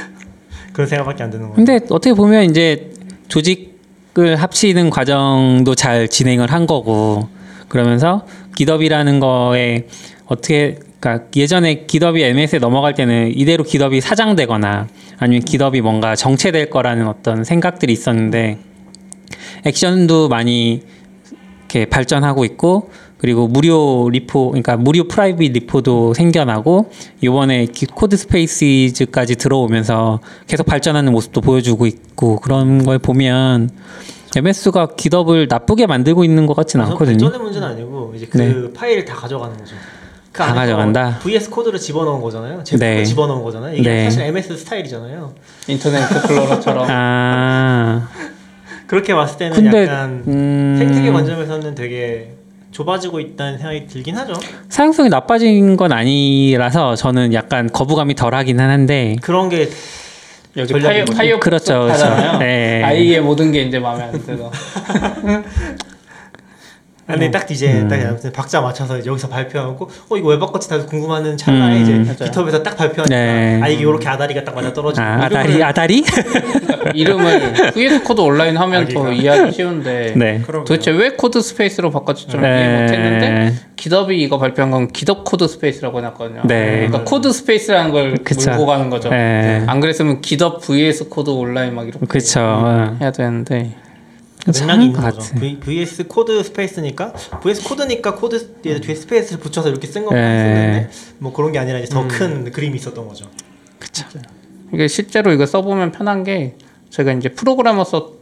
그런 0.72 0.88
생각밖에 0.88 1.22
안 1.22 1.30
드는 1.30 1.44
거예요. 1.48 1.56
근데 1.56 1.80
어떻게 1.90 2.14
보면 2.14 2.44
이제 2.50 2.92
조직을 3.28 4.36
합치는 4.36 4.90
과정도 4.90 5.74
잘 5.74 6.08
진행을 6.08 6.52
한 6.52 6.66
거고 6.66 7.28
그러면서 7.68 8.26
GitHub이라는 8.56 9.20
거에 9.20 9.86
어떻게 10.26 10.78
그러니까 11.00 11.28
예전에 11.36 11.86
GitHub이 11.86 12.22
MS에 12.24 12.58
넘어갈 12.58 12.94
때는 12.94 13.32
이대로 13.36 13.62
GitHub이 13.62 14.00
사장되거나 14.00 14.88
아니면 15.18 15.44
GitHub이 15.44 15.80
뭔가 15.80 16.16
정체될 16.16 16.70
거라는 16.70 17.06
어떤 17.06 17.44
생각들이 17.44 17.92
있었는데 17.92 18.58
Actions도 19.64 20.28
많이 20.28 20.82
이렇게 21.68 21.84
발전하고 21.86 22.44
있고 22.46 22.90
그리고 23.18 23.48
무료 23.48 24.08
repo 24.10 24.50
그러니까 24.50 24.76
무료 24.76 25.08
private 25.08 25.52
repo도 25.52 26.14
생겨나고 26.14 26.90
이번에 27.20 27.66
기- 27.66 27.86
Codespace까지 27.86 29.36
들어오면서 29.36 30.20
계속 30.46 30.64
발전하는 30.66 31.12
모습도 31.12 31.40
보여주고 31.40 31.86
있고 31.86 32.36
그런 32.40 32.84
걸 32.84 32.98
보면 32.98 33.70
MS가 34.36 34.94
GitHub을 34.96 35.48
나쁘게 35.48 35.86
만들고 35.86 36.22
있는 36.22 36.46
것 36.46 36.54
같지는 36.54 36.84
우선 36.84 36.92
않거든요. 36.92 37.18
발전의 37.18 37.38
문제는 37.44 37.68
아니고 37.68 38.12
이제 38.14 38.26
그 38.26 38.72
파일을 38.76 39.04
다 39.04 39.14
가져가는 39.16 39.56
거죠. 39.56 39.74
그다 40.30 40.44
안에서 40.44 40.60
가져간다? 40.60 41.18
VS 41.20 41.50
Code를 41.50 41.80
집어넣은 41.80 42.20
거잖아요. 42.20 42.62
제품을 42.62 42.94
네. 42.98 43.04
집어넣은 43.04 43.42
거잖아요. 43.42 43.74
이게 43.74 43.88
네. 43.88 44.04
사실 44.04 44.22
MS 44.22 44.56
스타일이잖아요. 44.58 45.32
Internet 45.66 45.98
Explorer처럼 46.02 46.86
아, 46.90 48.08
그렇게 48.86 49.14
봤을 49.14 49.38
때는 49.38 49.56
근데 49.56 49.84
약간 49.84 50.22
음, 50.28 50.76
생태계 50.78 51.10
관점에서는 51.10 51.74
되게 51.74 52.34
좁아지고 52.70 53.20
있다는 53.20 53.58
생각이 53.58 53.86
들긴 53.86 54.16
하죠. 54.18 54.34
사용성이 54.68 55.08
나빠진 55.08 55.76
건 55.76 55.92
아니라서 55.92 56.94
저는 56.96 57.32
약간 57.32 57.68
거부감이 57.70 58.14
덜하긴 58.14 58.60
한데 58.60 59.16
그런 59.22 59.48
게 59.48 59.68
여기 60.56 60.72
파이어. 60.72 61.04
파이어 61.04 61.40
그렇죠, 61.40 61.84
그렇죠. 61.84 62.38
네. 62.38 62.82
아이의 62.82 63.20
모든 63.20 63.52
게 63.52 63.62
이제 63.62 63.78
마음에 63.78 64.04
안 64.04 64.12
들어. 64.24 64.50
아니 67.08 67.30
딱 67.30 67.50
이제 67.50 67.72
음. 67.72 67.88
딱 67.88 67.98
아무튼 68.00 68.30
박자 68.32 68.60
맞춰서 68.60 69.04
여기서 69.04 69.28
발표하고 69.28 69.88
어 70.10 70.16
이거 70.16 70.28
왜 70.28 70.38
바꿨지 70.38 70.68
다들 70.68 70.86
궁금하는 70.86 71.38
찰나에 71.38 71.78
음. 71.82 72.02
이제. 72.12 72.24
깃허브에서 72.26 72.62
딱 72.62 72.76
발표하니까 72.76 73.06
네. 73.08 73.60
아 73.62 73.68
이게 73.68 73.80
이렇게 73.80 74.06
아다리가 74.06 74.44
딱 74.44 74.54
맞아 74.54 74.72
떨어지고 74.74 75.06
아, 75.06 75.24
아다리 75.24 75.62
아다리? 75.64 76.04
이름을 76.94 77.72
VS 77.72 78.02
코드 78.02 78.20
온라인 78.20 78.56
하면 78.58 78.86
더 78.88 79.06
아기가. 79.06 79.12
이해하기 79.12 79.52
쉬운데 79.52 80.12
네. 80.16 80.42
도대체 80.46 80.90
왜 80.90 81.10
코드 81.10 81.40
스페이스로 81.40 81.90
바꿨지 81.90 82.28
좀 82.28 82.44
이해 82.44 82.82
못했는데 82.82 83.54
기덥이 83.76 84.20
이거 84.20 84.38
발표한 84.38 84.70
건 84.70 84.88
기덥 84.88 85.24
코드 85.24 85.48
스페이스라고 85.48 85.98
해놨거든요. 85.98 86.42
네. 86.44 86.86
그러니까 86.88 87.04
코드 87.04 87.32
스페이스라는 87.32 87.90
걸 87.90 88.14
그쵸. 88.22 88.50
물고 88.50 88.66
가는 88.66 88.90
거죠. 88.90 89.08
네. 89.08 89.64
안 89.66 89.80
그랬으면 89.80 90.20
기덥 90.20 90.60
vs 90.60 91.08
코드 91.08 91.30
온라인 91.30 91.74
막 91.74 91.88
이렇게 91.88 92.04
그쵸. 92.04 92.40
해야 93.00 93.10
되는데 93.12 93.74
있는 94.54 94.92
것 94.92 95.02
거죠. 95.02 95.34
V, 95.36 95.58
VS 95.60 96.06
코드 96.06 96.42
스페이스니까 96.42 97.12
VS 97.42 97.64
코드니까 97.68 98.14
코드 98.14 98.60
뒤에 98.62 98.80
뒤에 98.80 98.94
space를 98.94 99.40
붙여서 99.40 99.68
이렇게 99.68 99.86
쓴 99.86 100.04
것만 100.04 100.22
네. 100.22 100.38
쓰는데 100.38 100.90
뭐 101.18 101.32
그런 101.32 101.52
게 101.52 101.58
아니라 101.58 101.78
이제 101.78 101.88
더 101.88 102.06
큰 102.08 102.50
그림이 102.50 102.76
있었던 102.76 103.06
거죠. 103.06 103.26
이게 104.72 104.88
실제로 104.88 105.32
이거 105.32 105.46
써보면 105.46 105.92
편한 105.92 106.24
게 106.24 106.56
제가 106.90 107.12
이제 107.12 107.28
프로그래머스 107.30 108.12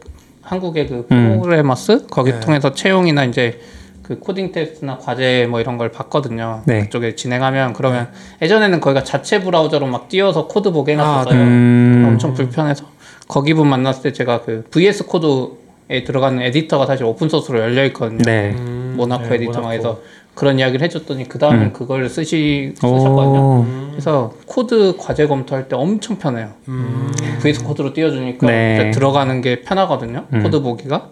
한국의 0.41 0.87
그 0.87 1.07
음. 1.11 1.39
프로그래머스 1.39 2.07
거기 2.09 2.31
네. 2.31 2.39
통해서 2.39 2.73
채용이나 2.73 3.25
이제 3.25 3.59
그 4.03 4.19
코딩 4.19 4.53
테스트나 4.53 4.97
과제 4.99 5.47
뭐 5.49 5.59
이런 5.59 5.77
걸 5.77 5.91
봤거든요. 5.91 6.61
네. 6.65 6.83
그쪽에 6.83 7.15
진행하면 7.15 7.73
그러면 7.73 8.09
예전에는 8.41 8.79
거기가 8.79 9.03
자체 9.03 9.41
브라우저로 9.41 9.85
막 9.87 10.07
띄워서 10.07 10.47
코드 10.47 10.71
보게 10.71 10.93
해놨었어요. 10.93 11.33
아, 11.33 11.37
네. 11.37 11.43
음. 11.43 12.05
엄청 12.07 12.33
불편해서 12.33 12.85
거기 13.27 13.53
분 13.53 13.67
만났을 13.67 14.03
때 14.03 14.13
제가 14.13 14.43
그 14.43 14.63
VS 14.71 15.05
Code에 15.05 15.66
들어가는 15.89 16.41
에디터가 16.41 16.85
사실 16.85 17.05
open 17.05 17.29
source로 17.29 17.59
열려 17.59 17.85
있거든요. 17.85 18.21
네. 18.25 18.51
Monaco 18.51 19.27
네, 19.29 19.35
Editor만 19.35 19.61
Monaco. 19.61 19.73
해서 19.73 20.01
그런 20.33 20.59
이야기를 20.59 20.83
해줬더니 20.85 21.27
그 21.29 21.39
다음에 21.39 21.65
음. 21.65 21.73
그걸 21.73 22.09
쓰시 22.09 22.73
쓰셨거든요. 22.75 23.61
오. 23.61 23.65
그래서 23.91 24.33
코드 24.45 24.95
과제 24.97 25.25
검토할 25.27 25.67
때 25.67 25.75
엄청 25.75 26.17
편해요. 26.19 26.51
음. 26.67 27.11
VS 27.41 27.63
Code로 27.63 27.93
띄워주니까 27.93 28.45
네. 28.45 28.91
들어가는 28.91 29.41
게 29.41 29.61
편하거든요. 29.61 30.25
음. 30.33 30.43
코드 30.43 30.61
보기가. 30.61 31.09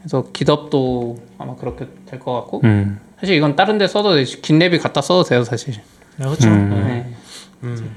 그래서 0.00 0.24
GitHub도 0.32 1.16
아마 1.38 1.54
그렇게 1.56 1.86
될 2.06 2.18
것 2.18 2.32
같고 2.32 2.60
음. 2.64 2.98
사실 3.20 3.36
이건 3.36 3.54
다른 3.56 3.78
데 3.78 3.86
써도 3.86 4.14
되지 4.14 4.40
GitLab이 4.42 4.80
갖다 4.80 5.00
써도 5.00 5.22
돼요 5.22 5.44
사실. 5.44 5.74
네, 6.16 6.24
그렇죠. 6.24 6.48
음. 6.48 6.70
네. 6.86 7.14
음. 7.64 7.90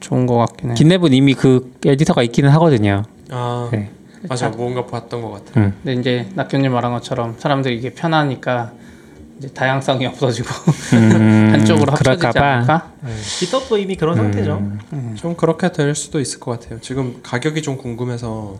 좋은 0.00 0.26
것 0.26 0.36
같긴 0.38 0.70
해. 0.70 0.74
GitLab은 0.74 1.12
이미 1.12 1.34
그 1.34 1.72
에디터가 1.84 2.22
있기는 2.24 2.50
하거든요. 2.50 3.02
아 3.30 3.68
네. 3.72 3.90
맞아 4.28 4.48
뭔가 4.48 4.86
봤던 4.86 5.22
것 5.22 5.30
같아. 5.32 5.60
음. 5.60 5.74
근데 5.82 6.00
이제 6.00 6.28
낙교님 6.34 6.72
말한 6.72 6.92
것처럼 6.92 7.36
사람들이 7.38 7.76
이게 7.76 7.90
편하니까 7.92 8.72
이제 9.38 9.48
다양성이 9.48 10.06
없어지고 10.06 10.48
음. 10.94 11.48
한쪽으로 11.52 11.92
합쳐지지. 11.92 12.38
않을까? 12.38 12.92
네. 13.02 13.10
GitHub도 13.40 13.78
이미 13.78 13.96
그런 13.96 14.16
상태죠. 14.16 14.62
좀 15.16 15.34
그렇게 15.36 15.72
될 15.72 15.94
수도 15.94 16.20
있을 16.20 16.38
것 16.40 16.60
같아요. 16.60 16.80
지금 16.80 17.20
가격이 17.22 17.62
좀 17.62 17.76
궁금해서 17.76 18.56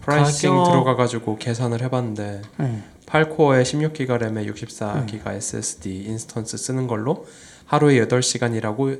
pricing 0.00 0.50
가격- 0.50 0.70
들어가가지고 0.70 1.36
계산을 1.38 1.82
해봤는데 1.82 2.42
네. 2.58 2.82
8 3.06 3.15
core에 3.15 3.62
16기가 3.62 4.18
램에 4.18 4.46
64기가 4.46 5.32
SSD 5.34 6.04
instance 6.06 6.56
쓰는 6.56 6.86
걸로 6.86 7.26
하루에 7.66 8.00
8시간이라고 8.06 8.98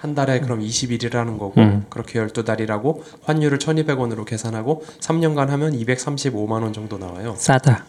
한 0.00 0.14
달에 0.14 0.40
그럼 0.40 0.60
20일이라는 0.60 1.38
거고 1.38 1.52
음. 1.58 1.84
그렇게 1.90 2.18
12달이라고 2.20 3.00
환율을 3.24 3.58
1200원으로 3.58 4.24
계산하고 4.24 4.84
3년간 5.00 5.48
하면 5.48 5.72
235만 5.78 6.52
원 6.62 6.72
정도 6.72 6.96
나와요. 6.96 7.34
싸다. 7.36 7.84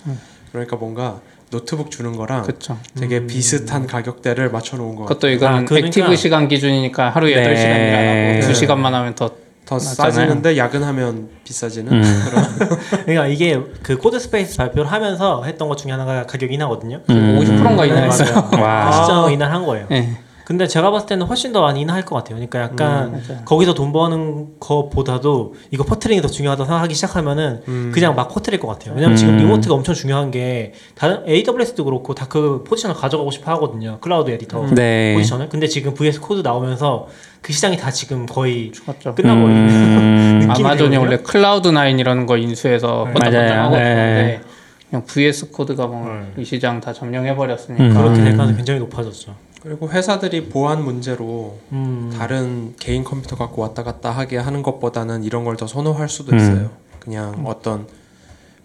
그러니까 0.51 0.75
뭔가 0.75 1.21
노트북 1.51 1.89
주는 1.89 2.15
거랑 2.17 2.43
그렇죠. 2.43 2.77
되게 2.97 3.25
비슷한 3.25 3.87
가격대를 3.87 4.51
맞춰 4.51 4.75
놓은 4.77 4.95
것 4.95 5.03
같아요. 5.03 5.07
그것도 5.07 5.29
이거는 5.29 5.57
아, 5.59 5.65
그러니까- 5.65 5.87
active 5.87 6.15
시간 6.17 6.47
기준이니까 6.49 7.09
하루에 7.11 7.35
네. 7.35 7.43
8시간 7.43 7.75
일 7.77 7.86
안 7.86 7.95
하고 7.95 8.47
네. 8.47 8.51
2시간만 8.51 8.91
하면 8.91 9.15
더더 9.15 9.35
맞잖아요. 9.75 9.93
싸지는데 9.95 10.57
야근하면 10.57 11.29
비싸지는 11.45 11.93
음. 11.93 12.03
그러니까 13.05 13.27
이게 13.27 13.57
그 13.83 13.97
Codespaces 13.97 14.57
발표를 14.57 14.91
하면서 14.91 15.43
했던 15.45 15.69
것 15.69 15.77
중에 15.77 15.91
하나가 15.93 16.25
가격 16.25 16.51
인하거든요. 16.51 17.01
음. 17.09 17.39
50%인가 17.39 17.83
네, 17.83 17.87
인하했어요. 17.89 18.49
맞아요. 18.51 18.63
와. 18.63 18.91
시점 18.91 19.31
인하한 19.31 19.65
거예요. 19.65 19.87
네. 19.89 20.17
근데 20.51 20.67
제가 20.67 20.91
봤을 20.91 21.07
때는 21.07 21.25
훨씬 21.27 21.53
더 21.53 21.61
많이 21.61 21.79
인하할 21.79 22.03
것 22.03 22.13
같아요. 22.15 22.35
그러니까 22.35 22.59
약간 22.59 23.11
맞아요. 23.11 23.45
거기서 23.45 23.73
돈 23.73 23.93
버는 23.93 24.59
것보다도 24.59 25.53
이거 25.71 25.85
퍼트링이 25.85 26.21
더 26.21 26.27
중요하다 26.27 26.65
생각하기 26.65 26.93
시작하면은 26.93 27.61
음. 27.69 27.91
그냥 27.93 28.15
막 28.15 28.27
퍼트릴 28.27 28.59
것 28.59 28.67
같아요. 28.67 28.93
왜냐면 28.93 29.15
지금 29.15 29.35
음. 29.35 29.37
remote가 29.37 29.73
엄청 29.73 29.95
중요한 29.95 30.29
게 30.29 30.73
다른 30.95 31.23
AWS도 31.27 31.85
그렇고 31.85 32.13
다 32.15 32.27
그 32.31 32.63
포지션을 32.65 32.95
가져가고 32.95 33.29
싶어 33.31 33.51
하거든요. 33.51 33.97
클라우드 33.99 34.31
에디터 34.31 34.67
네. 34.75 35.13
포지션을. 35.15 35.49
근데 35.49 35.67
지금 35.67 35.93
VS 35.93 36.21
Code 36.21 36.41
나오면서 36.41 37.07
그 37.41 37.51
시장이 37.51 37.75
다 37.77 37.91
지금 37.91 38.25
거의 38.25 38.71
죽었죠. 38.71 39.15
끝나버리는 39.15 39.69
음. 39.69 40.47
아마존이. 40.51 40.95
원래 40.97 41.17
Cloud9이라는 41.17 42.25
거 42.25 42.37
인수해서 42.37 43.05
네. 43.07 43.13
번쩍번쩍하고 43.13 43.69
맞아요. 43.71 43.85
있었는데 43.85 44.23
네. 44.23 44.41
그냥 44.89 45.05
VS 45.05 45.51
Code가 45.51 45.87
뭐이 45.87 46.09
네. 46.37 46.43
시장 46.43 46.79
다 46.79 46.93
점령해 46.93 47.35
버렸으니까 47.35 47.83
음. 47.83 47.93
그렇게 47.93 48.15
될 48.21 48.31
가능성이 48.31 48.55
굉장히 48.57 48.79
높아졌죠. 48.79 49.35
그리고 49.61 49.89
회사들이 49.89 50.49
보안 50.49 50.83
문제로 50.83 51.57
음. 51.71 52.11
다른 52.17 52.73
개인 52.79 53.03
컴퓨터 53.03 53.35
갖고 53.35 53.61
왔다 53.61 53.83
갔다 53.83 54.09
하게 54.09 54.37
하는 54.37 54.63
것보다는 54.63 55.23
이런 55.23 55.43
걸 55.43 55.55
더 55.55 55.67
선호할 55.67 56.09
수도 56.09 56.31
음. 56.31 56.37
있어요. 56.37 56.69
그냥 56.99 57.43
어떤 57.45 57.85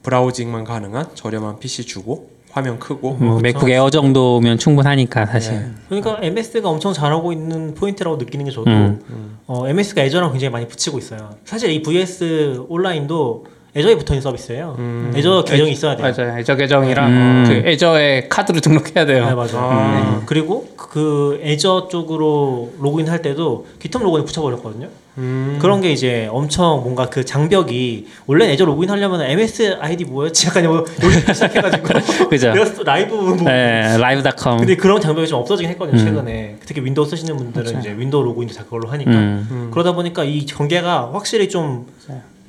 browsing만 0.03 0.65
가능한 0.65 1.09
저렴한 1.15 1.59
PC 1.59 1.85
주고 1.85 2.31
화면 2.51 2.79
크고 2.79 3.15
뭐 3.15 3.41
MacBook 3.41 3.69
Air 3.69 3.91
정도면 3.91 4.57
충분하니까 4.57 5.27
사실. 5.27 5.53
네. 5.55 5.71
그러니까 5.89 6.19
MS가 6.23 6.67
엄청 6.71 6.95
잘하고 6.95 7.33
있는 7.33 7.75
포인트라고 7.75 8.17
느끼는 8.17 8.47
게 8.47 8.51
저도 8.51 8.71
음. 8.71 9.39
어, 9.47 9.69
MS가 9.69 10.03
Azure랑 10.03 10.31
굉장히 10.33 10.51
많이 10.53 10.67
붙이고 10.67 10.97
있어요. 10.97 11.35
사실 11.45 11.71
이 11.71 11.83
VS 11.83 12.65
온라인도 12.71 13.45
애저에 13.77 13.95
붙어 13.97 14.15
있는 14.15 14.23
서비스예요. 14.23 14.77
음. 14.79 15.13
Azure 15.15 15.45
계정이 15.45 15.71
있어야 15.73 15.97
돼요. 15.97 16.13
맞아요. 16.17 16.39
Azure 16.39 16.57
계정이랑 16.57 17.11
음. 17.11 17.45
그 17.47 17.69
Azure에 17.69 18.27
카드를 18.29 18.63
등록해야 18.63 19.05
돼요. 19.05 19.27
네, 19.27 19.35
맞아요. 19.35 19.59
아. 19.59 20.17
음. 20.19 20.23
그리고 20.25 20.67
그 20.77 21.39
Azure 21.43 21.89
쪽으로 21.91 22.73
로그인 22.79 23.09
할 23.09 23.21
때도 23.21 23.67
GitHub 23.79 24.03
로그인 24.03 24.25
붙여버렸거든요. 24.25 24.89
음. 25.19 25.59
그런 25.61 25.81
게 25.83 25.93
이제 25.93 26.29
엄청 26.31 26.83
뭔가 26.83 27.07
그 27.09 27.25
장벽이 27.25 28.07
원래 28.27 28.51
Azure 28.53 28.65
로그인 28.65 28.89
하려면 28.91 29.21
MS 29.23 29.77
아이디 29.81 30.05
뭐였지? 30.05 30.47
약간 30.47 30.67
뭐 30.67 30.85
여기 31.03 31.15
시작해가지고 31.35 32.29
그죠. 32.29 32.53
내가 32.53 32.73
또 32.73 32.83
라이브 32.83 33.15
뭐 33.15 33.37
네, 33.43 33.97
Live.com. 33.99 34.59
근데 34.59 34.77
그런 34.77 35.01
장벽이 35.01 35.27
좀 35.27 35.41
없어지긴 35.41 35.71
했거든요 35.73 35.99
음. 36.01 36.05
최근에 36.05 36.57
특히 36.65 36.83
윈도우 36.83 37.05
쓰시는 37.07 37.37
분들은 37.37 37.81
이제 37.81 37.95
윈도우 37.97 38.23
로그인도 38.25 38.55
다 38.55 38.65
그걸로 38.65 38.89
하니까 38.89 39.11
음. 39.11 39.49
음. 39.51 39.71
그러다 39.73 39.93
보니까 39.93 40.25
이 40.25 40.45
경계가 40.47 41.11
확실히 41.13 41.49
좀 41.49 41.87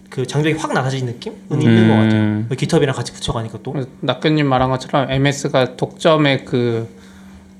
그 0.09 0.25
장벽이 0.25 0.55
확 0.55 0.73
낮아진 0.73 1.05
느낌은 1.05 1.37
음. 1.51 1.61
있는 1.61 1.87
것 1.89 1.95
같아요 1.95 2.45
그 2.49 2.55
GitHub랑 2.55 2.95
같이 2.95 3.11
붙여가니까 3.11 3.59
또 3.61 3.73
그래서 3.73 3.89
낙교님 3.99 4.47
말한 4.47 4.69
것처럼 4.69 5.11
MS가 5.11 5.75
독점의 5.75 6.45
그 6.45 6.87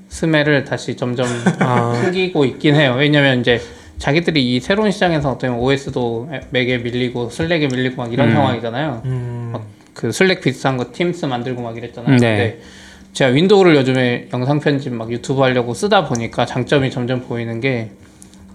smell을 0.10 0.66
다시 0.66 0.96
점점 0.96 1.28
아. 1.60 1.92
풍기고 2.02 2.46
있긴 2.46 2.76
해요. 2.76 2.96
왜냐면 2.98 3.42
이제 3.42 3.62
자기들이 3.98 4.56
이 4.56 4.60
새로운 4.60 4.92
시장에서 4.92 5.32
어떻게 5.32 5.48
보면 5.48 5.64
OS도 5.64 6.30
맥에 6.52 6.78
밀리고 6.78 7.30
Slack에 7.30 7.68
밀리고 7.68 8.02
막 8.02 8.14
이런 8.14 8.30
음. 8.30 8.34
상황이잖아요. 8.34 9.02
음, 9.06 9.56
그 9.94 10.12
Slack 10.12 10.42
비슷한 10.42 10.78
거 10.78 10.92
Teams 10.92 11.26
만들고 11.26 11.62
막 11.62 11.76
이랬잖아요. 11.78 12.18
네. 12.18 12.38
근데 12.38 12.62
제가 13.14 13.32
윈도우를 13.32 13.76
요즘에 13.76 14.30
영상 14.32 14.60
편집 14.60 14.94
막 14.94 15.12
유튜브 15.12 15.42
하려고 15.42 15.74
쓰다 15.74 16.06
보니까 16.06 16.46
장점이 16.46 16.92
점점 16.92 17.22
보이는 17.22 17.60
게 17.60 17.90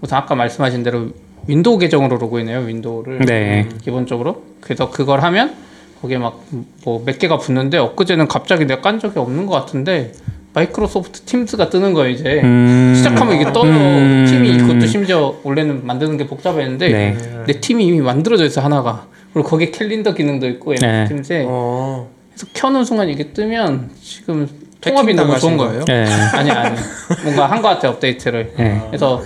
우선 0.01 0.19
아까 0.19 0.35
말씀하신 0.35 0.83
대로 0.83 1.09
윈도우 1.47 1.77
계정으로 1.77 2.17
로그인해요. 2.17 2.59
윈도우를 2.59 3.19
네. 3.19 3.67
기본적으로. 3.83 4.43
그래서 4.61 4.89
그걸 4.89 5.21
하면 5.23 5.53
거기에 6.01 6.17
막 6.17 6.41
뭐 6.85 7.03
몇 7.05 7.17
개가 7.19 7.37
붙는데 7.37 7.77
엊그제는 7.77 8.27
갑자기 8.27 8.65
내가 8.65 8.81
깐 8.81 8.99
적이 8.99 9.19
없는 9.19 9.45
것 9.45 9.53
같은데 9.55 10.11
마이크로소프트 10.53 11.21
Teams가 11.21 11.69
뜨는 11.69 11.93
거예요 11.93 12.09
이제. 12.09 12.41
음. 12.43 12.93
시작하면 12.95 13.35
이게 13.35 13.51
떠요. 13.51 13.71
음. 13.71 14.25
팀이 14.27 14.57
그것도 14.57 14.85
심지어 14.87 15.35
원래는 15.43 15.85
만드는 15.85 16.17
게 16.17 16.27
복잡했는데 16.27 16.89
네. 16.89 17.17
내 17.47 17.59
팀이 17.59 17.85
이미 17.85 18.01
만들어져 18.01 18.45
있어 18.45 18.61
하나가. 18.61 19.07
그리고 19.33 19.49
거기에 19.49 19.71
캘린더 19.71 20.13
기능도 20.13 20.47
있고 20.49 20.75
네. 20.75 20.87
MS 20.87 21.09
팀스에 21.13 21.45
어. 21.47 22.07
그래서 22.33 22.47
켜는 22.53 22.85
순간 22.85 23.09
이게 23.09 23.31
뜨면 23.33 23.89
지금 24.01 24.47
통합이 24.81 25.13
너무 25.13 25.39
좋은 25.39 25.57
거예요. 25.57 25.83
거예요? 25.85 26.05
네. 26.05 26.11
아니 26.33 26.51
아니 26.51 26.77
뭔가 27.23 27.47
한 27.49 27.61
것 27.61 27.69
같아 27.69 27.89
업데이트를. 27.89 28.53
네. 28.57 28.81
그래서 28.87 29.23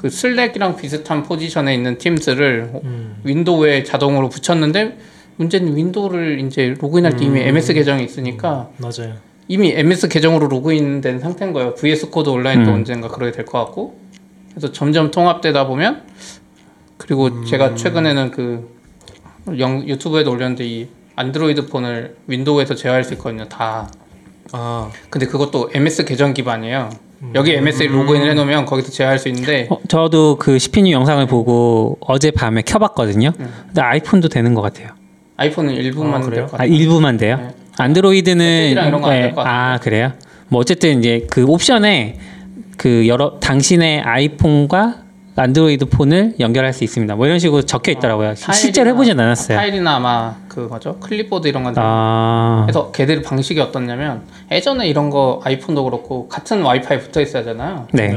그 0.00 0.08
Slack이랑 0.08 0.76
비슷한 0.76 1.22
포지션에 1.22 1.74
있는 1.74 1.98
Teams를 1.98 2.70
음. 2.84 3.16
윈도우에 3.22 3.84
자동으로 3.84 4.30
붙였는데 4.30 4.96
문제는 5.36 5.76
윈도우를 5.76 6.40
이제 6.40 6.74
로그인할 6.80 7.16
때 7.18 7.26
이미 7.26 7.40
MS 7.40 7.74
계정이 7.74 8.02
있으니까 8.04 8.70
맞아요 8.78 9.14
이미 9.46 9.72
MS 9.74 10.08
계정으로 10.08 10.48
로그인된 10.48 11.18
상태인 11.18 11.52
거예요. 11.52 11.74
VS 11.74 12.08
코드 12.08 12.30
온라인도 12.30 12.70
음. 12.70 12.76
언젠가 12.76 13.08
그러게 13.08 13.32
될 13.32 13.44
것 13.44 13.58
같고. 13.58 13.98
그래서 14.50 14.72
점점 14.72 15.10
통합되다 15.10 15.66
보면 15.66 16.02
그리고 16.96 17.44
제가 17.44 17.74
최근에는 17.74 18.30
그 18.30 18.70
영, 19.58 19.86
유튜브에도 19.86 20.30
올렸는데 20.30 20.64
이 20.66 20.88
안드로이드 21.16 21.66
폰을 21.66 22.16
윈도우에서 22.26 22.74
제어할 22.74 23.04
수 23.04 23.12
있거든요. 23.14 23.46
다 23.48 23.90
아 24.52 24.90
근데 25.10 25.26
그것도 25.26 25.70
MS 25.74 26.04
계정 26.04 26.32
기반이에요. 26.32 26.90
음. 27.22 27.32
여기 27.34 27.52
MS에 27.54 27.86
로그인을 27.86 28.30
해놓으면 28.30 28.64
거기서 28.66 28.90
제어할 28.90 29.18
수 29.18 29.28
있는데 29.28 29.66
어, 29.70 29.78
저도 29.88 30.36
그 30.36 30.58
시피뉴 30.58 30.90
영상을 30.92 31.24
보고 31.26 31.98
어제 32.00 32.30
밤에 32.30 32.62
켜봤거든요. 32.62 33.32
근데 33.32 33.80
아이폰도 33.80 34.28
되는 34.28 34.54
것 34.54 34.62
같아요. 34.62 34.88
아이폰은 35.36 35.74
일부만 35.74 36.14
아, 36.14 36.24
그래요? 36.24 36.34
될것 36.42 36.54
아 36.54 36.56
같아요. 36.58 36.72
일부만 36.74 37.16
돼요? 37.16 37.36
네. 37.36 37.48
안드로이드는 37.78 38.70
이런 38.70 38.90
거안될 39.00 39.22
네, 39.22 39.30
것 39.30 39.36
같은데. 39.42 39.50
아 39.50 39.78
그래요? 39.78 40.12
뭐 40.48 40.60
어쨌든 40.60 40.98
이제 40.98 41.26
그 41.30 41.44
옵션에 41.44 42.18
그 42.76 43.06
여러 43.06 43.38
당신의 43.40 44.00
아이폰과 44.00 44.99
안드로이드 45.36 45.86
폰을 45.86 46.34
연결할 46.40 46.72
수 46.72 46.84
있습니다. 46.84 47.14
뭐 47.14 47.26
이런 47.26 47.38
식으로 47.38 47.62
적혀 47.62 47.92
있더라고요. 47.92 48.34
실제로 48.34 48.90
파일이나- 48.90 48.94
해보진 48.94 49.20
않았어요. 49.20 49.58
파일이나 49.58 49.96
아마 49.96 50.36
그 50.48 50.60
뭐죠 50.60 50.98
클립보드 50.98 51.48
이런 51.48 51.62
건아 51.64 52.64
그래서 52.66 52.90
걔들 52.90 53.22
방식이 53.22 53.58
어떻냐면 53.60 54.22
예전에 54.50 54.86
이런 54.88 55.08
거 55.08 55.40
아이폰도 55.44 55.84
그렇고 55.84 56.28
같은 56.28 56.62
와이파이 56.62 56.98
붙어 57.00 57.20
있어야 57.20 57.42
되잖아요. 57.42 57.86
네. 57.92 58.10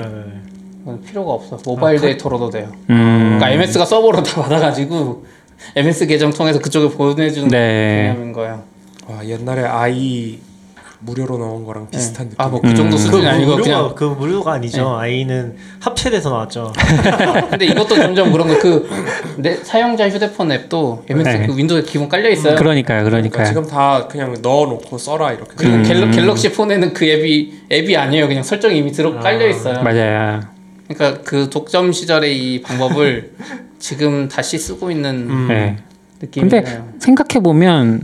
그건 0.80 1.02
필요가 1.02 1.32
없어. 1.34 1.58
모바일 1.66 2.00
데이터로도 2.02 2.50
돼요. 2.50 2.70
음, 2.90 3.38
그러니까 3.40 3.52
MS가 3.52 3.86
서버로 3.86 4.22
다 4.22 4.42
받아가지고 4.42 5.26
MS 5.78 6.08
계정 6.08 6.32
통해서 6.34 6.60
그쪽에 6.60 6.94
보내주는 6.94 7.48
네. 7.48 8.12
개념인 8.14 8.34
거예요. 8.34 8.64
와, 9.08 9.26
옛날에 9.26 9.64
IE 9.64 10.40
무료로 11.06 11.38
나온 11.38 11.66
거랑 11.66 11.90
비슷한 11.90 12.30
느낌. 12.30 12.40
아 12.42 12.48
뭐 12.50 12.62
그 12.62 12.74
정도 12.76 12.96
음. 12.96 12.98
수준이 12.98 13.28
아니고 13.28 13.52
무료가, 13.52 13.64
그냥 13.64 13.96
그 13.96 14.04
무료가 14.06 14.54
아니죠. 14.54 14.96
IE는 14.98 15.56
합체돼서 15.80 16.30
나왔죠. 16.30 16.74
근데 17.50 17.66
이것도 17.66 17.96
점점 17.96 18.32
그런 18.32 18.48
거그내 18.48 19.58
사용자 19.64 20.10
휴대폰 20.10 20.52
앱도 20.52 21.06
MS 21.10 21.30
네. 21.30 21.48
그 21.48 21.58
윈도우에 21.58 21.82
기본 21.84 22.08
깔려 22.10 22.30
있어요. 22.30 22.56
그러니까요, 22.56 23.04
그러니까 23.04 23.38
그러니까요. 23.38 23.46
지금 23.48 23.68
다 23.68 24.08
그냥 24.08 24.36
넣어놓고 24.42 24.98
써라 24.98 25.32
이렇게. 25.34 25.52
그리고 25.56 25.76
음. 25.76 25.84
갤럭, 25.84 26.12
갤럭시 26.12 26.52
폰에는 26.52 26.94
그 26.94 27.06
앱이 27.06 27.54
앱이 27.72 27.98
아니에요. 27.98 28.28
그냥 28.28 28.44
설정이 28.44 28.78
이미 28.78 28.92
들어 28.92 29.18
깔려 29.20 29.48
있어요. 29.48 29.82
맞아요. 29.84 30.42
그러니까 30.88 31.22
그 31.24 31.50
독점 31.50 31.92
시절의 31.92 32.38
이 32.38 32.62
방법을 32.62 33.32
지금 33.80 34.30
다시 34.30 34.58
쓰고 34.58 34.92
있는 34.92 35.30
음. 35.30 35.48
네. 35.50 35.78
느낌이에요. 36.22 36.50
근데 36.64 36.82
생각해 37.00 37.44
보면 37.44 38.02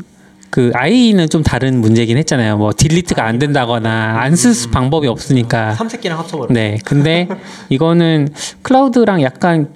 그 0.50 0.72
아이는 0.74 1.30
좀 1.30 1.44
다른 1.44 1.80
문제긴 1.80 2.18
했잖아요. 2.18 2.58
뭐 2.58 2.72
딜리트가 2.76 3.24
안 3.24 3.38
된다거나 3.40 4.20
안 4.20 4.36
쓸 4.36 4.72
방법이 4.72 5.08
없으니까. 5.08 5.74
삼색기랑 5.74 6.18
합쳐버려. 6.20 6.54
네. 6.54 6.78
근데 6.86 7.28
이거는 7.70 8.30
클라우드랑 8.62 9.22
약간 9.22 9.70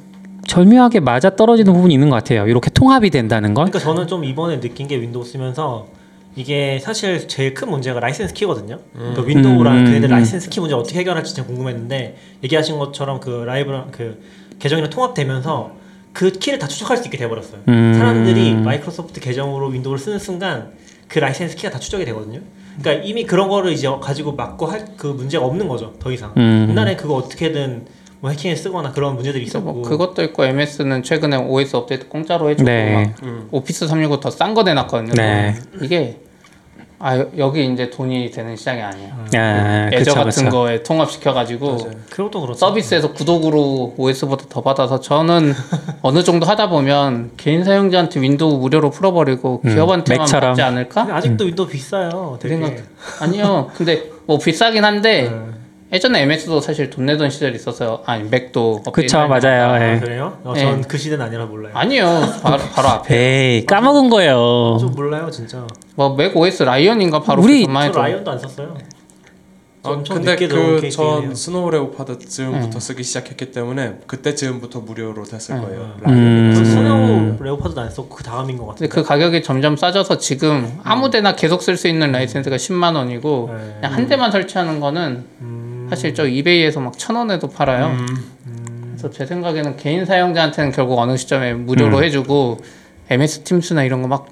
절묘하게 0.47 0.99
맞아 0.99 1.35
떨어지는 1.35 1.73
부분이 1.73 1.93
있는 1.93 2.09
것 2.09 2.15
같아요. 2.17 2.47
이렇게 2.47 2.69
통합이 2.69 3.09
된다는 3.09 3.53
건. 3.53 3.65
그러니까 3.69 3.79
저는 3.79 4.07
좀 4.07 4.23
이번에 4.23 4.59
느낀 4.59 4.87
게 4.87 4.99
윈도우 4.99 5.23
쓰면서 5.23 5.87
이게 6.35 6.79
사실 6.81 7.27
제일 7.27 7.53
큰 7.53 7.69
문제가 7.69 7.99
라이센스 7.99 8.33
키거든요. 8.33 8.79
그러니까 8.93 9.21
윈도우랑 9.21 9.77
음, 9.79 9.85
그네들 9.85 10.09
음. 10.09 10.11
라이센스 10.11 10.49
키 10.49 10.59
문제 10.59 10.73
어떻게 10.75 10.99
해결할지 10.99 11.33
진짜 11.35 11.45
궁금했는데 11.47 12.17
얘기하신 12.43 12.79
것처럼 12.79 13.19
그 13.19 13.43
Live랑 13.45 13.89
그 13.91 14.19
계정이랑 14.59 14.89
통합되면서 14.89 15.71
그 16.13 16.31
키를 16.31 16.59
다 16.59 16.67
추적할 16.67 16.97
수 16.97 17.05
있게 17.05 17.17
돼버렸어요. 17.17 17.61
음. 17.67 17.93
사람들이 17.97 18.53
마이크로소프트 18.55 19.19
계정으로 19.19 19.67
윈도우를 19.67 19.99
쓰는 19.99 20.19
순간 20.19 20.71
그 21.07 21.19
라이센스 21.19 21.55
키가 21.55 21.71
다 21.71 21.79
추적이 21.79 22.05
되거든요. 22.05 22.39
그러니까 22.79 23.05
이미 23.05 23.23
그런 23.25 23.49
거를 23.49 23.71
이제 23.71 23.87
가지고 24.01 24.33
막고 24.33 24.65
할 24.65 24.85
그 24.97 25.07
문제가 25.07 25.45
없는 25.45 25.67
거죠. 25.67 25.93
더 25.99 26.11
이상. 26.11 26.33
음. 26.37 26.67
옛날에 26.69 26.95
그거 26.95 27.15
어떻게든 27.15 27.85
뭐 28.19 28.29
해킹에 28.31 28.55
쓰거나 28.55 28.91
그런 28.93 29.15
문제들이 29.15 29.43
그래서 29.43 29.59
있었고. 29.59 29.73
뭐 29.73 29.81
그것도 29.83 30.23
있고 30.23 30.45
MS는 30.45 31.03
최근에 31.03 31.35
OS 31.37 31.75
업데이트 31.75 32.07
공짜로 32.07 32.49
해주고 32.49 32.69
네. 32.69 32.93
막 32.93 33.23
음. 33.23 33.47
Office 33.51 33.87
365 33.87 34.19
더 34.19 34.29
싼 34.29 34.53
거 34.53 34.63
내놨거든요. 34.63 35.13
네. 35.13 35.55
이게 35.81 36.21
아 37.05 37.17
여- 37.19 37.27
여기 37.37 37.65
이제 37.65 37.89
돈이 37.89 38.31
되는 38.31 38.55
시장이 38.55 38.81
아니에요. 38.81 39.11
아, 39.35 39.89
Azure 39.91 40.11
그쵸, 40.11 40.13
같은 40.23 40.45
그쵸. 40.45 40.49
거에 40.57 40.83
통합시켜가지고. 40.83 41.77
그것도 42.09 42.39
그렇죠. 42.39 42.53
서비스에서 42.57 43.11
구독으로 43.11 43.95
OS보다 43.97 44.45
더 44.47 44.61
받아서 44.61 45.01
저는 45.01 45.53
어느 46.01 46.23
정도 46.23 46.45
하다 46.45 46.69
보면 46.69 47.31
개인 47.35 47.65
사용자한테 47.65 48.21
윈도우 48.21 48.57
무료로 48.59 48.89
풀어버리고 48.91 49.61
음, 49.65 49.73
기업한테만 49.75 50.21
맥처럼. 50.21 50.51
받지 50.51 50.61
않을까? 50.61 51.07
아직도 51.13 51.43
윈도우 51.43 51.67
비싸요. 51.67 52.37
그 52.41 52.47
되게. 52.47 52.55
생각 52.55 52.83
아니요. 53.19 53.69
근데 53.75 54.09
뭐 54.25 54.37
비싸긴 54.37 54.85
한데 54.85 55.23
네. 55.23 55.52
예전에 55.93 56.23
MS도 56.23 56.59
사실 56.59 56.89
돈 56.89 57.05
내던 57.05 57.29
시절이 57.29 57.55
있었어요. 57.55 57.99
아니 58.05 58.23
맥도 58.27 58.81
그쵸. 58.91 59.27
맞아요. 59.27 59.69
아, 59.73 59.93
예. 59.93 59.99
그래요? 59.99 60.39
어, 60.43 60.53
네. 60.53 60.61
전그 60.61 60.97
시대는 60.97 61.23
아니라 61.23 61.45
몰라요. 61.45 61.71
아니요. 61.75 62.05
바로, 62.41 62.57
바로 62.73 62.87
앞에. 62.89 63.15
에이, 63.15 63.65
까먹은 63.67 64.09
거예요. 64.09 64.77
좀 64.79 64.91
몰라요 64.95 65.29
진짜. 65.29 65.65
뭐 65.95 66.15
맥 66.15 66.35
OS 66.35 66.63
Lion인가 66.63 67.21
바로 67.21 67.43
우리 67.43 67.59
그 67.59 67.65
전만 67.65 67.83
저 67.83 67.87
해도 67.89 67.99
Lion도 68.01 68.31
안 68.31 68.39
썼어요. 68.39 68.75
아, 69.85 70.01
근데 70.01 70.37
케이스이네요. 70.37 70.75
그전 70.79 71.35
Snow 71.35 71.69
Leopard 71.69 72.17
즈음부터 72.17 72.69
네. 72.71 72.79
쓰기 72.79 73.03
시작했기 73.03 73.51
때문에 73.51 73.95
그때 74.07 74.33
즈음부터 74.33 74.79
무료로 74.79 75.25
됐을 75.25 75.55
네. 75.55 75.61
거예요. 75.61 75.91
음. 76.07 76.53
그 76.57 76.63
Snow 76.63 77.43
Leopard도 77.43 77.81
안 77.81 77.89
썼고 77.91 78.15
그 78.15 78.23
다음인 78.23 78.57
것 78.57 78.65
같은데. 78.67 78.87
그 78.87 79.03
가격이 79.03 79.43
점점 79.43 79.75
싸져서 79.75 80.19
지금 80.19 80.79
아무데나 80.85 81.35
계속 81.35 81.61
쓸 81.61 81.75
수 81.75 81.89
있는 81.89 82.13
라이센스가 82.13 82.55
10만 82.55 82.95
원이고 82.95 83.49
네. 83.81 83.87
한 83.89 84.07
대만 84.07 84.31
설치하는 84.31 84.79
거는 84.79 85.25
음, 85.41 85.52
사실 85.93 86.15
저 86.15 86.25
이베이에서 86.27 86.79
막 86.79 86.93
천 86.97 87.15
원에도 87.15 87.47
팔아요. 87.47 87.87
음. 88.47 88.93
그래서 88.97 89.11
제 89.11 89.25
생각에는 89.27 89.77
개인 89.77 90.05
사용자한테는 90.05 90.71
결국 90.71 90.97
어느 90.97 91.15
시점에 91.17 91.53
무료로 91.53 91.97
음. 91.97 92.03
해주고 92.03 92.57
MS 93.11 93.41
Teams나 93.43 93.83
이런 93.83 94.01
거 94.01 94.07
막 94.07 94.27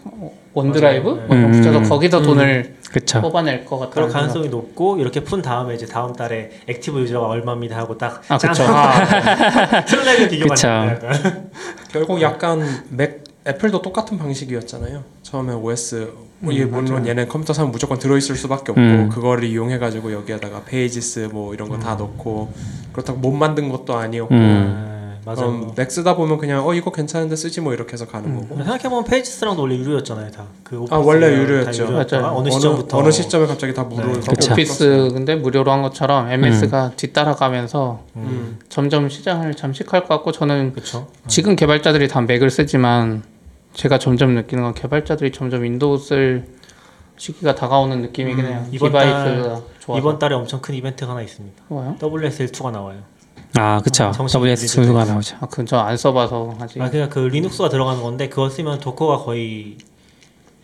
OneDrive. 0.53 1.07
뭐거 1.09 1.33
음. 1.33 1.51
붙여서 1.51 1.81
거기서 1.83 2.21
돈을 2.23 2.75
그쵸. 2.91 3.21
뽑아낼 3.21 3.63
것 3.63 3.77
같아요. 3.77 3.93
그럴 3.93 4.09
가능성이 4.09 4.49
높고 4.49 4.97
이렇게 4.97 5.21
푼 5.21 5.41
다음에 5.41 5.75
이제 5.75 5.85
다음 5.85 6.13
달에 6.13 6.49
active 6.67 6.99
user가 6.99 7.27
얼마입니다 7.27 7.77
하고 7.77 7.97
딱 7.97 8.21
아, 8.27 8.37
그쵸. 8.37 8.63
Slack을 9.87 10.27
비교가 10.29 10.55
그쵸. 10.55 10.67
결국 11.93 12.21
약간 12.21 12.65
맥 12.89 13.23
애플도 13.47 13.81
똑같은 13.81 14.17
방식이었잖아요. 14.17 15.03
처음에 15.23 15.53
OS 15.53 16.13
이게 16.49 16.65
물론 16.65 17.07
얘네 17.07 17.25
컴퓨터 17.27 17.53
사면 17.53 17.71
무조건 17.71 17.97
들어있을 17.99 18.35
수밖에 18.35 18.71
없고 18.71 18.81
음. 18.81 19.09
그거를 19.09 19.43
이용해가지고 19.45 20.11
여기에다가 20.13 20.63
Pages 20.63 21.29
뭐 21.31 21.53
이런 21.53 21.69
거다 21.69 21.95
넣고 21.95 22.51
그렇다고 22.91 23.19
못 23.19 23.31
만든 23.31 23.69
것도 23.69 23.95
아니었고 23.95 24.33
음. 24.33 24.91
맞아요. 25.23 25.35
그럼 25.35 25.73
맥 25.75 25.91
쓰다 25.91 26.15
보면 26.15 26.39
그냥 26.39 26.67
어 26.67 26.73
이거 26.73 26.91
괜찮은데 26.91 27.35
쓰지 27.35 27.61
뭐 27.61 27.73
이렇게 27.73 27.93
해서 27.93 28.07
가는 28.07 28.27
음. 28.27 28.41
거고 28.41 28.55
생각해보면 28.57 29.03
Pages랑도 29.03 29.61
원래 29.61 29.77
유료였잖아요 29.77 30.31
다. 30.31 30.45
그 30.63 30.83
아, 30.89 30.97
원래 30.97 31.27
유료였죠. 31.27 31.91
맞아요. 31.91 32.33
어느 32.35 32.49
시점부터 32.49 32.97
어느 32.97 33.11
시점에 33.11 33.45
갑자기 33.45 33.73
다 33.73 33.83
무료로 33.83 34.13
네. 34.13 34.19
그쵸. 34.19 34.53
오피스 34.53 35.09
근데 35.13 35.35
무료로 35.35 35.71
한 35.71 35.83
것처럼 35.83 36.31
MS가 36.31 36.93
뒤따라가면서 36.95 38.03
음. 38.15 38.57
점점 38.69 39.09
시장을 39.09 39.53
잠식할 39.53 40.01
것 40.05 40.09
같고 40.09 40.31
저는 40.31 40.73
그렇죠. 40.73 41.07
지금 41.27 41.55
개발자들이 41.55 42.07
다 42.07 42.21
맥을 42.21 42.49
쓰지만 42.49 43.21
제가 43.73 43.99
점점 43.99 44.35
느끼는 44.35 44.63
건 44.63 44.73
개발자들이 44.73 45.31
점점 45.31 45.63
윈도우 45.63 45.97
쓸 45.97 46.45
시기가 47.17 47.55
다가오는 47.55 48.01
느낌이긴 48.01 48.45
해요. 48.45 48.63
음, 48.65 48.69
이번 48.71 48.89
디바이스가 48.89 49.61
좋아서. 49.79 49.99
이번 49.99 50.19
달에 50.19 50.35
엄청 50.35 50.59
큰 50.61 50.73
이벤트가 50.75 51.11
하나 51.11 51.21
있습니다. 51.21 51.63
뭐요? 51.67 51.95
WSL2가 51.99 52.71
나와요. 52.71 52.99
아, 53.57 53.79
그쵸. 53.83 54.11
정식 54.15 54.37
WSL 54.37 54.61
release 54.61 54.67
순수가 54.67 55.03
때. 55.05 55.11
나오죠. 55.11 55.37
아, 55.39 55.45
그건 55.45 55.65
저안 55.65 55.97
써봐서 55.97 56.55
아직. 56.59 56.81
아 56.81 56.89
그냥 56.89 57.09
그 57.09 57.19
리눅스가 57.19 57.69
들어가는 57.69 58.01
건데 58.01 58.27
그거 58.29 58.49
쓰면 58.49 58.79
Docker가 58.79 59.17
거의 59.23 59.77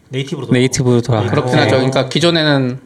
native로 0.09 0.47
돌아가요. 0.47 0.59
native로 0.61 1.01
돌아가. 1.01 1.25
네. 1.25 1.29
그렇긴 1.29 1.59
어. 1.59 1.61
하죠. 1.61 1.75
그러니까 1.75 2.09
기존에는 2.09 2.79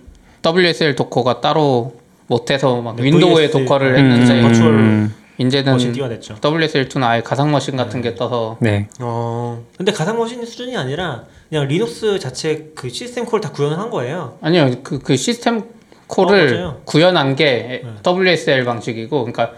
WSL 0.45 0.95
도커가 0.95 1.39
따로 1.39 1.93
못해서 2.27 2.81
막 2.81 2.95
네, 2.95 3.03
윈도우에 3.03 3.47
VS 3.47 3.51
Docker를 3.51 3.95
음, 3.95 4.11
했는데 4.11 4.41
virtual 4.41 4.73
음, 4.73 5.13
이제는 5.37 5.73
machine 5.73 5.91
띄워냈죠. 5.93 6.35
WSL2는 6.35 7.03
아예 7.03 7.21
가상 7.21 7.51
머신 7.51 7.75
같은 7.75 8.01
게 8.01 8.15
떠서 8.15 8.57
네. 8.59 8.87
어, 8.99 9.63
근데 9.77 9.91
가상 9.91 10.17
머신 10.17 10.45
수준이 10.45 10.77
아니라 10.77 11.23
그냥 11.49 11.67
리눅스 11.67 12.19
자체 12.19 12.71
그 12.75 12.89
system 12.89 13.25
call을 13.25 13.41
다 13.41 13.51
구현을 13.51 13.77
한 13.79 13.89
거예요. 13.89 14.37
아니요 14.41 14.71
그, 14.83 14.99
그 14.99 15.15
시스템 15.17 15.57
어, 15.59 15.63
call을 16.07 16.53
맞아요. 16.53 16.81
구현한 16.85 17.35
게 17.35 17.81
네. 17.83 17.93
WSL 18.05 18.65
방식이고 18.65 19.19
그러니까 19.25 19.51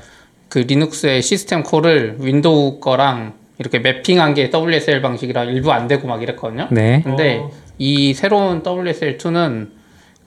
그 0.49 0.59
리눅스의 0.59 1.21
system 1.21 1.63
call을 1.63 2.17
윈도우 2.19 2.79
거랑 2.79 3.33
이렇게 3.57 3.79
mapping한 3.79 4.35
게 4.35 4.49
WSL 4.53 5.01
방식이라 5.01 5.45
일부 5.45 5.71
안 5.71 5.87
되고 5.87 6.07
막 6.07 6.21
이랬거든요. 6.21 6.67
네. 6.71 7.01
근데 7.03 7.39
어. 7.39 7.51
이 7.77 8.13
새로운 8.13 8.61
WSL2는 8.63 9.69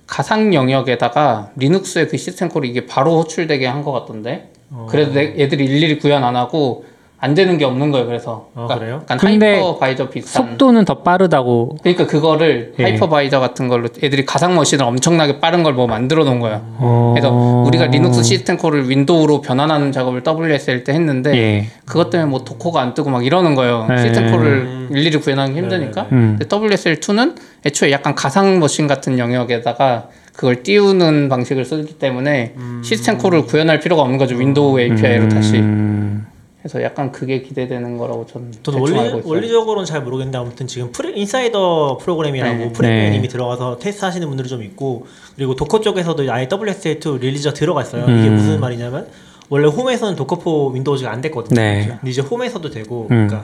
가상 0.07 0.53
영역에다가 0.55 1.51
리눅스의 1.57 2.09
그 2.09 2.17
system 2.17 2.49
call이 2.49 2.69
이게 2.69 2.87
바로 2.87 3.19
호출되게 3.19 3.67
한 3.67 3.83
것 3.83 3.93
같던데. 3.93 4.53
어. 4.71 4.87
그래도 4.91 5.13
내- 5.13 5.35
얘들이 5.39 5.65
일일이 5.65 5.99
구현 5.99 6.25
안 6.25 6.37
하고 6.37 6.85
안 7.19 7.33
되는 7.35 7.57
게 7.57 7.65
없는 7.65 7.93
거예요. 7.93 8.07
그래서 8.07 8.49
아, 8.55 8.67
그러니까 8.67 8.79
그래요? 8.79 8.95
약간 9.11 9.19
hypervisor 9.19 10.11
비슷한. 10.11 10.49
속도는 10.51 10.85
더 10.85 10.99
빠르다고. 11.03 11.79
그러니까 11.83 12.07
그거를 12.07 12.75
예. 12.79 12.83
hypervisor 12.83 13.41
같은 13.41 13.69
걸로 13.69 13.89
애들이 14.03 14.27
가상 14.27 14.55
머신을 14.55 14.85
엄청나게 14.85 15.41
빠른 15.41 15.63
걸 15.63 15.73
뭐 15.73 15.87
만들어 15.87 16.25
놓은 16.25 16.41
거예요. 16.41 16.61
어... 16.79 17.13
그래서 17.15 17.31
우리가 17.33 17.87
리눅스 17.87 18.23
system 18.23 18.59
call을 18.59 18.91
윈도우로 18.91 19.41
변환하는 19.41 19.93
작업을 19.93 20.23
WSL 20.27 20.85
때 20.85 20.93
했는데 20.93 21.35
예. 21.37 21.67
그것 21.87 22.11
때문에 22.11 22.29
뭐 22.31 22.45
도커가 22.45 22.83
안 22.83 22.93
뜨고 22.93 23.09
막 23.09 23.25
이러는 23.25 23.55
거예요. 23.55 23.87
네. 23.89 23.97
system 23.99 24.31
call을 24.33 24.89
일일이 24.91 25.17
구현하기 25.19 25.55
힘드니까. 25.55 26.09
음. 26.13 26.37
근데 26.39 26.45
WSL2는 26.55 27.35
애초에 27.65 27.93
약간 27.93 28.15
가상 28.15 28.59
머신 28.61 28.87
같은 28.87 29.19
영역에다가 29.19 30.09
그걸 30.37 30.63
띄우는 30.63 31.29
방식을 31.29 31.65
쓰기 31.65 31.99
때문에 31.99 32.55
system 32.83 33.19
call을 33.19 33.47
구현할 33.47 33.81
필요가 33.81 34.03
없는 34.03 34.19
거죠. 34.19 34.37
윈도우 34.37 34.79
API로 34.79 35.29
다시. 35.29 35.57
음, 35.57 36.27
그래서 36.61 36.83
약간 36.83 37.11
그게 37.11 37.43
기대되는 37.43 37.97
거라고 37.97 38.27
저는 38.27 38.53
저도 38.63 38.79
대충 38.79 38.97
원리, 38.97 38.99
알고 38.99 39.19
있어요. 39.21 39.31
원리적으로는 39.31 39.87
잘 39.87 40.03
모르겠는데 40.03 40.37
아무튼 40.37 40.67
지금 40.67 40.93
프리, 40.93 41.19
인사이더 41.19 41.99
프로그램이라고 42.01 42.59
네. 42.59 42.73
프리미엄 42.73 43.11
네. 43.11 43.17
이미 43.17 43.29
들어가서 43.29 43.79
테스트 43.79 44.05
하시는 44.05 44.27
분들이 44.29 44.49
좀 44.49 44.63
있고 44.63 45.07
그리고 45.37 45.55
Docker 45.55 45.81
쪽에서도 45.81 46.31
아예 46.31 46.49
WSL2 46.49 47.21
release가 47.21 47.55
들어가 47.55 47.83
있어요. 47.83 48.03
이게 48.03 48.29
음. 48.29 48.35
무슨 48.35 48.61
말이냐면 48.61 49.07
원래 49.49 49.69
홈에서는 49.69 50.17
Docker 50.17 50.75
for 50.75 50.84
Windows가 50.84 51.11
안 51.11 51.21
됐거든요. 51.21 51.61
네. 51.61 51.87
근데 51.87 52.11
이제 52.11 52.21
홈에서도 52.21 52.69
되고 52.69 53.07
음. 53.11 53.29
그러니까 53.29 53.39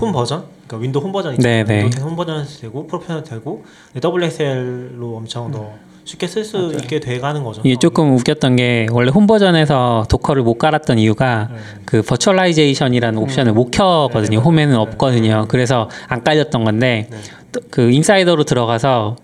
홈 0.00 0.12
버전, 0.12 0.44
그러니까 0.66 0.78
윈도우 0.78 1.02
홈 1.02 1.12
버전 1.12 1.36
네, 1.36 1.60
있잖아요. 1.60 1.64
네. 1.64 1.84
윈도우 1.84 2.08
10홈 2.08 2.16
버전에서 2.16 2.58
되고 2.58 2.86
프로페셔널 2.86 3.22
되고 3.22 3.64
WSL로 4.02 5.16
엄청 5.16 5.50
더 5.50 5.72
쉽게 6.04 6.26
쓸 6.26 6.44
수 6.44 6.72
있게 6.74 7.00
돼가는 7.00 7.44
거죠. 7.44 7.60
이게 7.64 7.76
조금 7.78 8.12
웃겼던 8.16 8.56
게 8.56 8.88
원래 8.90 9.10
홈 9.10 9.26
버전에서 9.26 10.06
Docker를 10.08 10.42
못 10.42 10.54
깔았던 10.58 10.98
이유가 10.98 11.48
네. 11.52 11.58
그 11.84 12.02
버추얼라이제이션이라는 12.02 13.18
옵션을 13.20 13.52
못 13.52 13.70
켜거든요. 13.70 14.38
네, 14.38 14.44
홈에는 14.44 14.72
네. 14.74 14.78
없거든요. 14.78 15.46
그래서 15.48 15.88
안 16.08 16.24
깔렸던 16.24 16.64
건데 16.64 17.08
네. 17.10 17.16
또그 17.52 17.90
insider로 17.92 18.44
들어가서 18.44 19.16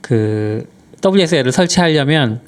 그 0.00 0.68
WSL을 1.04 1.52
설치하려면 1.52 2.40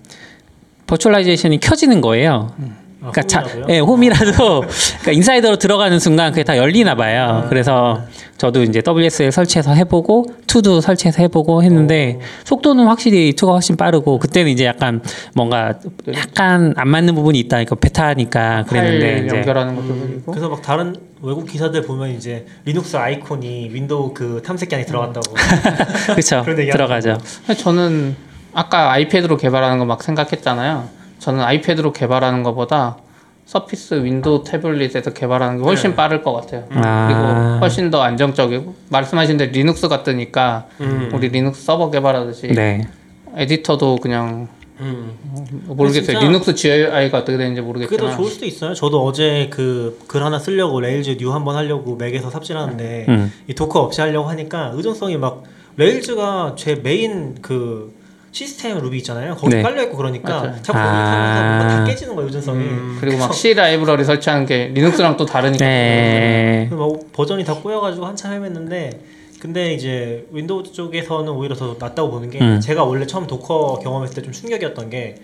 버추얼라이제이션이 0.86 1.60
켜지는 1.60 2.00
거예요. 2.00 2.54
아, 2.60 2.87
그러니까 2.98 3.22
자, 3.22 3.40
홈이라고요? 3.42 3.74
예, 3.74 3.78
홈이라도 3.78 4.60
그러니까 5.00 5.12
insider로 5.12 5.56
들어가는 5.58 5.98
순간 6.00 6.32
그게 6.32 6.42
다 6.42 6.56
열리나 6.56 6.96
봐요. 6.96 7.46
그래서 7.48 8.02
저도 8.38 8.62
이제 8.64 8.82
WSL 8.86 9.30
설치해서 9.30 9.72
해보고 9.72 10.26
two도 10.48 10.80
설치해서 10.80 11.22
해보고 11.22 11.62
했는데 11.62 12.18
속도는 12.44 12.86
확실히 12.86 13.34
two가 13.34 13.52
훨씬 13.52 13.76
빠르고 13.76 14.18
그때는 14.18 14.50
이제 14.50 14.64
약간 14.64 15.00
뭔가 15.34 15.74
약간 16.12 16.74
안 16.76 16.88
맞는 16.88 17.14
부분이 17.14 17.38
있다. 17.40 17.56
그러니까 17.58 17.76
베타니까 17.76 18.64
그랬는데 18.68 19.00
파일 19.12 19.26
이제 19.26 19.36
연결하는 19.36 19.76
것도 19.76 19.86
그리고 19.88 20.32
그래서 20.32 20.48
막 20.48 20.62
다른 20.62 20.94
외국 21.22 21.46
기사들 21.46 21.82
보면 21.82 22.10
이제 22.10 22.46
리눅스 22.64 22.96
아이콘이 22.96 23.70
윈도우 23.72 24.12
그 24.14 24.42
탐색기 24.44 24.74
안에 24.74 24.84
들어갔다고 24.84 25.34
그렇죠 26.14 26.44
들어가죠. 26.44 27.18
근데 27.46 27.60
저는 27.60 28.16
아까 28.54 28.90
아이패드로 28.92 29.36
개발하는 29.36 29.78
거 29.78 29.84
막 29.84 30.02
생각했잖아요. 30.02 30.97
저는 31.28 31.44
아이패드로 31.44 31.92
개발하는 31.92 32.42
것보다 32.42 32.96
Surface 33.44 34.02
윈도우 34.02 34.44
태블릿에서 34.44 35.12
개발하는 35.12 35.58
게 35.58 35.62
훨씬 35.62 35.94
빠를 35.94 36.22
것 36.22 36.32
같아요. 36.32 36.64
아. 36.70 37.06
그리고 37.06 37.60
훨씬 37.60 37.90
더 37.90 38.00
안정적이고 38.00 38.74
말씀하신 38.88 39.36
대로 39.36 39.52
리눅스 39.52 39.88
같으니까 39.88 40.68
음. 40.80 41.10
우리 41.12 41.28
리눅스 41.28 41.64
서버 41.66 41.90
개발하듯이 41.90 42.48
네. 42.54 42.88
에디터도 43.36 43.96
그냥 43.96 44.48
음. 44.80 45.18
모르겠어요. 45.66 46.06
진짜 46.18 46.20
리눅스 46.20 46.54
GUI가 46.54 47.18
어떻게 47.18 47.36
되는지 47.36 47.60
그게 47.60 47.66
더 47.66 47.66
모르겠지만 47.66 48.16
좋을 48.16 48.30
수도 48.30 48.46
있어요. 48.46 48.72
저도 48.72 49.04
어제 49.04 49.48
그 49.50 49.98
글 50.08 50.22
하나 50.22 50.38
쓰려고 50.38 50.80
Rails 50.80 51.18
new 51.18 51.34
한번 51.34 51.56
하려고 51.56 51.96
맥에서 51.96 52.30
삽질하는데 52.30 53.04
음. 53.10 53.32
이 53.48 53.54
Docker 53.54 53.80
없이 53.80 54.00
하려고 54.00 54.30
하니까 54.30 54.70
의존성이 54.74 55.18
막 55.18 55.42
Rails가 55.76 56.54
제 56.56 56.76
메인 56.76 57.36
그 57.42 57.92
시스템 58.38 58.78
루비 58.78 58.98
있잖아요. 58.98 59.34
거기 59.34 59.56
네. 59.56 59.62
깔려 59.62 59.82
있고 59.84 59.96
그러니까 59.96 60.28
맞아요. 60.28 60.54
자꾸 60.62 60.78
거기 60.78 60.88
아. 60.88 61.58
타면서 61.58 61.76
다 61.78 61.84
깨지는 61.84 62.14
거예요. 62.14 62.26
의존성이. 62.28 62.58
음. 62.60 62.96
그리고 63.00 63.18
막 63.18 63.34
C 63.34 63.52
라이브러리 63.52 64.04
설치하는 64.04 64.46
게 64.46 64.70
리눅스랑 64.74 65.16
또 65.16 65.26
다르니까 65.26 65.64
네. 65.64 66.68
막 66.70 66.88
버전이 67.12 67.44
다 67.44 67.54
꼬여가지고 67.54 68.06
한참 68.06 68.30
헤맸는데 68.40 68.98
근데 69.40 69.74
이제 69.74 70.24
윈도우 70.30 70.62
쪽에서는 70.72 71.32
오히려 71.32 71.56
더 71.56 71.76
낫다고 71.80 72.12
보는 72.12 72.30
게 72.30 72.38
음. 72.40 72.60
제가 72.60 72.84
원래 72.84 73.06
처음 73.06 73.26
Docker 73.26 73.80
경험했을 73.82 74.14
때 74.14 74.22
좀 74.22 74.32
충격이었던 74.32 74.88
게 74.90 75.16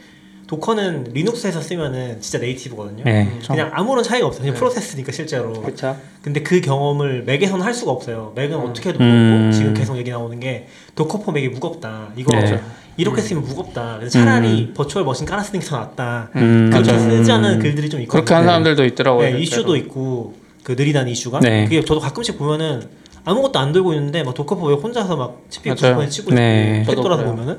Docker는 0.49 1.05
리눅스에서 1.15 1.61
쓰면은 1.61 2.21
진짜 2.21 2.39
native거든요. 2.39 3.05
네. 3.05 3.29
그냥 3.47 3.71
아무런 3.73 4.03
차이가 4.05 4.27
없어요. 4.27 4.43
그냥 4.43 4.57
프로세스니까 4.57 5.11
실제로. 5.13 5.53
그렇죠. 5.53 5.97
근데 6.21 6.43
그 6.43 6.61
경험을 6.61 7.23
맥에서는 7.23 7.65
할 7.65 7.73
수가 7.73 7.93
없어요. 7.93 8.33
맥은 8.35 8.57
어떻게 8.59 8.91
해도 8.91 8.99
음. 9.01 9.31
무겁고 9.31 9.53
지금 9.53 9.75
계속 9.75 9.97
얘기 9.97 10.11
나오는 10.11 10.39
게 10.41 10.67
도커포 10.97 11.33
맥이 11.33 11.49
무겁다. 11.49 12.09
이거 12.17 12.33
네. 12.39 12.61
이렇게 12.97 13.21
쓰면 13.21 13.43
무겁다. 13.45 13.97
그래서 13.99 14.19
차라리 14.19 14.73
virtual 14.75 15.05
machine 15.05 15.27
깔아 15.27 15.43
쓰는 15.43 15.61
게 15.61 15.67
더 15.67 15.79
낫다. 15.79 16.31
음, 16.37 16.71
그렇게 16.73 16.93
맞아요. 16.93 17.11
쓰지 17.11 17.33
않은 17.33 17.59
글들이 17.59 17.89
좀 17.91 18.01
있거든요. 18.03 18.21
그렇게 18.25 18.35
하는 18.35 18.47
사람들도 18.47 18.85
있더라고요. 18.85 19.31
네. 19.33 19.39
이슈도 19.41 19.77
있고 19.77 20.35
그 20.63 20.73
느리다는 20.73 21.11
이슈가 21.11 21.41
네. 21.41 21.65
그게 21.65 21.85
저도 21.85 22.01
가끔씩 22.01 22.39
보면은 22.39 22.83
아무것도 23.25 23.59
안 23.59 23.73
들고 23.73 23.93
있는데 23.95 24.23
막 24.23 24.35
Docker 24.35 24.56
for 24.56 24.67
왜 24.69 24.75
혼자서 24.75 25.17
막 25.17 25.43
맞아요. 25.65 25.97
90퍼 25.99 26.11
치고 26.11 26.31
네. 26.33 26.85
있고 26.89 27.03
돌아서. 27.03 27.25
보면은 27.25 27.59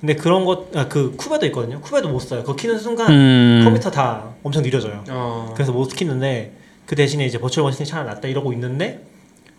근데 0.00 0.14
그런 0.14 0.44
것아그 0.44 1.14
Kube도 1.16 1.46
있거든요. 1.46 1.80
Kube도 1.80 2.08
못 2.08 2.18
써요. 2.20 2.40
그거 2.42 2.54
키는 2.54 2.78
순간 2.78 3.10
음. 3.10 3.60
컴퓨터 3.64 3.90
다 3.90 4.24
엄청 4.42 4.62
느려져요. 4.62 5.04
어. 5.08 5.52
그래서 5.54 5.72
못 5.72 5.88
키는데 5.88 6.52
그 6.84 6.94
대신에 6.94 7.24
이제 7.24 7.38
virtual 7.38 7.64
machine이 7.64 7.86
차라리 7.88 8.06
낫다 8.08 8.28
이러고 8.28 8.52
있는데 8.52 9.00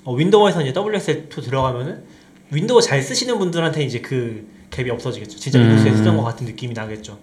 어, 0.03 0.13
윈도우에서 0.13 0.61
이제 0.61 0.73
WSL2 0.73 1.43
들어가면은 1.43 2.03
윈도우 2.51 2.81
잘 2.81 3.01
쓰시는 3.01 3.39
분들한테 3.39 3.83
이제 3.83 3.99
그 3.99 4.47
갭이 4.77 4.91
없어지겠죠. 4.91 5.37
진짜 5.39 5.59
음. 5.59 5.67
리눅스에 5.67 5.93
쓰던 5.95 6.17
것 6.17 6.23
같은 6.23 6.45
느낌이 6.45 6.73
나겠죠. 6.73 7.17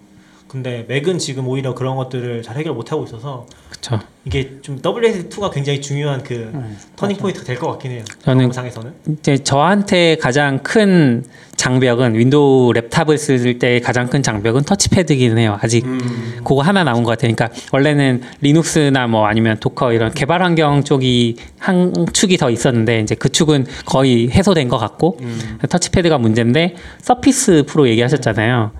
근데 0.47 0.85
맥은 0.87 1.17
지금 1.17 1.47
오히려 1.47 1.73
그런 1.73 1.95
것들을 1.95 2.43
잘 2.43 2.57
해결 2.57 2.73
못 2.73 2.91
하고 2.91 3.03
있어서 3.05 3.47
그렇죠. 3.85 3.99
이게 4.25 4.57
좀 4.61 4.81
WSL2가 4.81 5.51
굉장히 5.51 5.79
중요한 5.81 6.23
그 6.23 6.51
터닝 6.95 7.17
포인트가 7.17 7.45
될 7.45 7.59
것 7.59 7.69
같긴 7.71 7.91
해요. 7.91 8.03
저는 8.23 8.45
영상에서는 8.45 8.93
이제 9.19 9.37
저한테 9.37 10.15
가장 10.17 10.59
큰 10.63 11.23
장벽은 11.55 12.15
윈도우 12.15 12.73
laptop을 12.73 13.17
쓸 13.17 13.59
때 13.59 13.79
가장 13.79 14.09
큰 14.09 14.23
장벽은 14.23 14.63
touchpad기는 14.63 15.37
해요. 15.37 15.57
아직 15.61 15.85
음. 15.85 16.37
그거 16.43 16.61
하나 16.61 16.83
나온 16.83 17.03
것 17.03 17.11
같아요. 17.11 17.33
그러니까 17.33 17.57
원래는 17.71 18.23
리눅스나 18.41 19.07
뭐 19.07 19.27
아니면 19.27 19.57
Docker 19.59 19.93
이런 19.93 20.11
개발 20.13 20.41
환경 20.41 20.83
쪽이 20.83 21.37
한 21.59 21.93
축이 22.11 22.37
더 22.37 22.49
있었는데 22.49 22.99
이제 23.01 23.15
그 23.15 23.29
축은 23.29 23.65
거의 23.85 24.29
해소된 24.31 24.67
것 24.67 24.77
같고 24.77 25.17
음. 25.21 25.59
touchpad가 25.69 26.17
문제인데 26.17 26.75
서피스 27.01 27.63
프로 27.67 27.87
얘기하셨잖아요. 27.87 28.71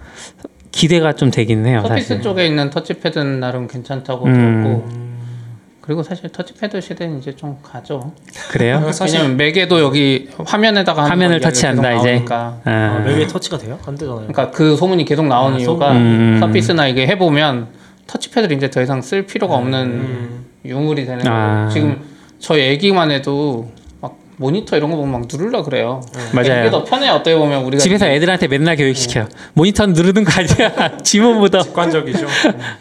기대가 0.76 1.14
좀 1.14 1.32
되긴 1.32 1.66
해요. 1.66 1.82
서피스 1.88 2.08
사실. 2.10 2.22
쪽에 2.22 2.46
있는 2.46 2.70
터치패드는 2.70 3.40
나름 3.40 3.68
괜찮다고 3.68 4.26
음. 4.26 4.34
들었고 4.34 5.06
그리고 5.80 6.04
사실 6.04 6.30
터치패드 6.30 6.82
시대는 6.82 7.20
이제 7.20 7.34
좀 7.34 7.58
가죠. 7.64 8.12
그래요? 8.50 8.92
사실 8.92 9.20
왜냐면 9.20 9.38
맥에도 9.38 9.80
여기 9.80 10.28
화면에다가 10.46 11.06
화면을 11.06 11.40
터치한다, 11.40 11.94
이제. 11.94 12.26
아, 12.30 12.60
아, 12.66 13.04
맥에 13.06 13.26
터치가 13.28 13.58
돼요? 13.58 13.80
안 13.86 13.96
되잖아요. 13.96 14.28
그러니까 14.28 14.52
그 14.52 14.76
소문이 14.76 15.06
계속 15.06 15.28
나오는 15.28 15.58
아, 15.58 15.62
이유가 15.62 15.94
소문. 15.94 16.02
음. 16.02 16.38
서피스나 16.42 16.88
이게 16.88 17.08
해보면 17.08 17.68
터치패드를 18.08 18.58
이제 18.58 18.70
더 18.70 18.82
이상 18.82 19.02
쓸 19.02 19.26
필요가 19.28 19.56
없는 19.56 19.80
음. 19.80 20.46
유물이 20.66 21.06
되는 21.06 21.26
아. 21.28 21.54
거예요. 21.56 21.70
지금 21.70 22.02
저희 22.40 22.64
애기만 22.64 23.12
해도 23.12 23.72
막 23.72 23.75
모니터 24.38 24.78
이런 24.78 24.92
거 24.92 24.98
보면 24.98 25.12
막 25.12 25.28
누르려 25.32 25.64
그래요. 25.64 26.02
맞아요. 26.34 26.62
이게 26.62 26.72
더 26.72 26.84
편해요. 26.84 27.14
어떻게 27.14 27.36
보면 27.36 27.64
우리가 27.64 27.82
집에서 27.82 28.08
애들한테 28.08 28.48
맨날 28.48 28.76
교육시켜요. 28.76 29.28
모니터 29.54 29.88
누르는 29.88 30.24
거 30.24 30.32
아니야. 30.40 30.98
지문 31.04 31.40
묻어. 31.40 31.62
직관적이죠. 31.62 32.28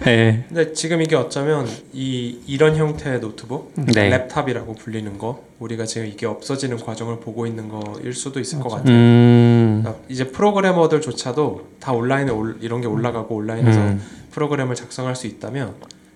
네. 0.05 0.45
근데 0.49 0.73
지금 0.73 1.03
이게 1.03 1.17
어쩌면 1.17 1.69
이 1.93 2.39
이런 2.47 2.77
형태의 2.77 3.21
노트북, 3.21 3.73
네. 3.77 4.29
랩탑이라고 4.29 4.77
불리는 4.79 5.19
거, 5.19 5.43
우리가 5.61 5.85
지금 5.87 6.07
이게 6.07 6.27
없어지는 6.27 6.79
과정을 6.79 7.21
보고 7.21 7.47
있는 7.47 7.69
거일 7.69 8.13
수도 8.13 8.41
있을 8.41 8.59
것 8.61 8.69
같아요. 8.71 8.95
음. 8.95 9.81
그러니까 9.83 10.03
이제 10.09 10.25
프로그래머들조차도 10.29 11.69
다 11.81 11.93
온라인에 11.93 12.31
올, 12.31 12.57
이런 12.61 12.81
게 12.81 12.87
올라가고 12.87 13.37
온라인에서 13.37 13.79
음. 13.79 14.03
프로그램을 14.33 14.75
작성할 14.75 15.15
수 15.15 15.27
있다면 15.27 15.75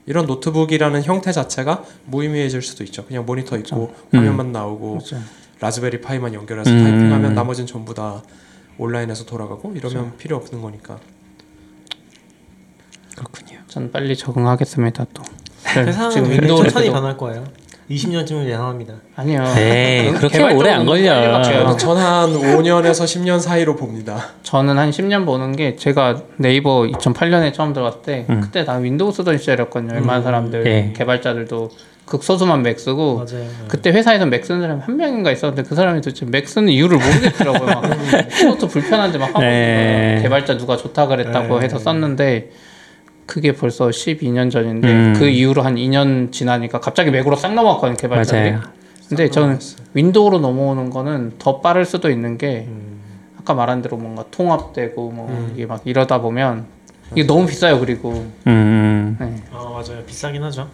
이런 0.09 0.24
노트북이라는 0.24 1.02
형태 1.02 1.32
자체가 1.32 1.84
무의미해질 2.06 2.62
수도 2.62 2.82
있죠. 2.84 3.04
그냥 3.04 3.26
모니터 3.26 3.59
있고 3.59 3.94
음. 4.14 4.18
화면만 4.18 4.52
나오고 4.52 4.92
그렇죠. 4.92 5.18
라즈베리 5.61 6.00
파이만 6.00 6.32
연결해서 6.32 6.70
음. 6.70 6.82
타이핑하면 6.82 7.34
나머지는 7.34 7.66
전부 7.66 7.92
다 7.92 8.22
온라인에서 8.78 9.26
돌아가고 9.26 9.74
이러면 9.74 10.16
필요 10.16 10.36
없는 10.36 10.62
거니까. 10.62 10.98
그렇군요. 13.16 13.59
전 13.68 13.90
빨리 13.92 14.16
적응하겠습니다. 14.16 15.06
또 15.12 15.22
세상은 15.61 16.30
윈도우를 16.30 16.70
천천히 16.70 16.90
변할 16.90 17.18
거예요. 17.18 17.44
20년쯤은 17.91 18.47
예상합니다. 18.47 18.95
아니요. 19.16 19.43
에이, 19.57 20.12
그렇게 20.18 20.43
오래 20.53 20.70
안 20.70 20.84
걸려. 20.84 21.43
전 21.76 22.07
한 22.07 22.30
5년에서 22.30 23.05
10년 23.05 23.41
사이로 23.41 23.76
봅니다. 23.76 24.26
저는 24.43 24.78
한 24.78 24.91
10년 24.91 25.24
보는 25.24 25.57
게 25.57 25.76
제가 25.76 26.22
네이버 26.36 26.82
2008년에 26.82 27.55
처음 27.55 27.72
들어갔을 27.72 28.03
때 28.03 28.26
음. 28.28 28.41
그때 28.43 28.64
다 28.64 28.74
윈도우 28.74 29.12
쓰던 29.12 29.39
시절이었거든요. 29.39 29.95
웬만한 29.95 30.22
사람들 30.22 30.66
예. 30.66 30.93
개발자들도 30.95 31.70
극소수만 32.05 32.62
맥 32.62 32.78
쓰고 32.80 33.16
맞아요. 33.16 33.45
네. 33.45 33.49
그때 33.68 33.91
회사에서 33.91 34.26
맥 34.26 34.45
쓰는 34.45 34.61
사람이 34.62 34.80
한 34.80 34.97
명인가 34.97 35.30
있었는데 35.30 35.62
그 35.68 35.74
사람이 35.74 36.01
도대체 36.01 36.26
맥 36.26 36.49
쓰는 36.49 36.70
이유를 36.70 36.99
모르겠더라고요. 36.99 37.66
막 37.66 37.82
키보드 38.32 38.66
불편한데 38.66 39.18
막 39.18 39.28
하고 39.28 39.41
네. 39.41 40.18
개발자 40.22 40.57
누가 40.57 40.76
좋다 40.76 41.07
그랬다고 41.07 41.59
네. 41.59 41.66
해서 41.66 41.78
썼는데 41.78 42.51
그게 43.29 43.53
벌써 43.53 43.89
12년 43.89 44.51
전인데 44.51 44.89
음. 44.91 45.14
그 45.14 45.29
이후로 45.29 45.61
한 45.61 45.74
2년 45.74 46.33
지나니까 46.33 46.81
갑자기 46.81 47.11
맥으로 47.11 47.37
싹 47.37 47.53
넘어갔거든요. 47.55 47.97
개발자들이. 47.99 48.53
맞아요. 48.53 48.62
근데 49.07 49.29
저는 49.29 49.59
윈도우로 49.93 50.39
넘어오는 50.39 50.89
거는 50.89 51.35
더 51.39 51.61
빠를 51.61 51.85
수도 51.85 52.11
있는 52.11 52.39
게 52.39 52.64
음. 52.66 53.01
아까 53.39 53.53
말한 53.53 53.83
대로 53.83 53.99
뭔가 53.99 54.24
통합되고 54.31 55.11
뭐 55.11 55.29
음. 55.29 55.53
이게 55.55 55.66
막 55.66 55.83
이러다 55.85 56.22
보면 56.22 56.64
이게 57.12 57.26
너무 57.26 57.47
비싸요. 57.47 57.79
그리고 57.81 58.26
음. 58.47 59.16
네. 59.20 59.43
아 59.53 59.59
맞아요 59.59 60.03
비싸긴 60.07 60.43
하죠. 60.45 60.68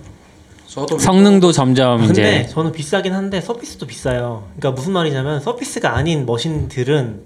저도 0.69 0.99
성능도 0.99 1.51
점점 1.51 2.07
근데 2.07 2.13
이제 2.13 2.47
저는 2.47 2.71
비싸긴 2.71 3.15
한데 3.15 3.41
서피스도 3.41 3.87
비싸요. 3.87 4.45
그러니까 4.57 4.81
무슨 4.81 4.93
말이냐면 4.93 5.41
서피스가 5.41 5.97
아닌 5.97 6.25
머신들은 6.25 7.21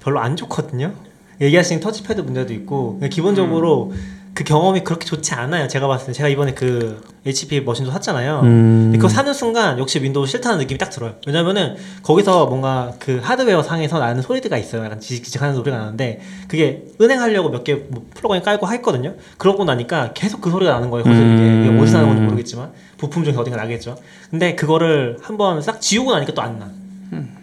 별로 0.00 0.20
안 0.20 0.36
좋거든요. 0.36 0.94
얘기하신 1.42 1.80
터치패드 1.80 2.22
문제도 2.22 2.54
있고 2.54 2.94
그러니까 2.94 3.08
기본적으로 3.14 3.92
그 4.34 4.44
경험이 4.44 4.82
그렇게 4.82 5.04
좋지 5.04 5.34
않아요. 5.34 5.68
제가 5.68 5.86
봤을 5.88 6.06
때 6.06 6.12
제가 6.14 6.28
이번에 6.28 6.54
그 6.54 7.02
HP 7.26 7.60
머신도 7.60 7.90
샀잖아요. 7.90 8.40
음. 8.44 8.92
그거 8.94 9.06
사는 9.08 9.32
순간 9.34 9.78
역시 9.78 10.02
윈도우 10.02 10.26
싫다는 10.26 10.58
느낌이 10.58 10.78
딱 10.78 10.88
들어요. 10.88 11.16
왜냐면은 11.26 11.76
거기서 12.02 12.46
뭔가 12.46 12.94
그 12.98 13.20
하드웨어 13.22 13.62
상에서 13.62 13.98
나는 13.98 14.22
소리가 14.22 14.56
있어요. 14.56 14.84
약간 14.84 15.00
지직지직하는 15.00 15.54
소리가 15.54 15.76
나는데 15.76 16.20
그게 16.48 16.84
은행하려고 17.00 17.50
몇 17.50 17.62
개 17.64 17.74
뭐 17.90 18.06
플러그인 18.14 18.42
깔고 18.42 18.66
했거든요. 18.72 19.14
그러고 19.36 19.64
나니까 19.64 20.12
계속 20.14 20.40
그 20.40 20.50
소리가 20.50 20.72
나는 20.72 20.88
거예요. 20.90 21.04
거기서 21.04 21.20
음. 21.22 21.64
이게 21.68 21.78
어디서 21.82 21.98
나는 21.98 22.08
건지 22.08 22.22
모르겠지만 22.22 22.70
부품 22.96 23.24
중에 23.24 23.34
어딘가 23.36 23.58
나겠죠. 23.58 23.96
근데 24.30 24.54
그거를 24.54 25.18
한번 25.20 25.60
싹 25.60 25.80
지우고 25.80 26.10
나니까 26.12 26.32
또 26.32 26.40
안 26.42 26.58
나. 26.58 26.70
그러면 27.10 27.41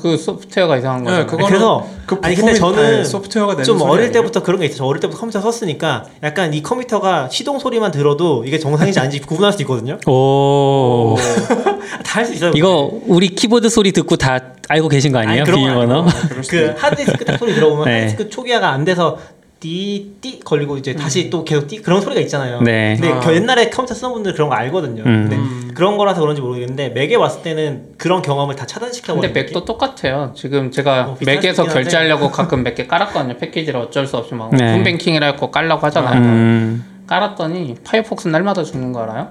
그 0.00 0.16
소프트웨어가 0.16 0.76
이상한 0.78 1.04
네, 1.04 1.10
거죠. 1.10 1.26
그거는 1.26 1.46
그래서 1.48 1.86
그 2.06 2.18
아니 2.22 2.34
근데 2.34 2.52
부품이 2.54 2.74
저는 2.74 3.02
다 3.02 3.08
소프트웨어가 3.08 3.62
좀 3.62 3.80
어릴 3.82 4.06
아니에요? 4.06 4.12
때부터 4.12 4.42
그런 4.42 4.60
게 4.60 4.66
있어요. 4.66 4.78
저 4.78 4.84
어릴 4.84 5.00
때부터 5.00 5.18
컴퓨터 5.20 5.40
썼으니까 5.40 6.06
약간 6.22 6.52
이 6.52 6.62
컴퓨터가 6.62 7.28
시동 7.30 7.58
소리만 7.58 7.90
들어도 7.92 8.44
이게 8.44 8.58
정상인지 8.58 8.98
아닌지 9.00 9.20
구분할 9.20 9.52
수 9.52 9.62
있거든요. 9.62 9.98
오. 10.06 11.16
다 12.04 12.20
할 12.20 12.26
수 12.26 12.34
있어요. 12.34 12.52
이거 12.56 12.90
우리 13.06 13.28
키보드 13.28 13.68
소리 13.68 13.92
듣고 13.92 14.16
다 14.16 14.38
알고 14.68 14.88
계신 14.88 15.12
거 15.12 15.18
아니에요? 15.18 15.44
건 15.44 15.54
비밀번호? 15.54 16.04
그 16.48 16.74
하드디스크 16.76 17.24
딱 17.24 17.38
소리 17.38 17.54
들어보면 17.54 17.84
네. 17.86 18.00
하드디스크 18.00 18.30
초기화가 18.30 18.68
안 18.70 18.84
돼서 18.84 19.18
띠띠 19.60 20.40
걸리고 20.40 20.78
이제 20.78 20.94
다시 20.94 21.28
또 21.28 21.44
계속 21.44 21.66
띠 21.68 21.82
그런 21.82 22.00
소리가 22.00 22.20
있잖아요. 22.22 22.62
네. 22.62 22.96
근데 22.98 23.12
아. 23.12 23.20
그 23.20 23.34
옛날에 23.34 23.68
컴퓨터 23.68 23.94
쓰는 23.94 24.12
분들 24.14 24.32
그런 24.32 24.48
거 24.48 24.54
알거든요. 24.54 25.02
음. 25.04 25.28
근데 25.28 25.74
그런 25.74 25.98
거라서 25.98 26.20
그런지 26.22 26.40
모르겠는데 26.40 26.88
맥에 26.90 27.14
왔을 27.14 27.42
때는 27.42 27.90
그런 27.98 28.22
경험을 28.22 28.56
다 28.56 28.64
차단시켜 28.66 29.12
근데 29.12 29.28
버리는 29.28 29.46
맥도 29.46 29.64
똑같아요. 29.66 30.32
지금 30.34 30.70
제가 30.70 31.10
어, 31.10 31.14
비쌀 31.14 31.34
맥에서 31.36 31.64
결제하려고 31.64 32.30
가끔 32.30 32.62
몇 32.62 32.74
개 32.74 32.86
깔았거든요. 32.86 33.36
패키지를 33.38 33.78
어쩔 33.80 34.06
수 34.06 34.16
없이 34.16 34.34
막 34.34 34.50
네. 34.54 34.72
홈뱅킹이라 34.74 35.26
하고 35.32 35.50
깔라고 35.50 35.84
하잖아요. 35.86 36.20
음. 36.20 36.84
깔았더니 37.06 37.74
파이어폭스 37.84 38.28
날마다 38.28 38.62
죽는 38.64 38.92
거 38.92 39.02
알아요? 39.02 39.28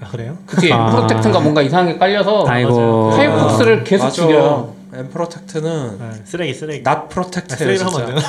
아, 0.00 0.06
그래요? 0.10 0.36
그게 0.46 0.72
아. 0.72 0.86
nProtect인가 0.90 1.40
뭔가 1.40 1.60
이상하게 1.62 1.98
깔려서 1.98 2.44
아이고. 2.46 3.10
파이어폭스를 3.10 3.82
계속 3.84 4.04
맞아. 4.04 4.14
죽여요. 4.22 4.74
nProtect는 4.94 5.98
네, 5.98 6.04
쓰레기 6.24 6.54
쓰레기. 6.54 6.78
not 6.80 6.90
아, 6.90 7.08
protect예요 7.08 7.76
쓰레기를 7.76 7.86
하면? 7.94 8.22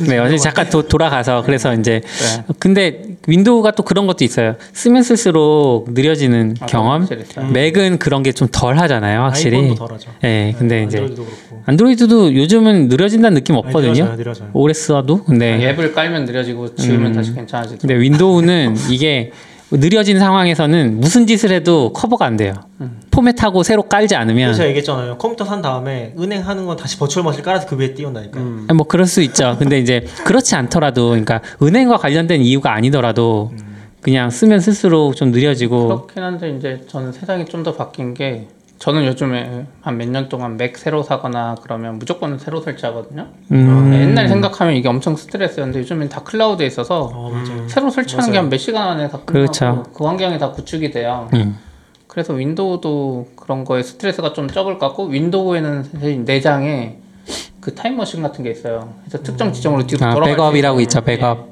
네, 0.08 0.18
어제 0.18 0.36
잠깐 0.38 0.68
도, 0.70 0.82
돌아가서 0.88 1.42
그래서 1.44 1.74
이제 1.74 2.00
네. 2.00 2.44
근데 2.58 3.02
윈도우가 3.26 3.72
또 3.72 3.82
그런 3.82 4.06
것도 4.06 4.24
있어요. 4.24 4.56
쓰면 4.72 5.02
쓸수록 5.02 5.86
느려지는 5.92 6.56
아, 6.60 6.66
경험. 6.66 7.02
확실히 7.02 7.22
있어요. 7.22 7.46
맥은 7.48 7.98
그런 7.98 8.22
게 8.22 8.32
좀 8.34 8.48
덜 8.50 8.78
하잖아요, 8.78 9.20
확실히. 9.20 9.74
덜하죠. 9.76 10.10
네, 10.22 10.54
근데 10.58 10.82
이제 10.84 10.98
안드로이드도. 10.98 11.26
안드로이드도 11.66 12.34
요즘은 12.34 12.88
느려진다는 12.88 13.34
느낌 13.36 13.54
아니, 13.56 13.66
없거든요. 13.66 13.92
느려져요, 13.92 14.16
느려져요. 14.16 14.50
오래 14.54 14.72
써도. 14.74 15.22
근데 15.24 15.68
앱을 15.70 15.92
깔면 15.92 16.24
느려지고 16.24 16.74
지우면 16.74 17.06
음. 17.06 17.12
다시 17.14 17.32
괜찮아지죠. 17.34 17.78
근데 17.80 17.94
윈도우는 17.98 18.76
이게 18.90 19.30
느려진 19.70 20.18
상황에서는 20.18 21.00
무슨 21.00 21.26
짓을 21.26 21.50
해도 21.50 21.92
커버가 21.92 22.26
안 22.26 22.36
돼요. 22.36 22.54
포맷하고 23.10 23.62
새로 23.62 23.82
깔지 23.84 24.14
않으면 24.14 24.48
그래서 24.48 24.58
제가 24.58 24.68
얘기했잖아요. 24.68 25.18
컴퓨터 25.18 25.44
산 25.44 25.62
다음에 25.62 26.14
은행 26.18 26.46
하는 26.46 26.66
건 26.66 26.76
다시 26.76 26.98
버추얼 26.98 27.24
머신 27.24 27.42
깔아서 27.42 27.66
그 27.66 27.76
위에 27.76 27.94
띄운다니까. 27.94 28.40
요 28.40 28.44
아니, 28.68 28.76
뭐 28.76 28.86
그럴 28.86 29.06
수 29.06 29.20
있죠. 29.22 29.56
근데 29.58 29.78
이제 29.78 30.04
그렇지 30.24 30.54
않더라도, 30.54 31.10
그러니까 31.10 31.40
은행과 31.62 31.96
관련된 31.96 32.42
이유가 32.42 32.72
아니더라도 32.74 33.52
그냥 34.00 34.30
쓰면 34.30 34.60
쓸수록 34.60 35.16
좀 35.16 35.30
느려지고. 35.30 35.86
그렇긴 35.88 36.22
한데 36.22 36.50
이제 36.50 36.84
저는 36.88 37.12
세상이 37.12 37.46
좀 37.46 37.64
더 37.64 37.74
바뀐 37.74 38.12
게 38.14 38.46
저는 38.84 39.06
요즘에 39.06 39.64
한 39.80 39.96
몇 39.96 40.10
년 40.10 40.28
동안 40.28 40.58
맥 40.58 40.76
새로 40.76 41.02
사거나 41.02 41.54
그러면 41.62 41.98
무조건 41.98 42.38
새로 42.38 42.60
설치하거든요. 42.60 43.28
음, 43.50 43.94
옛날 43.94 44.28
생각하면 44.28 44.74
이게 44.74 44.90
엄청 44.90 45.16
스트레스였는데 45.16 45.78
요즘엔 45.80 46.10
다 46.10 46.22
클라우드에 46.22 46.66
있어서 46.66 47.10
어. 47.14 47.32
새로 47.66 47.88
설치하는 47.88 48.30
게 48.30 48.36
한 48.36 48.50
몇 48.50 48.58
시간 48.58 48.86
안에 48.88 49.04
다 49.08 49.12
끝나고 49.24 49.24
그렇죠. 49.32 49.82
그 49.94 50.04
환경이 50.04 50.38
다 50.38 50.50
구축이 50.52 50.90
돼요. 50.90 51.30
음. 51.32 51.56
그래서 52.08 52.34
윈도우도 52.34 53.28
그런 53.36 53.64
거에 53.64 53.82
스트레스가 53.82 54.34
좀 54.34 54.48
적을 54.48 54.78
것 54.78 54.88
같고 54.88 55.06
윈도우에는 55.06 55.84
사실 55.84 56.22
내장에 56.26 56.98
그 57.60 57.74
타임머신 57.74 58.20
같은 58.20 58.44
게 58.44 58.50
있어요. 58.50 58.92
그래서 59.08 59.22
특정 59.24 59.50
지점으로 59.54 59.86
뒤로 59.86 60.04
아, 60.04 60.12
돌아갈 60.12 60.34
수 60.34 60.36
백업이라고 60.36 60.80
있어요. 60.80 60.82
있죠, 60.82 61.00
백업. 61.00 61.38
네. 61.38 61.44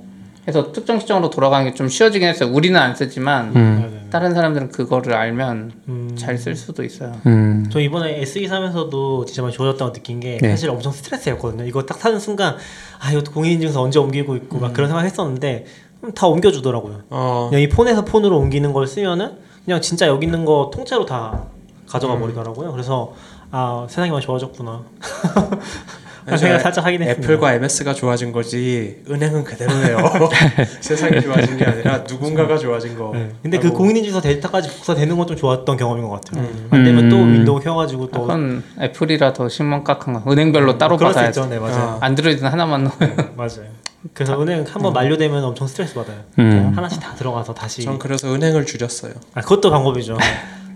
그래서 0.45 0.71
특정 0.73 0.99
지점으로 0.99 1.31
돌아가는 1.31 1.65
게 1.67 1.75
좀 1.75 1.89
쉬워지긴 1.89 2.29
했어요. 2.29 2.51
우리는 2.53 2.79
안 2.79 2.95
쓰지만 2.95 3.57
음. 3.57 4.02
다른 4.13 4.35
사람들은 4.35 4.69
그거를 4.69 5.15
알면 5.15 5.73
음. 5.89 6.11
잘 6.17 6.31
쓸 6.31 6.55
수도 6.55 6.85
있어요. 6.85 7.19
음. 7.25 7.67
저 7.73 7.81
이번에 7.81 8.21
SE 8.21 8.47
사면서도 8.47 9.25
진짜 9.25 9.41
많이 9.41 9.55
좋아졌다고 9.55 9.95
느낀 9.95 10.21
게 10.21 10.37
네. 10.39 10.51
사실 10.51 10.69
엄청 10.69 10.93
스트레스였거든요. 10.93 11.65
이거 11.65 11.85
딱 11.85 11.97
사는 11.97 12.21
순간 12.21 12.59
아 13.01 13.11
이것도 13.11 13.33
공인인증서 13.33 13.81
언제 13.81 13.99
옮기고 13.99 14.37
있고 14.37 14.59
막 14.59 14.75
그런 14.75 14.91
생각 14.91 15.05
했었는데 15.05 15.65
음, 16.05 16.13
다 16.13 16.27
옮겨주더라고요. 16.27 17.05
어, 17.09 17.47
그냥 17.49 17.63
이 17.63 17.71
폰에서 17.71 18.05
폰으로 18.05 18.37
옮기는 18.39 18.75
걸 18.75 18.87
쓰면은 18.87 19.39
그냥 19.65 19.81
진짜 19.81 20.07
여기 20.09 20.27
있는 20.27 20.45
거 20.45 20.71
통째로 20.75 21.07
다 21.07 21.47
가져가 21.89 22.19
버리더라고요. 22.19 22.71
그래서 22.71 23.15
아 23.51 23.87
세상이 23.89 24.11
많이 24.11 24.23
좋아졌구나. 24.23 24.83
아니, 26.27 26.39
생각 26.39 26.57
저 26.59 26.63
살짝 26.63 26.87
하긴 26.87 27.03
했습니다. 27.03 27.33
애플과 27.33 27.55
MS가 27.55 27.95
좋아진 27.95 28.33
거지 28.33 29.03
은행은 29.11 29.45
그대로예요. 29.45 29.99
세상이 30.81 31.21
좋아진 31.21 31.57
게 31.57 31.65
아니라 31.65 31.99
누군가가 32.09 32.57
좋아진 32.57 32.97
거. 32.97 33.11
네. 33.15 33.31
근데 33.43 33.59
그. 33.59 33.73
공인인증서 33.73 34.21
데이터까지 34.21 34.69
복사되는 34.77 35.17
건 35.17 35.23
좀 35.27 35.37
좋았던 35.37 35.77
경험인 35.77 36.09
것 36.09 36.21
같아요. 36.21 36.45
음. 36.45 36.69
안 36.71 36.85
되면 36.85 37.09
또 37.09 37.17
음. 37.17 37.33
윈도우 37.35 37.61
켜가지고 37.61 38.11
또 38.11 38.23
그건 38.23 38.63
애플이라 38.81 39.33
더 39.33 39.49
깎은 39.85 40.13
거. 40.13 40.31
은행별로 40.33 40.79
따로 40.79 40.97
받아야지. 40.97 41.41
네 41.49 41.59
맞아요. 41.59 41.99
아. 42.01 42.07
안드로이드는 42.07 42.51
하나만 42.51 42.85
넣어요. 42.85 43.15
맞아요. 43.37 43.71
그래서 44.15 44.41
은행 44.43 44.65
한번 44.69 44.93
만료되면 44.93 45.45
엄청 45.45 45.67
스트레스 45.69 45.95
받아요. 45.95 46.17
음. 46.39 46.73
하나씩 46.75 47.01
다 47.01 47.15
들어가서 47.15 47.55
다시. 47.55 47.83
전 47.83 47.99
그래서 47.99 48.35
은행을 48.35 48.67
줄였어요. 48.67 49.13
아 49.35 49.41
그것도 49.43 49.71
방법이죠. 49.71 50.19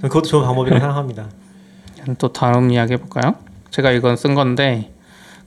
그것도 0.03 0.23
좋은 0.29 0.45
방법이라고 0.45 0.81
생각합니다. 0.81 1.27
또 2.19 2.33
다음 2.33 2.71
이야기 2.71 2.93
해볼까요? 2.93 3.35
제가 3.73 3.91
이건 3.91 4.17
쓴 4.17 4.35
건데 4.37 4.93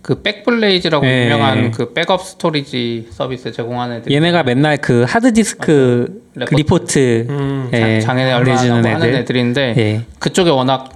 그 0.01 0.21
Backblaze라고 0.21 1.05
네. 1.05 1.25
유명한 1.25 1.71
그 1.71 1.93
백업 1.93 2.23
스토리지 2.23 3.09
서비스 3.11 3.51
제공하는 3.51 3.97
애들 3.97 4.11
얘네가 4.11 4.43
맨날 4.43 4.77
그 4.77 5.03
하드디스크 5.07 6.21
그 6.33 6.39
레포트. 6.39 6.55
리포트 6.55 7.27
음. 7.29 7.69
예, 7.73 7.99
장애에 7.99 8.31
알려주는 8.31 8.75
얼마나 8.77 8.95
하는 8.95 9.07
애들. 9.07 9.19
애들인데 9.19 9.73
예. 9.77 10.01
그쪽에 10.19 10.49
워낙 10.49 10.89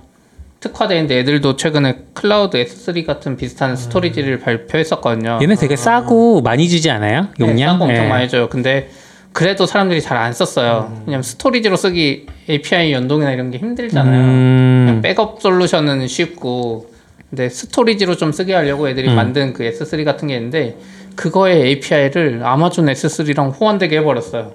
특화돼 0.62 0.96
있는데 0.96 1.20
얘들도 1.20 1.58
최근에 1.58 1.98
클라우드 2.14 2.64
S3 2.64 3.06
같은 3.06 3.36
비슷한 3.36 3.76
스토리지를 3.76 4.40
발표했었거든요. 4.40 5.40
얘네 5.42 5.56
되게 5.56 5.76
싸고 5.76 6.42
많이 6.42 6.70
주지 6.70 6.90
않아요? 6.90 7.28
네, 7.38 7.46
용량? 7.46 7.74
싸고 7.74 7.84
엄청 7.86 8.06
예. 8.06 8.08
많이 8.08 8.30
줘요. 8.30 8.48
근데 8.48 8.90
그래도 9.34 9.66
사람들이 9.66 10.00
잘 10.02 10.18
안 10.18 10.32
썼어요. 10.32 11.02
왜냐면 11.06 11.24
스토리지로 11.24 11.76
쓰기 11.76 12.28
API 12.50 12.94
연동이나 12.94 13.32
이런 13.32 13.52
게 13.52 13.58
힘들잖아요. 13.58 14.22
음. 14.22 14.84
그냥 14.88 15.02
백업 15.02 15.42
솔루션은 15.42 16.08
쉽고 16.08 16.93
근데 17.34 17.50
스토리지로 17.50 18.16
좀 18.16 18.32
쓰게 18.32 18.54
하려고 18.54 18.88
얘들이 18.88 19.10
음. 19.10 19.16
만든 19.16 19.54
그 19.54 19.64
S3 19.64 20.06
같은 20.06 20.28
게 20.28 20.36
있는데 20.36 20.78
그거의 21.16 21.64
API를 21.64 22.42
아마존 22.44 22.86
S3랑 22.86 23.60
호환되게 23.60 23.98
해버렸어요. 23.98 24.54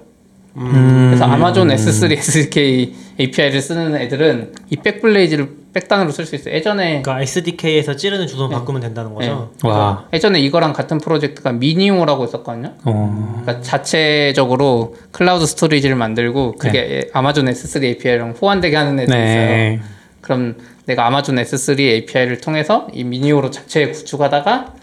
음. 0.55 1.07
그래서 1.09 1.25
아마존 1.25 1.67
S3 1.67 2.09
SDK 2.09 2.95
API를 3.19 3.61
쓰는 3.61 3.97
애들은 3.97 4.53
이 4.69 4.77
Backblaze를 4.77 5.49
백단으로 5.73 6.11
쓸 6.11 6.25
수 6.25 6.35
있어요. 6.35 6.53
예전에 6.53 7.01
그러니까 7.01 7.21
SDK에서 7.21 7.97
찌르는 7.97 8.27
주소 8.27 8.47
네. 8.47 8.55
바꾸면 8.55 8.81
된다는 8.81 9.13
거죠. 9.13 9.51
와. 9.63 10.07
예전에 10.13 10.39
이거랑 10.39 10.71
같은 10.71 10.99
프로젝트가 10.99 11.51
MinIO라고 11.51 12.23
있었거든요. 12.23 12.75
어. 12.85 13.41
그러니까 13.41 13.61
자체적으로 13.61 14.95
cloud 15.11 15.45
storage를 15.45 15.97
만들고 15.97 16.53
그게 16.53 17.09
아마존 17.11 17.47
S3 17.47 17.83
API랑 17.83 18.35
호환되게 18.41 18.77
하는 18.77 18.97
애들이 19.01 19.17
있어요. 19.17 19.98
네. 20.29 20.35
그럼 20.35 20.55
내가 20.85 21.07
아마존 21.07 21.35
S3 21.35 21.79
API를 21.79 22.41
통해서 22.41 22.87
이 22.93 23.03
MinIO로 23.03 23.49
자체 23.51 23.87
구축하다가 23.91 24.73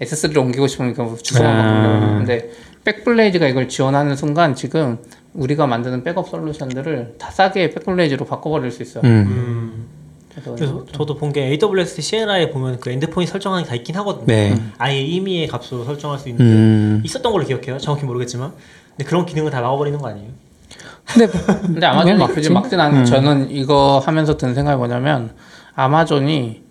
S3로 0.00 0.38
옮기고 0.38 0.66
싶으면 0.66 0.94
그 0.94 1.16
주소만 1.22 1.56
아. 1.56 2.18
근데 2.18 2.50
Backblaze가 2.84 3.46
이걸 3.48 3.68
지원하는 3.68 4.16
순간 4.16 4.54
지금 4.54 4.98
우리가 5.34 5.66
만드는 5.66 6.02
백업 6.04 6.28
솔루션들을 6.28 7.14
다 7.18 7.30
싸게 7.30 7.70
Backblaze로 7.70 8.24
바꿔버릴 8.26 8.70
수 8.70 8.82
있어요. 8.82 9.02
음. 9.04 9.10
음. 9.26 9.86
그래서 10.34 10.54
그래서 10.56 10.84
저도 10.92 11.16
본 11.16 11.32
게 11.32 11.42
AWS 11.46 12.02
CLI에 12.02 12.50
보면 12.50 12.80
그 12.80 12.90
endpoint 12.90 13.30
설정하는 13.30 13.64
게 13.64 13.70
다 13.70 13.74
있긴 13.76 13.94
하거든요. 13.96 14.26
네. 14.26 14.54
아예 14.78 15.00
임의의 15.00 15.46
값으로 15.48 15.84
설정할 15.84 16.18
수 16.18 16.28
있는데 16.28 16.52
음. 16.52 17.02
있었던 17.04 17.30
걸로 17.32 17.44
기억해요. 17.44 17.78
정확히 17.78 18.04
모르겠지만. 18.04 18.52
근데 18.90 19.04
그런 19.08 19.26
기능을 19.26 19.50
다 19.50 19.60
나와버리는 19.60 19.98
거 19.98 20.08
아니에요? 20.08 20.28
근데 21.06 21.26
근데 21.26 21.86
아마존이 21.86 22.20
왜 22.20 22.26
굳이 22.26 22.50
막지? 22.50 22.76
막진 22.76 22.80
않은 22.80 23.00
음. 23.00 23.04
저는 23.04 23.50
이거 23.50 24.02
하면서 24.04 24.36
든 24.36 24.54
생각이 24.54 24.76
뭐냐면 24.76 25.30
아마존이 25.74 26.62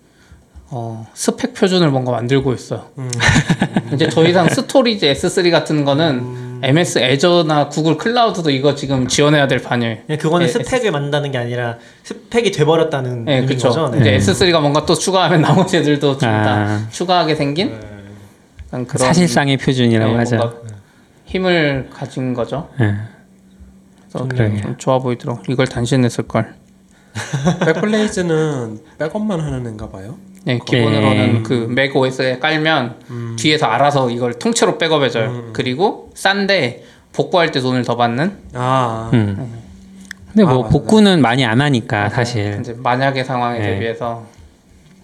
어, 0.75 1.07
스펙 1.13 1.53
표준을 1.53 1.91
뭔가 1.91 2.11
만들고 2.11 2.51
있어요. 2.53 2.87
음. 2.97 3.11
이제 3.93 4.09
더 4.09 4.25
이상 4.25 4.49
storage 4.49 5.05
S3 5.13 5.51
같은 5.51 5.85
거는 5.85 6.61
MS 6.63 6.99
애저나 6.99 7.67
구글 7.67 7.97
클라우드도 7.97 8.49
이거 8.49 8.73
지금 8.73 9.07
지원해야 9.07 9.47
될 9.47 9.61
판이에요. 9.61 9.97
그냥 10.07 10.17
그거는 10.17 10.47
예, 10.47 10.51
스펙을 10.51 10.91
만든다는 10.91 11.31
게 11.31 11.37
아니라 11.37 11.77
스펙이 12.03 12.51
돼버렸다는 12.51 13.25
네, 13.25 13.33
의미인 13.33 13.47
그렇죠. 13.47 13.67
거죠. 13.69 13.89
네. 13.89 14.17
이제 14.17 14.31
S3가 14.31 14.61
뭔가 14.61 14.85
또 14.85 14.95
추가하면 14.95 15.41
나머지 15.43 15.77
애들도 15.77 16.17
좀다 16.17 16.51
아. 16.51 16.87
추가하게 16.89 17.35
생긴 17.35 17.79
네. 17.79 18.85
그런 18.85 18.85
사실상의 18.87 19.57
표준이라고 19.57 20.13
네, 20.13 20.17
하죠. 20.19 20.37
뭔가 20.37 20.55
힘을 21.25 21.89
가진 21.93 22.33
거죠. 22.33 22.69
좀 24.19 24.75
좋아 24.77 24.99
보이더라고. 24.99 25.41
이걸 25.49 25.67
단신했을 25.67 26.25
걸. 26.27 26.53
Backblaze는 27.65 28.79
백업만 28.97 29.39
하는 29.39 29.65
애인가 29.67 29.89
봐요. 29.89 30.15
네, 30.45 30.59
기본으로는 30.65 31.33
네. 31.35 31.43
그 31.43 31.67
맥 31.69 31.95
OS에 31.95 32.39
깔면 32.39 32.95
음. 33.11 33.35
뒤에서 33.39 33.67
알아서 33.67 34.09
이걸 34.09 34.33
통째로 34.33 34.77
백업해줘요. 34.77 35.51
그리고 35.53 36.09
싼데 36.15 36.83
복구할 37.13 37.51
때 37.51 37.61
돈을 37.61 37.83
더 37.83 37.95
받는. 37.95 38.37
아, 38.53 39.09
음. 39.13 39.61
근데 40.31 40.43
아, 40.43 40.53
뭐 40.53 40.63
맞아. 40.63 40.69
복구는 40.71 41.21
많이 41.21 41.45
안 41.45 41.61
하니까 41.61 42.09
사실. 42.09 42.57
이제 42.59 42.73
만약의 42.77 43.23
상황에 43.23 43.59
네. 43.59 43.65
대비해서 43.73 44.25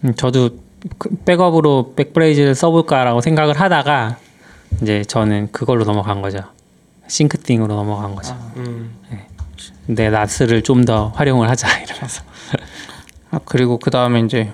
음, 0.03 0.13
저도 0.15 0.49
그 0.97 1.09
백업으로 1.25 1.93
백브레이즈를 1.95 2.55
써볼까라고 2.55 3.21
생각을 3.21 3.59
하다가 3.59 4.17
이제 4.81 5.03
저는 5.03 5.49
그걸로 5.51 5.83
넘어간 5.85 6.21
거죠. 6.21 6.39
싱크띵으로 7.07 7.75
넘어간 7.75 8.15
거죠. 8.15 8.35
음. 8.57 8.91
근데 9.89 10.11
나스를 10.11 10.61
좀 10.61 10.85
더 10.85 11.07
활용을 11.15 11.49
하자 11.49 11.67
이러면서. 11.81 12.21
아, 13.31 13.39
그리고 13.43 13.79
그 13.79 13.89
다음에 13.89 14.19
이제 14.19 14.51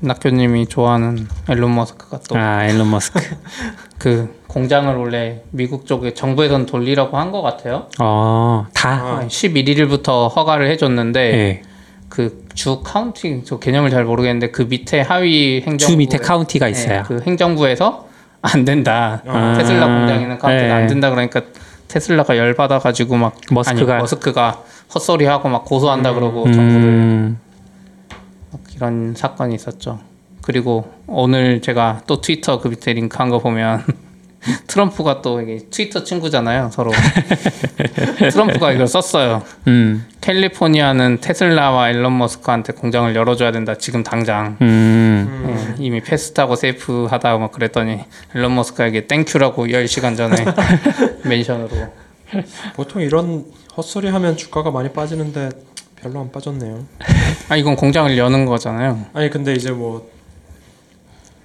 낙교님이 0.00 0.66
좋아하는 0.68 1.26
엘론 1.50 1.74
머스크가 1.74 2.20
또 2.28 2.36
아 2.38 2.64
엘론 2.68 2.88
머스크. 2.88 3.20
그 3.98 4.40
공장을 4.46 4.94
원래 4.94 5.42
미국 5.50 5.84
쪽에 5.86 6.14
정부에선 6.14 6.66
돌리라고 6.66 7.18
한 7.18 7.32
것 7.32 7.42
같아요. 7.42 7.88
어, 8.00 8.66
다. 8.72 8.90
아. 8.90 9.26
11일부터 9.26 10.32
허가를 10.34 10.70
해줬는데 10.70 11.20
예. 11.20 11.62
그주 12.08 12.82
카운티 12.84 13.42
저 13.44 13.58
개념을 13.58 13.90
잘 13.90 14.04
모르겠는데 14.04 14.52
그 14.52 14.62
밑에 14.62 15.00
하위 15.00 15.60
행정부 15.66 15.92
주 15.92 15.96
밑에 15.96 16.18
카운티가 16.18 16.68
있어요. 16.68 17.02
그 17.08 17.20
행정부에서 17.26 18.06
안 18.42 18.64
된다. 18.64 19.22
아. 19.26 19.54
테슬라 19.58 19.86
공장에는 19.86 20.38
카운티가 20.38 20.66
네. 20.68 20.70
안 20.70 20.86
된다 20.86 21.10
그러니까 21.10 21.42
테슬라가 21.96 22.38
열 22.38 22.54
받아 22.54 22.78
가지고 22.78 23.16
막 23.16 23.38
머스크가- 23.50 23.90
아니, 23.90 24.00
머스크가 24.00 24.62
헛소리하고 24.94 25.48
막 25.50 25.66
고소한다 25.66 26.14
그러고 26.14 26.44
정부를 26.50 26.84
음, 26.88 27.38
막 28.50 28.60
이런 28.74 29.14
사건이 29.14 29.54
있었죠. 29.54 29.98
그리고 30.40 30.90
오늘 31.06 31.60
제가 31.60 32.00
또 32.06 32.22
트위터 32.22 32.60
그 32.60 32.68
밑에 32.68 32.94
링크한 32.94 33.28
거 33.28 33.38
보면 33.40 33.84
트럼프가 34.66 35.22
또 35.22 35.40
이게 35.40 35.58
트위터 35.70 36.02
친구잖아요 36.02 36.70
서로 36.72 36.90
트럼프가 38.30 38.72
이걸 38.72 38.86
썼어요. 38.86 39.42
음, 39.68 40.06
캘리포니아는 40.20 41.20
테슬라와 41.20 41.90
일론 41.90 42.18
머스크한테 42.18 42.72
공장을 42.72 43.14
열어줘야 43.14 43.52
된다 43.52 43.74
지금 43.76 44.02
당장 44.02 44.56
음. 44.60 45.76
예, 45.78 45.84
이미 45.84 46.00
fast하고 46.00 46.56
safe 46.56 47.06
하다가 47.10 47.38
막 47.38 47.52
그랬더니 47.52 48.00
일론 48.34 48.54
머스크에게 48.54 49.06
thank 49.06 49.31
you라고 49.31 49.66
10시간 49.66 50.16
전에 50.16 50.36
멘션으로 51.24 51.70
보통 52.74 53.02
이런 53.02 53.44
헛소리 53.76 54.08
하면 54.08 54.36
주가가 54.36 54.70
많이 54.70 54.90
빠지는데 54.90 55.50
별로 56.00 56.20
안 56.20 56.32
빠졌네요. 56.32 56.84
아 57.48 57.56
이건 57.56 57.76
공장을 57.76 58.16
여는 58.18 58.44
거잖아요 58.46 59.06
아니 59.12 59.30
근데 59.30 59.52
이제 59.52 59.70
뭐, 59.70 60.10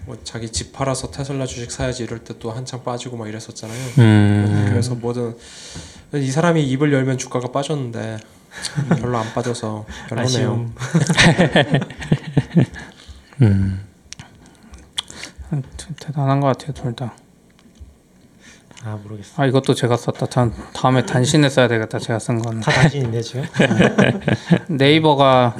뭐 0.08 0.18
자기 0.24 0.50
집 0.50 0.72
팔아서 0.74 1.12
테슬라 1.12 1.46
주식 1.46 1.70
사야지 1.70 2.04
이럴 2.04 2.20
때 2.24 2.34
또 2.40 2.52
한창 2.52 2.84
빠지고 2.84 3.18
막 3.18 3.28
이랬었잖아요. 3.28 3.78
음. 4.00 4.66
그래서 4.70 4.96
뭐든 4.96 5.36
이 6.14 6.32
사람이 6.32 6.64
입을 6.70 6.94
열면 6.94 7.18
주가가 7.18 7.52
빠졌는데 7.52 8.18
별로 9.00 9.18
안 9.18 9.34
빠져서 9.34 9.86
별로네요. 10.08 10.26
아쉬움. 10.26 10.74
대단한 16.00 16.40
것 16.40 16.48
같아요 16.48 16.74
둘 16.74 16.96
다 16.96 17.14
아 18.86 18.96
모르겠어. 19.04 19.42
아 19.42 19.46
이것도 19.48 19.74
제가 19.74 19.98
썼다 19.98 20.28
전 20.28 20.54
다음에 20.74 21.04
단신에 21.06 21.50
써야 21.50 21.68
되겠다 21.68 22.00
제가 22.00 22.20
쓴 22.20 22.40
거는 22.40 22.62
다 22.62 22.72
당신인데 22.72 23.22
지금. 23.22 23.44
네이버가 24.70 25.58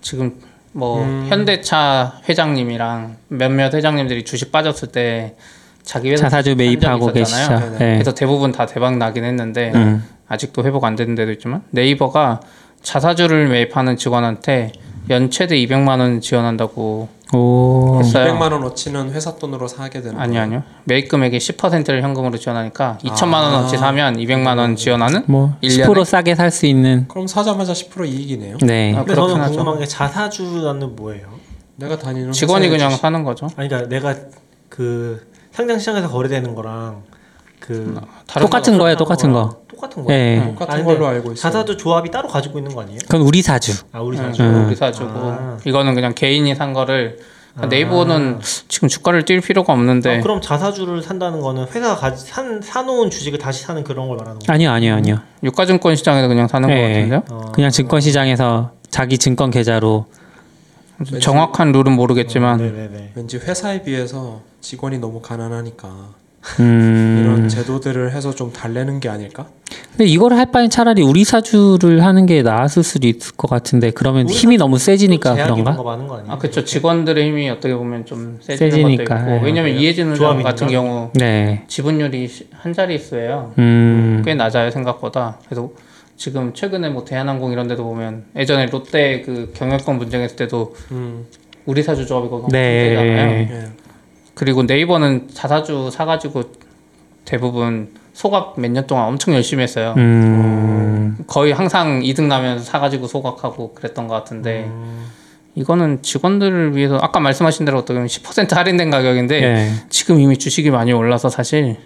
지금 0.00 0.40
뭐 0.72 1.02
음. 1.02 1.26
현대차 1.28 2.20
회장님이랑 2.28 3.16
몇몇 3.28 3.74
회장님들이 3.74 4.24
주식 4.24 4.52
빠졌을 4.52 4.88
때 4.88 5.34
자기 5.82 6.10
회사 6.10 6.24
자사주 6.24 6.56
매입하고. 6.56 7.12
네네. 7.12 7.78
네. 7.78 7.94
그래서 7.94 8.14
대부분 8.14 8.52
다 8.52 8.66
대박 8.66 8.96
나긴 8.96 9.24
했는데 9.24 9.72
음. 9.74 10.04
아직도 10.28 10.64
회복 10.64 10.84
안 10.84 10.94
되는 10.94 11.14
데도 11.14 11.32
있지만 11.32 11.62
네이버가 11.70 12.40
자사주를 12.82 13.48
매입하는 13.48 13.96
직원한테 13.96 14.72
연 15.10 15.30
최대 15.30 15.56
200만 15.56 15.98
원 15.98 16.20
지원한다고 16.20 17.08
오. 17.32 17.98
했어요. 18.00 18.32
200만 18.32 18.52
원어치는 18.52 19.12
회사 19.12 19.36
돈으로 19.36 19.68
사게 19.68 20.00
되는 20.00 20.18
아니. 20.18 20.36
아니요. 20.38 20.62
매입 20.84 21.08
금액의 21.08 21.38
10%를 21.40 22.02
현금으로 22.02 22.38
지원하니까 22.38 22.98
2천만 23.04 23.34
아. 23.34 23.40
원어치 23.44 23.76
사면 23.76 24.16
200만 24.16 24.58
원 24.58 24.74
지원하는 24.76 25.22
뭐 25.26 25.54
일년에? 25.60 25.92
10% 25.92 26.04
싸게 26.04 26.34
살 26.34 26.50
수 26.50 26.66
있는. 26.66 27.06
그럼 27.08 27.26
사자마자 27.28 27.72
10% 27.72 28.06
이익이네요. 28.08 28.58
네. 28.62 28.92
아, 28.94 28.98
근데 28.98 29.14
그렇긴 29.14 29.34
저는 29.34 29.44
하죠. 29.44 29.54
궁금한 29.56 29.78
게 29.78 29.86
자사주라는 29.86 30.96
뭐예요? 30.96 31.28
내가 31.76 31.96
다니는 31.96 32.32
직원이 32.32 32.66
회사에 32.66 32.76
그냥 32.76 32.90
주식- 32.90 33.02
사는 33.02 33.22
거죠. 33.24 33.48
아니 33.56 33.68
그러니까 33.68 33.88
내가 33.88 34.14
그 34.68 35.26
상장 35.52 35.78
시장에서 35.78 36.08
거래되는 36.10 36.54
거랑 36.54 37.02
그 37.60 38.00
다른 38.26 38.46
똑같은 38.46 38.72
거- 38.74 38.84
거예요, 38.84 38.96
똑같은 38.96 39.32
거. 39.32 39.60
똑같은 39.80 40.04
거예요. 40.04 40.40
네. 40.40 40.46
똑같은 40.50 40.74
아니, 40.74 40.84
걸로 40.84 41.06
알고 41.06 41.32
있어요. 41.32 41.36
자사주 41.36 41.76
조합이 41.76 42.10
따로 42.10 42.28
가지고 42.28 42.58
있는 42.58 42.74
거 42.74 42.82
아니에요? 42.82 42.98
그건 43.02 43.22
우리 43.22 43.40
사주. 43.40 43.72
아 43.92 44.00
우리 44.00 44.18
음, 44.18 44.24
사주. 44.24 44.42
음. 44.42 44.66
우리 44.66 44.76
사주고 44.76 45.10
아. 45.14 45.58
이거는 45.64 45.94
그냥 45.94 46.14
개인이 46.14 46.54
산 46.54 46.72
거를 46.72 47.18
아. 47.56 47.66
네이버는 47.66 48.40
지금 48.68 48.88
주가를 48.88 49.24
뛸 49.24 49.40
필요가 49.40 49.72
없는데 49.72 50.18
아, 50.18 50.20
그럼 50.20 50.40
자사주를 50.40 51.02
산다는 51.02 51.40
거는 51.40 51.66
회사가 51.68 51.96
가지 51.96 52.26
산 52.26 52.60
사놓은 52.60 53.10
주식을 53.10 53.38
다시 53.38 53.64
사는 53.64 53.82
그런 53.82 54.08
걸 54.08 54.18
말하는 54.18 54.38
거예요? 54.40 54.54
아니요, 54.54 54.70
아니요, 54.70 54.94
아니요. 54.94 55.18
유가증권 55.42 55.96
시장에서 55.96 56.28
그냥 56.28 56.46
사는 56.46 56.68
거 56.68 56.74
네. 56.74 56.82
같은데요? 56.82 57.22
어. 57.30 57.52
그냥 57.52 57.70
증권 57.70 58.00
시장에서 58.00 58.72
자기 58.90 59.18
증권 59.18 59.50
계좌로 59.50 60.06
정확한 61.20 61.72
룰은 61.72 61.92
모르겠지만 61.92 62.58
네네네. 62.58 63.12
왠지 63.14 63.38
회사에 63.38 63.82
비해서 63.82 64.42
직원이 64.60 64.98
너무 64.98 65.20
가난하니까 65.22 65.88
음. 66.58 67.20
이런 67.22 67.48
제도들을 67.48 68.12
해서 68.12 68.34
좀 68.34 68.52
달래는 68.52 69.00
게 69.00 69.08
아닐까? 69.08 69.46
근데 69.90 70.06
이걸 70.06 70.32
할 70.32 70.50
바엔 70.50 70.70
차라리 70.70 71.02
우리 71.02 71.24
사주를 71.24 72.02
하는 72.04 72.24
게 72.26 72.42
나았을 72.42 72.82
수도 72.82 73.06
있을 73.06 73.36
것 73.36 73.48
같은데 73.48 73.90
그러면 73.90 74.28
힘이 74.28 74.56
너무 74.56 74.78
세지니까 74.78 75.34
그런가? 75.34 75.72
뭔가 75.72 75.82
많은 75.82 76.06
거 76.08 76.16
아니에요? 76.16 76.32
아 76.32 76.38
그렇죠 76.38 76.64
직원들의 76.64 77.26
힘이 77.26 77.50
어떻게 77.50 77.74
보면 77.74 78.06
좀 78.06 78.38
세지는 78.40 78.70
세지니까, 78.70 79.04
것도 79.16 79.20
있고 79.34 79.36
예. 79.36 79.46
왜냐면 79.46 79.72
이해진 79.76 80.06
회장 80.06 80.16
조합이니까? 80.16 80.50
같은 80.50 80.68
경우 80.68 81.10
네. 81.14 81.64
지분율이 81.68 82.26
시- 82.28 82.48
한 82.52 82.72
자릿수예요 82.72 83.52
음. 83.58 84.22
꽤 84.24 84.34
낮아요 84.34 84.70
생각보다 84.70 85.38
그래서 85.44 85.70
지금 86.16 86.52
최근에 86.54 86.88
뭐 86.88 87.04
대한항공 87.04 87.52
이런 87.52 87.68
데도 87.68 87.84
보면 87.84 88.24
예전에 88.36 88.66
롯데 88.66 89.20
그 89.22 89.52
경영권 89.54 89.98
분쟁했을 89.98 90.36
때도 90.36 90.74
음, 90.92 91.26
우리 91.66 91.82
사주 91.82 92.06
조합이 92.06 92.28
거기 92.28 92.44
엄청 92.44 92.58
네. 92.60 92.88
세잖아요 92.90 93.30
예. 93.40 93.68
그리고 94.34 94.62
네이버는 94.62 95.28
자사주 95.32 95.90
사가지고 95.92 96.44
대부분 97.24 97.94
소각 98.12 98.54
몇 98.58 98.70
년 98.70 98.86
동안 98.86 99.06
엄청 99.06 99.34
열심히 99.34 99.62
했어요. 99.62 99.94
음. 99.96 101.16
거의 101.26 101.52
항상 101.52 102.00
이득 102.02 102.24
나면 102.26 102.60
사가지고 102.62 103.06
소각하고 103.06 103.74
그랬던 103.74 104.08
것 104.08 104.14
같은데 104.14 104.64
음. 104.66 105.06
이거는 105.54 106.02
직원들을 106.02 106.76
위해서 106.76 106.98
아까 107.00 107.20
말씀하신 107.20 107.64
대로 107.66 107.78
어떻게 107.78 107.94
보면 107.94 108.06
10% 108.08 108.54
할인된 108.54 108.90
가격인데 108.90 109.40
네. 109.40 109.72
지금 109.88 110.20
이미 110.20 110.36
주식이 110.38 110.70
많이 110.70 110.92
올라서 110.92 111.28
사실 111.28 111.76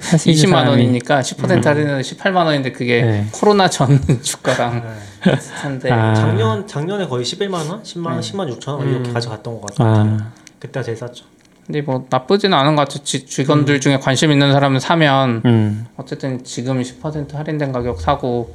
사실 0.00 0.34
그 0.34 0.40
20만 0.40 0.64
사람이- 0.64 0.68
원이니까 0.68 1.20
10% 1.20 1.64
할인은 1.64 2.00
18만 2.00 2.36
원인데 2.46 2.72
그게 2.72 3.02
네. 3.02 3.26
코로나 3.32 3.68
전 3.68 3.98
주가랑 4.22 4.82
네. 5.24 5.32
비슷한데 5.32 5.90
아. 5.90 6.14
작년 6.14 6.66
작년에 6.66 7.06
거의 7.06 7.24
11만 7.24 7.54
원, 7.54 7.82
10만 7.82 8.06
원, 8.06 8.20
10만 8.20 8.58
6천 8.58 8.68
원 8.78 8.88
이렇게 8.88 9.08
음. 9.10 9.14
가져갔던 9.14 9.60
것 9.60 9.74
같아요. 9.74 10.18
아. 10.20 10.32
그때가 10.58 10.82
제일 10.84 10.96
쌌죠. 10.96 11.24
근데 11.66 11.80
뭐 11.80 12.06
나쁘지는 12.10 12.56
않은 12.58 12.74
것 12.74 12.88
같아요. 12.88 13.04
지- 13.04 13.24
직원들 13.24 13.80
중에 13.80 13.98
관심 13.98 14.32
있는 14.32 14.52
사람은 14.52 14.80
사면 14.80 15.42
음. 15.44 15.86
어쨌든 15.96 16.42
지금 16.44 16.82
10% 16.82 17.34
할인된 17.34 17.72
가격 17.72 18.00
사고 18.00 18.52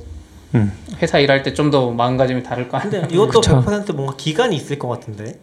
음. 0.55 0.71
회사 1.01 1.19
일할 1.19 1.43
때 1.43 1.53
좀 1.53 1.71
더 1.71 1.91
마음가짐이 1.91 2.43
다를 2.43 2.67
거 2.67 2.77
아니에요. 2.77 3.01
근데 3.01 3.13
이것도 3.15 3.41
그쵸. 3.41 3.61
100% 3.61 3.93
뭔가 3.95 4.15
기간이 4.17 4.55
있을 4.55 4.77
것 4.77 4.87
같은데. 4.89 5.39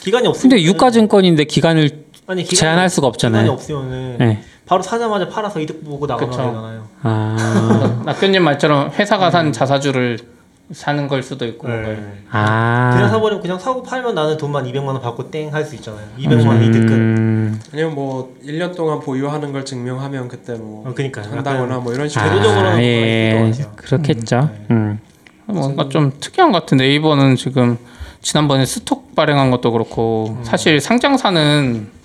기간이 0.00 0.26
없으면 0.26 0.50
근데 0.50 0.62
유가증권인데 0.64 1.44
기간을 1.44 2.04
아니 2.26 2.42
기간이, 2.44 2.56
제한할 2.56 2.88
수가 2.88 3.10
기간이 3.10 3.48
없잖아요. 3.48 3.50
없으면은 3.52 4.16
네. 4.18 4.42
바로 4.64 4.82
사자마자 4.82 5.28
팔아서 5.28 5.60
이득 5.60 5.84
보고. 5.84 6.06
되잖아요. 6.06 6.86
아. 7.02 8.02
낙견님 8.06 8.42
말처럼 8.42 8.90
회사가 8.92 9.30
산 9.30 9.52
자사주를 9.52 10.18
사는 10.72 11.06
걸 11.08 11.22
수도 11.22 11.44
있고 11.46 11.68
네. 11.68 11.74
뭔가 11.74 11.94
그냥 11.94 12.12
아. 12.30 13.08
사버리면 13.08 13.42
그냥 13.42 13.58
사고 13.58 13.82
팔면 13.82 14.14
나는 14.14 14.36
돈만 14.36 14.64
200만 14.64 14.86
원 14.86 15.00
받고 15.00 15.30
땡 15.30 15.52
할 15.52 15.64
수 15.64 15.74
있잖아요. 15.76 16.04
200만 16.18 16.46
원 16.46 16.62
이득. 16.62 16.82
음. 16.90 17.60
아니면 17.72 17.94
뭐 17.94 18.34
1년 18.44 18.74
동안 18.74 19.00
보유하는 19.00 19.52
걸 19.52 19.64
증명하면 19.64 20.28
그때 20.28 20.54
뭐 20.54 20.88
어, 20.88 20.94
그러니까요. 20.94 21.26
한다거나 21.30 21.78
뭐 21.78 21.92
이런 21.92 22.08
식으로 22.08 22.28
제도적으로는 22.28 22.70
아, 22.72 22.82
예. 22.82 23.52
그렇겠죠. 23.76 24.50
네. 24.52 24.66
음. 24.70 24.98
뭔가 25.46 25.88
좀 25.88 26.12
특이한 26.18 26.50
것 26.52 26.60
같은 26.60 26.78
네이버는 26.78 27.36
지금 27.36 27.76
지난번에 28.22 28.64
스톡 28.64 29.14
발행한 29.14 29.50
것도 29.50 29.72
그렇고 29.72 30.38
사실 30.44 30.80
상장사는 30.80 32.01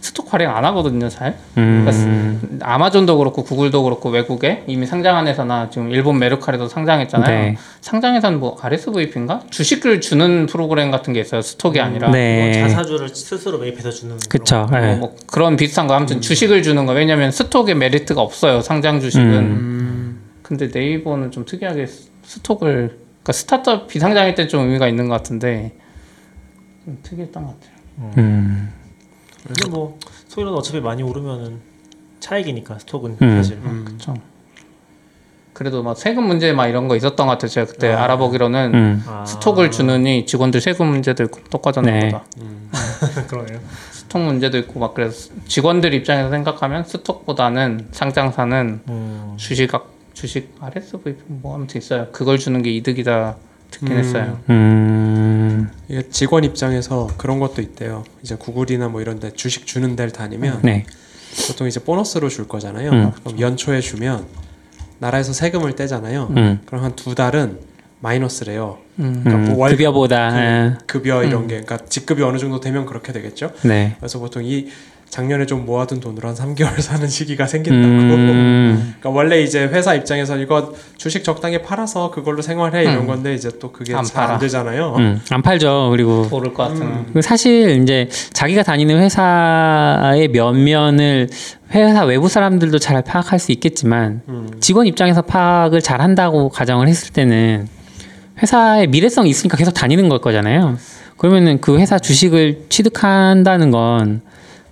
stock 0.00 0.30
발행 0.30 0.48
안 0.50 0.64
하거든요 0.66 1.08
잘 1.08 1.36
음. 1.56 2.58
아마존도 2.62 3.18
그렇고 3.18 3.42
구글도 3.44 3.82
그렇고 3.82 4.10
외국에 4.10 4.62
이미 4.66 4.86
상장한 4.86 5.26
회사나 5.26 5.70
지금 5.70 5.90
일본 5.90 6.18
메르카리도 6.18 6.68
상장했잖아요 6.68 7.28
네. 7.52 7.56
상장회사는 7.80 8.38
뭐 8.40 8.56
RSVP인가 8.60 9.42
주식을 9.50 10.00
주는 10.00 10.46
프로그램 10.46 10.90
같은 10.90 11.12
게 11.12 11.20
있어요 11.20 11.42
stock이 11.42 11.80
아니라 11.80 12.10
네. 12.10 12.60
뭐 12.60 12.68
자사주를 12.68 13.08
스스로 13.08 13.58
매입해서 13.58 13.90
주는 13.90 14.16
그쵸. 14.28 14.66
그런 14.68 14.82
예. 14.84 14.88
뭐, 14.96 14.96
뭐 15.08 15.16
그런 15.26 15.56
비슷한 15.56 15.86
거 15.86 15.94
아무튼 15.94 16.20
주식을 16.20 16.62
주는 16.62 16.86
거 16.86 16.92
왜냐면 16.92 17.30
stock에 17.30 17.74
메리트가 17.74 18.20
없어요 18.20 18.60
상장 18.60 19.00
주식은 19.00 19.24
음. 19.26 20.20
근데 20.42 20.68
네이버는 20.72 21.30
좀 21.30 21.44
특이하게 21.44 21.86
s- 21.86 22.08
stock을 22.24 22.98
그러니까 23.22 23.32
스타트업 23.32 23.88
비상장일 23.88 24.34
때 24.34 24.46
좀 24.48 24.62
의미가 24.66 24.88
있는 24.88 25.08
것 25.08 25.14
같은데 25.14 25.72
좀 26.84 26.98
특이했던 27.02 27.44
것 27.44 27.54
같아요. 27.60 28.12
음. 28.18 28.72
근데 29.46 29.68
뭐 29.68 29.98
소유는 30.28 30.52
어차피 30.52 30.80
많이 30.80 31.02
오르면은 31.02 31.60
차익이니까 32.20 32.78
스톡은 32.80 33.16
음. 33.22 33.36
사실. 33.36 33.60
그렇죠. 33.60 34.14
그래도 35.52 35.82
막 35.82 35.96
세금 35.98 36.24
문제 36.26 36.52
막 36.52 36.68
이런 36.68 36.86
거 36.86 36.94
있었던 36.96 37.26
것 37.26 37.32
같아요. 37.32 37.48
제가 37.48 37.66
그때 37.66 37.92
아. 37.92 38.04
알아보기로는 38.04 38.74
음. 38.74 39.04
아. 39.06 39.24
스톡을 39.26 39.70
주느니 39.70 40.24
직원들 40.26 40.60
세금 40.60 40.86
문제도 40.88 41.22
있고 41.24 41.40
똑같았나 41.50 41.90
네. 41.90 42.00
보다. 42.10 42.24
그러네요. 43.28 43.60
스톡 43.92 44.22
문제도 44.22 44.56
있고 44.58 44.78
막 44.80 44.94
그래서 44.94 45.30
직원들 45.46 45.94
입장에서 45.94 46.30
생각하면 46.30 46.84
스톡보다는 46.84 47.88
상장사는 47.92 48.80
음. 48.88 49.34
주식 49.36 49.74
악- 49.74 49.90
주식 50.14 50.54
RSV 50.60 51.14
뭐 51.26 51.54
아무튼 51.54 51.78
있어요. 51.80 52.08
그걸 52.12 52.38
주는 52.38 52.60
게 52.62 52.70
이득이다 52.72 53.36
듣긴 53.70 53.92
음. 53.92 53.98
했어요. 53.98 54.40
음. 54.50 55.70
이게 55.88 56.02
직원 56.10 56.44
입장에서 56.44 57.08
그런 57.18 57.38
것도 57.38 57.60
있대요. 57.62 58.04
이제 58.22 58.34
구글이나 58.36 58.88
뭐 58.88 59.00
이런 59.00 59.20
데 59.20 59.30
주식 59.32 59.66
주는 59.66 59.94
데를 59.96 60.10
다니면 60.12 60.60
네. 60.62 60.84
보통 61.46 61.66
이제 61.66 61.80
보너스로 61.80 62.28
줄 62.28 62.48
거잖아요. 62.48 62.90
음. 62.90 63.12
그럼 63.24 63.40
연초에 63.40 63.80
주면 63.80 64.26
나라에서 64.98 65.32
세금을 65.32 65.76
떼잖아요. 65.76 66.32
음. 66.36 66.60
그럼 66.66 66.84
한 66.84 66.96
두 66.96 67.14
달은 67.14 67.58
마이너스래요. 68.00 68.78
음. 69.00 69.20
그러니까 69.24 69.34
음. 69.34 69.44
뭐 69.54 69.62
월- 69.64 69.70
급여보다. 69.72 70.40
예. 70.40 70.74
급여 70.86 71.22
이런 71.24 71.46
게 71.46 71.60
그러니까 71.60 71.78
직급이 71.88 72.22
어느 72.22 72.38
정도 72.38 72.60
되면 72.60 72.86
그렇게 72.86 73.12
되겠죠. 73.12 73.52
네. 73.62 73.96
그래서 73.98 74.18
보통 74.18 74.44
이 74.44 74.68
작년에 75.10 75.46
좀 75.46 75.64
모아둔 75.64 76.00
돈으로 76.00 76.28
한 76.28 76.34
3개월 76.34 76.78
사는 76.82 77.08
시기가 77.08 77.46
생긴다고. 77.46 77.92
음. 77.94 78.94
그러니까 79.00 79.10
원래 79.10 79.40
이제 79.40 79.64
회사 79.64 79.94
입장에서 79.94 80.36
이거 80.36 80.74
주식 80.96 81.24
적당히 81.24 81.62
팔아서 81.62 82.10
그걸로 82.10 82.42
생활해 82.42 82.82
이런 82.82 82.98
음. 82.98 83.06
건데 83.06 83.34
이제 83.34 83.50
또 83.58 83.72
그게 83.72 83.94
안 83.94 84.04
잘 84.04 84.30
안. 84.32 84.38
되잖아요. 84.38 84.94
음. 84.98 85.20
안 85.30 85.42
팔죠. 85.42 85.88
그리고 85.90 86.28
오를 86.30 86.52
것 86.52 86.68
같은. 86.68 87.06
그 87.12 87.22
사실 87.22 87.82
이제 87.82 88.08
자기가 88.32 88.62
다니는 88.62 89.00
회사의 89.00 90.28
면면을 90.28 91.28
회사 91.72 92.04
외부 92.04 92.28
사람들도 92.28 92.78
잘 92.78 93.02
파악할 93.02 93.38
수 93.38 93.52
있겠지만 93.52 94.22
음. 94.28 94.50
직원 94.60 94.86
입장에서 94.86 95.22
파악을 95.22 95.80
잘 95.82 96.00
한다고 96.00 96.48
가정을 96.48 96.88
했을 96.88 97.12
때는 97.12 97.66
회사의 98.42 98.86
미래성이 98.88 99.30
있으니까 99.30 99.56
계속 99.56 99.72
다니는 99.72 100.08
걸 100.08 100.20
거잖아요. 100.20 100.76
그러면은 101.16 101.60
그 101.60 101.78
회사 101.78 101.98
주식을 101.98 102.66
취득한다는 102.68 103.70
건 103.72 104.20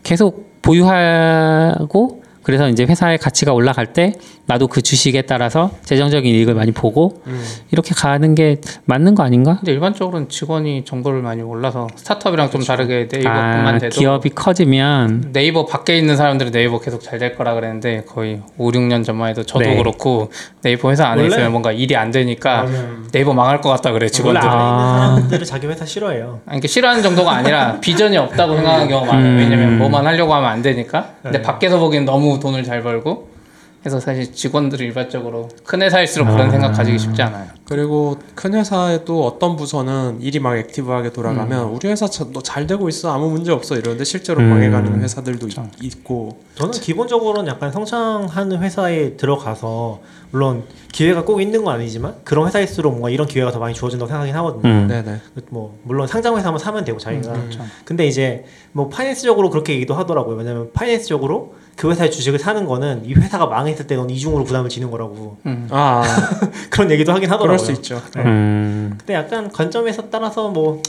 계속 0.07 0.62
보유하고 0.62 2.22
그래서 2.47 2.68
이제 2.68 2.84
회사의 2.84 3.18
가치가 3.18 3.53
올라갈 3.53 3.86
때 3.92 4.12
나도 4.47 4.68
그 4.68 4.80
주식에 4.80 5.22
따라서 5.22 5.72
재정적인 5.82 6.32
이익을 6.32 6.55
많이 6.55 6.70
보고 6.70 7.20
음. 7.26 7.44
이렇게 7.72 7.92
가는 7.92 8.36
게 8.36 8.61
맞는 8.84 9.16
거 9.16 9.24
아닌가? 9.24 9.57
근데 9.57 9.72
일반적으로는 9.72 10.28
직원이 10.28 10.84
정보를 10.84 11.22
많이 11.22 11.42
몰라서 11.42 11.88
스타트업이랑 11.97 12.51
좀 12.53 12.62
다르게 12.62 13.09
네이버뿐만 13.11 13.66
아, 13.74 13.78
돼도 13.78 13.99
기업이 13.99 14.28
커지면 14.30 15.30
네이버 15.32 15.66
밖에 15.66 15.99
있는 15.99 16.16
사람들은 16.16 16.53
네이버 16.53 16.78
계속 16.78 17.03
잘 17.03 17.16
될 17.18 17.34
거라 17.34 17.55
그랬는데 17.55 18.05
거의 18.07 18.42
5, 18.59 18.70
6년 18.70 19.03
전만 19.03 19.30
해도 19.30 19.42
저도 19.42 19.64
네. 19.64 19.76
그렇고 19.76 20.30
네이버 20.62 20.90
회사 20.90 21.09
안에 21.09 21.22
원래- 21.22 21.34
있으면 21.34 21.51
뭔가 21.51 21.72
일이 21.72 21.97
안 21.97 22.12
되니까 22.12 22.62
맞아요. 22.62 22.97
네이버 23.11 23.32
망할 23.32 23.61
것 23.61 23.70
같다 23.70 23.90
그래 23.90 24.07
직원들은. 24.09 24.47
아. 24.49 25.14
사람들을 25.16 25.47
자기 25.47 25.66
회사 25.66 25.84
싫어해요. 25.84 26.40
아니, 26.47 26.61
그 26.61 26.68
싫어하는 26.68 27.03
정도가 27.03 27.32
아니라 27.32 27.78
비전이 27.82 28.16
없다고 28.18 28.55
생각하는 28.55 28.86
경우가 28.88 29.12
많아요. 29.14 29.32
음. 29.32 29.38
왜냐면 29.38 29.78
뭐만 29.78 30.07
하려고 30.07 30.32
하면 30.34 30.49
안 30.49 30.62
되니까. 30.62 31.09
근데 31.22 31.38
네. 31.38 31.42
밖에서 31.42 31.78
보기엔 31.80 32.05
너무 32.05 32.36
돈을 32.41 32.64
잘 32.64 32.82
벌고. 32.82 33.34
그래서 33.82 34.01
사실 34.01 34.32
직원들이 34.32 34.84
일반적으로 34.87 35.49
큰 35.62 35.80
회사일수록 35.80 36.26
아. 36.26 36.32
그런 36.32 36.51
생각 36.51 36.72
가지기 36.72 36.99
쉽지 36.99 37.22
않아요. 37.22 37.47
그리고 37.68 38.16
큰 38.34 38.55
회사에도 38.55 39.24
어떤 39.24 39.55
부서는 39.55 40.18
일이 40.22 40.41
막 40.41 40.57
액티브하게 40.57 41.12
돌아가면 41.12 41.66
우리 41.68 41.87
회사 41.89 42.07
너 42.32 42.41
잘 42.43 42.66
되고 42.66 42.89
있어 42.89 43.12
아무 43.14 43.30
문제 43.30 43.53
없어 43.53 43.76
이러는데 43.76 44.03
실제로 44.03 44.41
음. 44.41 44.51
망해가는 44.51 45.01
회사들도 45.03 45.47
있- 45.47 45.55
있고 45.82 46.41
저는 46.57 46.72
기본적으로는 46.72 47.47
약간 47.49 47.70
성장하는 47.70 48.59
회사에 48.61 49.16
들어가서 49.16 50.01
물론 50.32 50.64
기회가 50.93 51.24
꼭 51.24 51.41
있는 51.41 51.62
건 51.62 51.74
아니지만 51.74 52.16
그런 52.24 52.49
회사일수록 52.49 52.91
뭔가 52.93 53.11
이런 53.11 53.28
기회가 53.28 53.53
더 53.53 53.61
많이 53.61 53.72
주어진다고 53.74 54.09
생각하긴 54.09 54.34
하거든요. 54.34 54.68
음. 54.68 54.89
네네 54.89 55.20
뭐 55.51 55.78
물론 55.84 56.09
상장 56.09 56.37
회사만 56.37 56.59
사면 56.59 56.84
되고 56.84 56.99
자기가. 56.99 57.32
음, 57.32 57.41
그렇죠. 57.43 57.61
근데 57.84 58.05
이제 58.07 58.45
뭐 58.72 58.89
파이낸스적으로 58.89 59.51
그렇게 59.51 59.74
얘기도 59.74 59.95
하더라고요. 59.95 60.34
왜냐면 60.37 60.70
파이낸스적으로 60.72 61.55
그 61.77 61.91
회사의 61.91 62.11
주식을 62.11 62.39
사는 62.39 62.64
거는 62.64 63.05
이 63.05 63.12
회사가 63.14 63.47
망했을 63.47 63.87
때넌 63.87 64.09
이중으로 64.11 64.45
부담을 64.45 64.70
지는 64.70 64.91
거라고 64.91 65.37
음. 65.47 65.68
아 65.70 66.03
그런 66.70 66.91
얘기도 66.91 67.12
하긴 67.12 67.31
하더라고요. 67.31 67.57
그럴 67.57 67.59
수 67.59 67.72
있죠 67.72 68.01
네. 68.14 68.22
음. 68.22 68.95
근데 68.99 69.14
약간 69.14 69.51
관점에서 69.53 70.09
따라서 70.11 70.49
뭐 70.49 70.83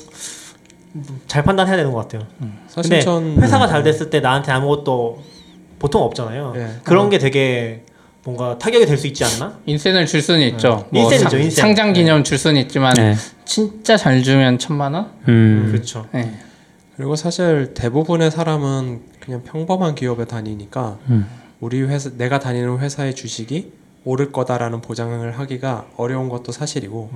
잘 1.28 1.44
판단해야 1.44 1.76
되는 1.78 1.92
것 1.92 2.00
같아요. 2.00 2.28
사실 2.68 2.90
근데 2.90 3.02
전 3.04 3.36
회사가 3.40 3.68
잘 3.68 3.84
됐을 3.84 4.10
때 4.10 4.20
나한테 4.20 4.52
아무것도 4.52 5.22
보통 5.78 6.02
없잖아요. 6.02 6.54
예. 6.56 6.68
그런 6.84 7.12
게 7.12 7.20
되게 7.20 7.84
뭔가 8.24 8.58
타격이 8.58 8.86
될 8.88 8.98
수 8.98 9.06
있지 9.06 9.24
않나? 9.24 9.60
인센을 9.68 10.08
줄 10.08 10.24
수는 10.24 10.42
있죠. 10.48 10.88
뭐 10.90 11.04
인센이죠, 11.04 11.30
상- 11.30 11.40
인센. 11.42 11.62
상장 11.62 11.94
기념 11.94 12.24
줄 12.24 12.40
수는 12.40 12.60
있지만 12.62 12.94
네. 12.96 13.16
진짜 13.46 13.96
잘 13.96 14.24
주면 14.24 14.58
천만 14.58 14.96
원? 14.96 15.12
음. 15.28 15.68
그렇죠. 15.72 16.08
네. 16.14 16.34
그리고 16.96 17.16
사실 17.16 17.74
대부분의 17.76 18.32
사람은 18.32 19.02
그냥 19.28 19.44
평범한 19.44 19.94
기업에 19.94 20.24
다니니까 20.26 20.98
음. 21.10 21.28
우리 21.60 21.82
회사 21.82 22.10
내가 22.18 22.40
다니는 22.40 22.80
회사의 22.80 23.14
주식이 23.14 23.74
오를 24.06 24.32
거다라는 24.32 24.80
보장을 24.80 25.38
하기가 25.38 25.88
어려운 25.98 26.30
것도 26.30 26.54
사실이고 26.54 27.12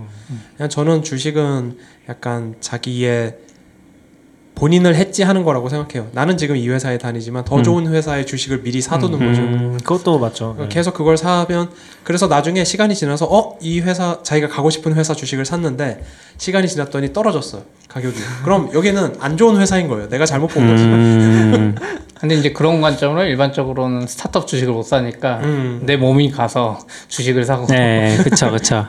그냥 0.57 0.69
저는 0.69 1.03
주식은 1.03 1.77
약간 2.09 2.55
자기의 2.59 3.37
본인을 4.55 4.95
해지하는 4.95 5.43
거라고 5.43 5.69
생각해요. 5.69 6.09
나는 6.11 6.37
지금 6.37 6.57
이 6.57 6.67
회사에 6.67 6.97
다니지만 6.97 7.45
더 7.45 7.55
음. 7.57 7.63
좋은 7.63 7.87
회사의 7.87 8.25
주식을 8.27 8.61
미리 8.61 8.81
사두는 8.81 9.17
거죠. 9.17 9.41
음, 9.41 9.77
그것도 9.77 10.19
맞죠. 10.19 10.53
그러니까 10.53 10.67
계속 10.67 10.93
그걸 10.93 11.15
사면 11.17 11.71
그래서 12.03 12.27
나중에 12.27 12.65
시간이 12.65 12.93
지나서 12.93 13.25
어 13.25 13.57
이 13.61 13.79
회사 13.79 14.21
자기가 14.21 14.49
가고 14.49 14.69
싶은 14.69 14.93
회사 14.95 15.13
주식을 15.13 15.45
샀는데 15.45 16.03
시간이 16.37 16.67
지났더니 16.67 17.13
떨어졌어요 17.13 17.63
가격이 17.91 18.17
그럼 18.43 18.69
여기는 18.73 19.15
안 19.19 19.37
좋은 19.37 19.59
회사인 19.59 19.87
거예요 19.87 20.07
내가 20.09 20.25
잘못 20.25 20.47
본 20.47 20.67
거지 20.67 20.83
음. 20.83 21.75
근데 22.19 22.35
이제 22.35 22.53
그런 22.53 22.81
관점으로 22.81 23.23
일반적으로는 23.23 24.07
스타트업 24.07 24.47
주식을 24.47 24.73
못 24.73 24.83
사니까 24.83 25.39
음. 25.43 25.81
내 25.83 25.97
몸이 25.97 26.31
가서 26.31 26.79
주식을 27.07 27.43
사고 27.45 27.65
네, 27.67 28.17
그쵸, 28.23 28.51
그쵸. 28.51 28.85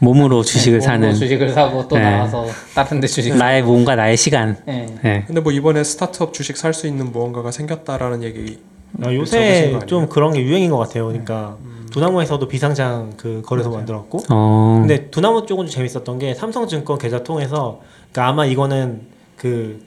몸으로 0.00 0.42
주식을 0.42 0.80
몸으로 0.80 0.92
사는 0.92 1.14
주식을 1.14 1.50
사고 1.50 1.86
또 1.88 1.96
네. 1.96 2.02
나와서 2.02 2.44
다른 2.74 3.00
데 3.00 3.06
주식 3.06 3.34
나의 3.36 3.62
몸과 3.62 3.94
나의 3.94 4.16
시간. 4.16 4.56
네. 4.66 4.86
네. 5.02 5.24
근데 5.26 5.40
뭐 5.40 5.52
이번에 5.52 5.84
스타트업 5.84 6.34
주식 6.34 6.56
살 6.56 6.74
수 6.74 6.86
있는 6.86 7.12
무언가가 7.12 7.50
생겼다라는 7.50 8.22
얘기 8.22 8.58
아, 9.02 9.14
요새 9.14 9.70
거 9.72 9.86
좀? 9.86 10.08
그런 10.08 10.32
게 10.32 10.42
유행인 10.42 10.70
것 10.70 10.76
같아요. 10.78 11.06
그러니까 11.06 11.56
두나무에서도 11.92 12.46
비상장 12.48 13.12
그 13.16 13.42
거래소 13.46 13.70
맞아요. 13.70 13.78
만들었고, 13.78 14.24
어. 14.28 14.78
근데 14.80 15.08
두나무 15.10 15.46
쪽은 15.46 15.66
좀 15.66 15.70
재밌었던 15.74 16.18
게 16.18 16.34
삼성증권 16.34 16.98
계좌 16.98 17.22
통해서, 17.22 17.80
그러니까 18.16 18.28
아마 18.30 18.46
이거는 18.46 19.02
그 19.36 19.84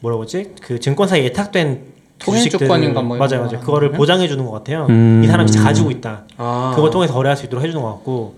뭐라고 0.00 0.24
하지? 0.24 0.52
그 0.60 0.78
증권사에 0.78 1.24
예탁된 1.24 1.84
통행 2.18 2.44
주식들을- 2.44 2.58
조건인가 2.60 3.00
뭐 3.00 3.16
맞아요, 3.16 3.40
거 3.40 3.46
맞아요. 3.46 3.60
그거를? 3.60 3.92
보장해 3.92 4.28
주는 4.28 4.44
것 4.44 4.50
같아요. 4.52 4.86
음. 4.90 5.22
이 5.24 5.26
사람이 5.26 5.50
가지고 5.52 5.90
있다. 5.90 6.24
아 6.36 6.72
그걸 6.76 6.90
통해서 6.90 7.14
거래할 7.14 7.34
수 7.36 7.46
있도록 7.46 7.64
해주는 7.64 7.82
것 7.82 7.88
같고 7.94 8.34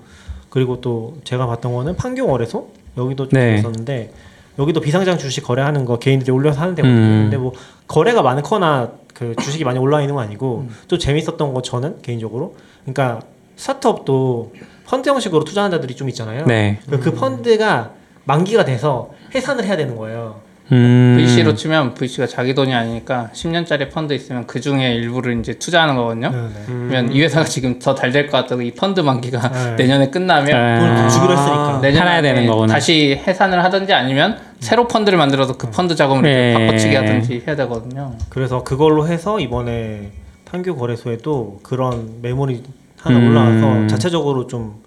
그리고 0.51 0.80
또 0.80 1.16
제가 1.24 1.47
봤던 1.49 1.74
거는 1.74 1.97
판교 1.97 2.26
거래소 2.28 2.68
여기도 2.97 3.28
좀 3.28 3.41
네. 3.41 3.57
있었는데 3.59 4.12
여기도 4.61 4.80
비상장 4.80 5.18
주식 5.18 5.43
거래하는 5.43 5.85
거 5.85 5.99
개인들이 5.99 6.30
올려서 6.30 6.61
하는 6.61 6.76
데거든요. 6.76 6.97
음. 6.97 7.20
근데 7.24 7.37
뭐 7.37 7.53
거래가 7.89 8.22
많거나 8.22 8.93
그 9.12 9.35
주식이 9.43 9.64
많이 9.64 9.80
올라 9.80 10.01
있는 10.01 10.14
건 10.14 10.22
아니고 10.24 10.68
또 10.87 10.97
재밌었던 10.97 11.53
거 11.55 11.61
저는 11.61 12.03
개인적으로 12.03 12.55
그러니까 12.85 13.20
스타트업도 13.57 14.53
펀드 14.87 15.09
형식으로 15.09 15.43
투자하는 15.43 15.76
데들이 15.78 15.97
좀 15.97 16.09
있잖아요. 16.09 16.47
네. 16.47 16.78
그- 16.89 17.01
그 17.01 17.12
펀드가 17.14 17.91
만기가 18.26 18.64
돼서 18.64 19.11
해산을 19.35 19.64
해야 19.64 19.76
되는 19.76 19.97
거예요. 19.97 20.41
음. 20.72 21.16
VC로 21.18 21.55
치면 21.55 21.93
VC가 21.93 22.26
자기 22.26 22.55
돈이 22.55 22.72
아니니까 22.74 23.28
10년짜리 23.35 23.91
펀드 23.93 24.14
있으면 24.14 24.47
그 24.47 24.62
중에 24.62 24.95
일부를 24.95 25.39
이제 25.39 25.53
투자하는 25.55 25.95
거거든요. 25.95 26.30
네, 26.30 26.39
네. 26.41 26.64
그러면 26.66 27.12
이 27.12 27.20
회사가 27.20 27.45
지금 27.45 27.78
더 27.78 27.95
잘 27.95 28.12
될 28.12 28.30
것 28.30 28.39
같다고 28.39 28.62
이 28.62 28.70
펀드 28.70 29.01
만기가 29.01 29.49
네. 29.51 29.74
내년에 29.85 30.09
끝나면 30.09 30.57
아. 30.57 30.78
돈을 30.80 31.09
주기로 31.11 31.32
했으니까. 31.32 31.78
내년에 31.82 31.99
팔아야 32.05 32.22
되는 32.22 32.47
거구나. 32.47 32.72
다시 32.72 33.20
해산을 33.26 33.62
하든지 33.62 33.93
아니면 33.93 34.39
새로 34.61 34.89
펀드를 34.89 35.18
만들어서 35.18 35.59
그 35.59 35.70
펀드 35.70 35.95
자금을 35.95 36.22
네. 36.22 36.55
바꿔치기 36.55 36.95
하든지 36.97 37.43
해야 37.47 37.57
되거든요. 37.57 38.14
그래서 38.30 38.64
그걸로 38.64 39.07
해서 39.07 39.39
이번에 39.39 40.12
판교 40.47 40.76
거래소에도 40.76 41.61
그런 41.62 42.22
메모리 42.22 42.62
하나 42.99 43.18
음. 43.18 43.28
올라와서 43.28 43.87
자체적으로 43.89 44.47
좀 44.47 44.82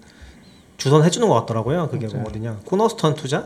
주선해 0.76 1.08
주는 1.10 1.28
것 1.28 1.34
같더라고요. 1.36 1.88
그게 1.88 2.06
맞아요. 2.08 2.22
뭐 2.22 2.30
어디냐? 2.30 2.56
코너스턴 2.64 3.14
투자 3.14 3.44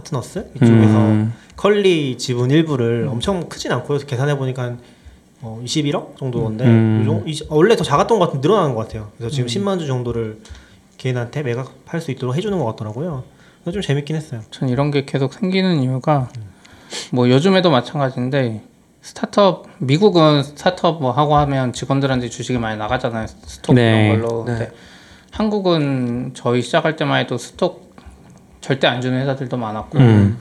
파트너스 0.00 0.50
이쪽에서 0.56 0.98
음. 0.98 1.32
컬리 1.56 2.18
지분 2.18 2.50
일부를 2.50 3.08
엄청 3.10 3.48
크진 3.48 3.72
않고요. 3.72 3.98
계산해 4.00 4.36
보니까 4.36 4.62
한 4.64 4.78
어, 5.40 5.60
21억 5.64 6.18
정도인데 6.18 6.64
음. 6.66 7.02
요 7.06 7.10
정- 7.10 7.22
이- 7.26 7.46
원래 7.48 7.76
더 7.76 7.82
작았던 7.84 8.18
것 8.18 8.26
같은 8.26 8.40
늘어나는 8.42 8.74
것 8.74 8.82
같아요. 8.86 9.10
그래서 9.16 9.34
지금 9.34 9.46
음. 9.46 9.48
10만 9.48 9.78
주 9.78 9.86
정도를 9.86 10.38
개인한테 10.98 11.42
매각할 11.42 12.00
수 12.02 12.10
있도록 12.10 12.36
해주는 12.36 12.56
것 12.58 12.64
같더라고요. 12.66 13.24
그래서 13.62 13.72
좀 13.72 13.82
재밌긴 13.82 14.16
했어요. 14.16 14.42
전 14.50 14.68
이런 14.68 14.90
게 14.90 15.06
계속 15.06 15.32
생기는 15.32 15.82
이유가 15.82 16.28
뭐 17.10 17.30
요즘에도 17.30 17.70
마찬가지인데 17.70 18.62
스타트업 19.00 19.66
미국은 19.78 20.42
스타트업 20.42 21.00
뭐 21.00 21.10
하고 21.12 21.36
하면 21.36 21.72
직원들한테 21.72 22.28
주식이 22.28 22.58
많이 22.58 22.76
나가잖아요 22.76 23.26
스톡 23.46 23.74
네. 23.74 24.08
이런 24.14 24.20
걸로 24.28 24.44
네. 24.44 24.70
한국은 25.30 26.32
저희 26.34 26.60
시작할 26.62 26.96
때만 26.96 27.20
해도 27.20 27.38
스톡 27.38 27.85
절대 28.66 28.88
안 28.88 29.00
주는 29.00 29.20
회사들도 29.20 29.56
많았고 29.56 29.98
음. 29.98 30.38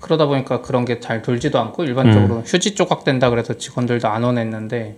그러다 0.00 0.26
보니까 0.26 0.62
그런 0.62 0.84
게 0.84 0.98
잘 0.98 1.22
돌지도 1.22 1.60
않고 1.60 1.84
일반적으로 1.84 2.42
휴지 2.44 2.74
조각 2.74 3.04
된다 3.04 3.30
그래서 3.30 3.54
직원들도 3.54 4.08
안 4.08 4.24
원했는데 4.24 4.96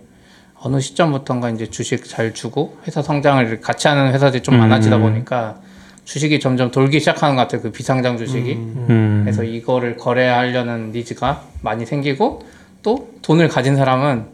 어느 0.63 0.79
시점부터인가 0.79 1.51
이제 1.51 1.67
주식 1.67 2.03
잘 2.09 2.33
주고 2.33 2.77
회사 2.87 3.03
성장을 3.03 3.61
같이 3.61 3.87
하는 3.87 4.11
회사들이 4.11 4.41
좀 4.41 4.55
음. 4.55 4.61
많아지다 4.61 4.97
보니까 4.97 5.61
주식이 6.05 6.39
점점 6.39 6.71
돌기 6.71 6.99
시작하는 6.99 7.35
것 7.35 7.43
같아요 7.43 7.61
그 7.61 7.71
비상장 7.71 8.17
주식이 8.17 8.53
음. 8.53 9.21
그래서 9.23 9.43
이거를 9.43 9.97
거래하려는 9.97 10.91
니즈가 10.91 11.43
많이 11.61 11.85
생기고 11.85 12.41
또 12.81 13.11
돈을 13.21 13.47
가진 13.47 13.75
사람은 13.75 14.25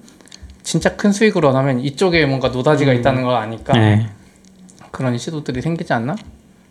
진짜 0.63 0.95
큰 0.95 1.11
수익을 1.11 1.43
원하면 1.43 1.81
이쪽에 1.81 2.25
뭔가 2.25 2.47
노다지가 2.47 2.93
있다는 2.93 3.23
걸 3.23 3.35
아니까 3.35 3.73
네. 3.73 4.07
그런 4.91 5.17
시도들이 5.17 5.61
생기지 5.61 5.91
않나? 5.91 6.15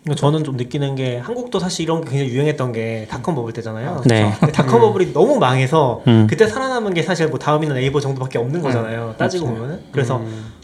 그러니까 0.07 0.21
저는 0.21 0.43
좀 0.45 0.55
느끼는 0.55 0.95
게 0.95 1.17
한국도 1.17 1.59
사실 1.59 1.83
이런 1.83 2.01
게 2.01 2.09
굉장히 2.09 2.31
유행했던 2.31 2.71
게 2.71 3.07
닷컴 3.09 3.35
버블 3.35 3.51
때잖아요. 3.53 4.03
네. 4.05 4.31
닷컴 4.53 4.79
버블이 4.79 5.11
너무 5.11 5.37
망해서 5.37 6.01
음. 6.07 6.27
그때 6.29 6.47
살아남은 6.47 6.93
게 6.93 7.03
사실 7.03 7.27
뭐 7.27 7.37
다음이나 7.37 7.73
네이버 7.73 7.99
정도밖에 7.99 8.37
없는 8.37 8.61
거잖아요. 8.61 9.15
따지고 9.17 9.47
보면은. 9.47 9.81
그래서 9.91 10.21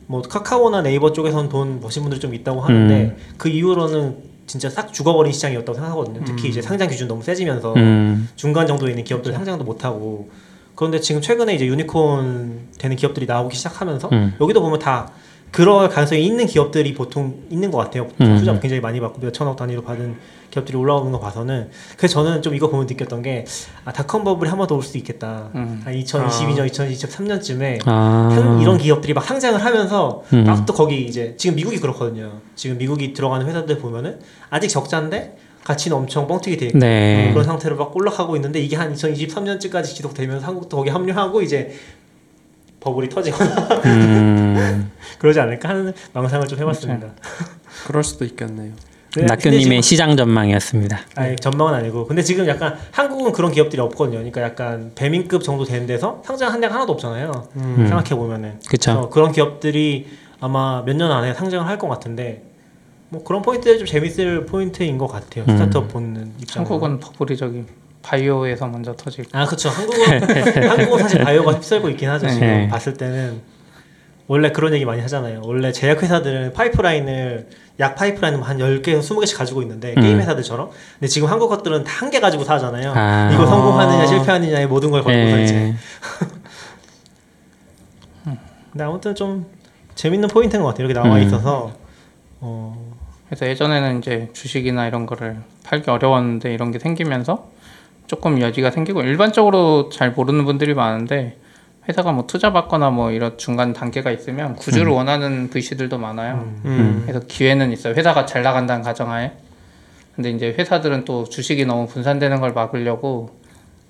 뭐 0.08 0.22
카카오나 0.22 0.82
네이버 0.82 1.12
쪽에선 1.12 1.50
돈 1.50 1.82
버신 1.82 2.04
분들 2.04 2.20
좀 2.20 2.34
있다고 2.34 2.62
하는데 2.62 3.18
그 3.38 3.50
이후로는 3.50 4.34
진짜 4.48 4.70
싹 4.70 4.94
죽어버린 4.94 5.34
시장이었다고 5.34 5.74
생각하거든요. 5.74 6.22
특히 6.26 6.50
이제 6.50 6.62
상장 6.62 6.88
기준 6.88 7.08
너무 7.08 7.22
세지면서 7.22 7.74
음. 7.76 8.30
중간 8.36 8.66
정도에 8.66 8.92
있는 8.92 9.04
기업들 9.04 9.34
상장도 9.34 9.66
못 9.66 9.84
하고 9.84 10.30
그런데 10.76 11.00
지금 11.00 11.22
최근에 11.22 11.54
이제 11.56 11.66
유니콘 11.66 12.70
되는 12.78 12.96
기업들이 12.96 13.26
나오기 13.26 13.56
시작하면서 13.56 14.10
음. 14.12 14.34
여기도 14.40 14.62
보면 14.62 14.80
다 14.80 15.12
그럴 15.54 15.88
가능성이 15.88 16.26
있는 16.26 16.46
기업들이 16.48 16.94
보통 16.94 17.36
있는 17.50 17.70
것 17.72 17.78
같아요. 17.78 18.10
음. 18.22 18.38
투자 18.38 18.60
굉장히 18.60 18.82
많이 18.82 19.00
받고 19.00 19.22
몇 19.22 19.32
천억 19.34 19.56
단위로 19.56 19.84
받은 19.84 20.16
기업들이 20.50 20.78
올라오는 20.78 21.12
거 21.12 21.20
봐서는 21.20 21.70
그래서 21.96 22.24
저는 22.24 22.42
좀 22.42 22.54
이거 22.56 22.70
보면 22.70 22.86
느꼈던 22.88 23.22
게 23.22 23.46
아, 23.86 23.92
닷컴 23.94 24.24
버블이 24.24 24.50
한 24.50 24.58
번 24.58 24.68
더 24.68 24.76
올 24.76 24.82
수도 24.84 24.98
있겠다. 24.98 25.50
음. 25.56 25.82
한 25.86 25.94
2022년, 25.94 26.70
2023년쯤에 26.70 27.80
아. 27.86 28.60
이런 28.62 28.78
기업들이 28.78 29.14
막 29.14 29.24
상장을 29.24 29.64
하면서 29.64 30.24
음. 30.34 30.44
막또 30.44 30.74
거기 30.74 31.06
이제 31.06 31.36
지금 31.38 31.56
미국이 31.56 31.80
그렇거든요. 31.80 32.42
지금 32.56 32.78
미국이 32.78 33.14
들어가는 33.14 33.46
회사들 33.48 33.78
보면은 33.80 34.20
아직 34.50 34.68
적자인데 34.70 35.38
가치는 35.64 35.96
엄청 35.96 36.28
뻥튀기 36.28 36.58
돼 36.58 36.66
있고 36.68 36.78
네. 36.80 37.30
그런 37.32 37.46
상태로 37.46 37.78
막 37.78 37.96
올라가고 37.96 38.36
있는데 38.36 38.60
이게 38.60 38.76
한 38.76 38.94
2023년쯤까지 38.94 39.86
지속되면서 39.86 40.46
한국도 40.46 40.76
거기 40.78 40.90
합류하고 40.90 41.42
이제 41.42 41.72
버블이 42.84 43.08
터지거나 43.10 43.82
음. 43.86 44.92
그러지 45.18 45.40
않을까 45.40 45.70
하는 45.70 45.94
망상을 46.12 46.46
좀 46.48 46.60
해봤습니다. 46.60 47.08
그럴 47.88 48.04
수도 48.04 48.26
있겠네요. 48.26 48.74
네, 49.16 49.24
낙교님의 49.26 49.82
시장 49.84 50.18
전망이었습니다. 50.18 51.00
아니 51.16 51.36
전망은 51.38 51.74
아니고 51.76 52.08
근데 52.08 52.22
지금 52.24 52.46
약간 52.48 52.76
한국은 52.92 53.32
그런 53.32 53.52
기업들이 53.52 53.80
없거든요. 53.82 54.18
그러니까 54.18 54.42
약간 54.42 54.92
배민급 54.96 55.44
정도 55.44 55.64
되는 55.64 55.88
데서 55.88 56.22
상장한 56.26 56.60
데가 56.60 56.74
하나도 56.76 56.92
없잖아요. 56.94 57.32
음. 57.56 57.76
생각해 57.88 58.10
보면은 58.16 58.60
그쵸. 58.68 59.10
그런 59.12 59.32
기업들이 59.32 60.08
아마 60.42 60.84
몇 60.86 60.96
년 60.98 61.10
안에 61.12 61.34
상장을 61.36 61.66
할 61.66 61.78
것 61.78 61.88
같은데 61.88 62.44
뭐 63.10 63.24
그런 63.24 63.44
포인트들이 63.44 63.78
좀 63.78 63.88
재밌을 63.88 64.46
포인트인 64.48 64.98
것 64.98 65.08
같아요. 65.08 65.46
음. 65.48 65.58
스타트업 65.58 65.88
보는 65.90 66.32
입장. 66.42 66.64
한국은 66.64 67.00
버블이 67.00 67.38
저기 67.38 67.64
바이오에서 68.04 68.68
먼저 68.68 68.94
터지고 68.96 69.30
아 69.32 69.46
그렇죠. 69.46 69.70
한국은 69.70 70.70
한국은 70.70 71.00
사실 71.00 71.24
바이오가 71.24 71.54
휩쓸고 71.54 71.90
있긴 71.90 72.10
하죠. 72.10 72.28
지금 72.30 72.42
네. 72.48 72.68
봤을 72.68 72.94
때는 72.94 73.42
원래 74.28 74.52
그런 74.52 74.74
얘기 74.74 74.86
많이 74.86 75.02
하잖아요. 75.02 75.42
원래 75.44 75.72
제약 75.72 76.04
회사들은 76.04 76.54
파이프라인을 76.54 77.48
약 77.80 77.96
파이프라인을 77.96 78.44
한 78.44 78.58
10개에서 78.58 79.00
20개씩 79.02 79.38
가지고 79.38 79.62
있는데 79.64 79.94
음. 79.98 80.02
게임 80.02 80.20
회사들처럼. 80.20 80.70
근데 81.00 81.08
지금 81.08 81.28
한국 81.30 81.50
것들은 81.50 81.84
다 81.84 81.92
한 82.04 82.12
개 82.12 82.20
가지고 82.20 82.44
사잖아요. 82.44 82.94
아. 82.96 83.32
이거 83.34 83.46
성공하느냐 83.46 84.06
실패하느냐의 84.06 84.68
모든 84.68 84.92
걸 84.92 85.02
걸고서 85.04 85.40
이제. 85.40 85.54
네. 85.54 85.76
근데 88.72 88.84
아무튼 88.84 89.14
좀 89.16 89.46
재밌는 89.96 90.30
포인트인 90.30 90.62
것 90.64 90.70
같아요. 90.70 90.88
이렇게 90.88 91.00
나와 91.00 91.18
음. 91.18 91.22
있어서 91.22 91.72
어, 92.40 92.94
그래서 93.28 93.48
예전에는 93.48 94.00
이제 94.00 94.30
주식이나 94.34 94.88
이런 94.88 95.06
거를 95.06 95.38
팔기 95.64 95.90
어려웠는데 95.90 96.54
이런 96.54 96.72
게 96.72 96.80
생기면서 96.80 97.52
조금 98.14 98.40
여지가 98.40 98.70
생기고 98.70 99.02
일반적으로 99.02 99.90
잘 99.90 100.12
모르는 100.12 100.46
분들이 100.46 100.76
많은데 100.76 101.36
회사가 101.90 102.12
뭐 102.12 102.28
투자 102.28 102.54
받거나 102.54 102.92
뭐 102.92 103.10
이런 103.10 103.40
중간 103.40 103.74
단계가 103.74 104.12
있으면 104.12 104.56
구주를 104.56 104.92
원하는 104.92 105.50
VC들도 105.50 105.98
많아요. 105.98 106.54
음. 106.64 107.02
그래서 107.08 107.26
기회는 107.28 107.72
있어요. 107.72 107.96
회사가 107.96 108.28
잘 108.28 108.44
나간다는 108.44 108.84
가정하에. 108.84 109.32
근데 110.16 110.30
이제 110.30 110.56
회사들은 110.56 111.06
또 111.06 111.24
주식이 111.24 111.66
너무 111.66 111.88
분산되는 111.88 112.40
걸 112.40 112.54
막으려고 112.54 113.32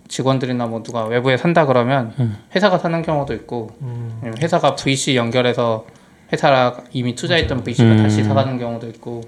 직원들이나 0.08 0.68
뭐 0.68 0.84
누가 0.84 1.04
외부에 1.04 1.36
산다 1.36 1.66
그러면 1.66 2.14
음. 2.18 2.38
회사가 2.56 2.78
사는 2.78 3.02
경우도 3.02 3.34
있고 3.34 3.72
음, 3.82 4.34
회사가 4.42 4.76
VC 4.76 5.18
연결해서 5.18 5.86
회사가 6.32 6.78
이미 6.94 7.14
투자했던 7.14 7.66
VC가 7.66 7.92
음. 7.92 7.98
다시 7.98 8.24
사가는 8.24 8.58
경우도 8.58 8.88
있고 8.88 9.22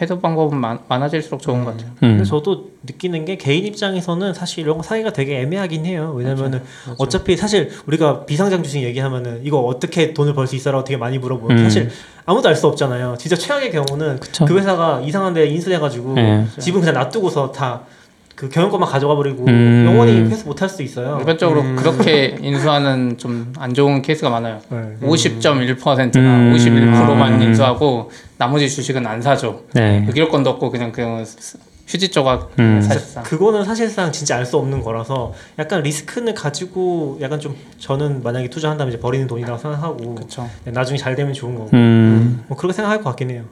해도 0.00 0.20
방법은 0.20 0.56
많, 0.56 0.78
많아질수록 0.88 1.40
좋은 1.40 1.64
것 1.64 1.72
같아요. 1.72 1.90
근데 1.98 2.22
음. 2.22 2.24
저도 2.24 2.70
느끼는 2.84 3.24
게 3.24 3.36
개인 3.36 3.64
입장에서는 3.66 4.32
사실 4.34 4.60
이런 4.60 4.76
거 4.76 4.82
사기가 4.82 5.12
되게 5.12 5.40
애매하긴 5.40 5.84
해요. 5.86 6.12
왜냐면은 6.16 6.62
어차피 6.98 7.36
사실 7.36 7.70
우리가 7.86 8.24
비상장 8.26 8.62
주식 8.62 8.82
얘기하면은 8.82 9.40
이거 9.44 9.58
어떻게 9.60 10.14
돈을 10.14 10.34
벌 10.34 10.46
수 10.46 10.56
있어라고 10.56 10.84
되게 10.84 10.96
많이 10.96 11.18
물어보면 11.18 11.58
음. 11.58 11.62
사실 11.64 11.90
아무도 12.24 12.48
알 12.48 12.54
수 12.56 12.66
없잖아요. 12.68 13.16
진짜 13.18 13.36
최악의 13.36 13.70
경우는 13.72 14.20
그쵸. 14.20 14.44
그 14.44 14.56
회사가 14.58 15.00
이상한 15.04 15.34
데 15.34 15.46
인수돼가지고 15.46 16.14
네. 16.14 16.46
지분 16.58 16.80
그냥 16.80 16.94
놔두고서 16.94 17.52
다 17.52 17.82
그 18.38 18.48
경영권만 18.48 18.88
가져가 18.88 19.16
버리고 19.16 19.44
음. 19.48 19.82
영원히 19.84 20.20
회수 20.30 20.46
못할 20.46 20.68
수도 20.68 20.84
있어요. 20.84 21.16
일반적으로 21.18 21.64
그렇게 21.74 22.36
인수하는 22.40 23.18
좀 23.18 23.52
안 23.58 23.74
좋은 23.74 24.00
케이스가 24.00 24.30
많아요. 24.30 24.60
네. 24.70 24.78
50.1%나 25.02 26.20
음. 26.20 26.54
51%만 26.54 27.32
음. 27.34 27.42
인수하고 27.42 28.12
나머지 28.36 28.70
주식은 28.70 29.04
안 29.04 29.20
사죠. 29.20 29.62
네. 29.72 30.04
의결권도 30.06 30.48
없고 30.50 30.70
그냥 30.70 30.92
그 30.92 31.24
휴지 31.88 32.10
조각 32.10 32.52
음. 32.60 32.80
사실상. 32.80 33.24
그거는 33.24 33.64
사실상 33.64 34.12
진짜 34.12 34.36
알 34.36 34.46
수 34.46 34.56
없는 34.58 34.82
거라서 34.82 35.32
약간 35.58 35.82
리스크는 35.82 36.34
가지고 36.34 37.18
약간 37.20 37.40
좀 37.40 37.56
저는 37.78 38.22
만약에 38.22 38.48
투자한다면 38.50 38.92
이제 38.94 39.00
버리는 39.00 39.26
돈이라고 39.26 39.58
생각하고 39.58 40.14
그렇죠. 40.14 40.48
나중에 40.64 40.96
잘 40.96 41.16
되면 41.16 41.32
좋은 41.32 41.56
거고 41.56 41.70
음. 41.72 42.44
뭐 42.46 42.56
그렇게 42.56 42.72
생각할 42.74 42.98
것 42.98 43.04
같긴 43.10 43.30
해요. 43.30 43.42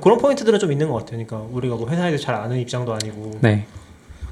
그런 0.00 0.18
포인트들은 0.18 0.58
좀 0.60 0.70
있는 0.70 0.88
것 0.88 0.94
같아요. 1.04 1.24
그러니까 1.26 1.48
우리가 1.50 1.74
뭐 1.74 1.88
회사에서 1.88 2.16
잘 2.22 2.36
아는 2.36 2.58
입장도 2.58 2.92
아니고 2.94 3.38
네. 3.40 3.66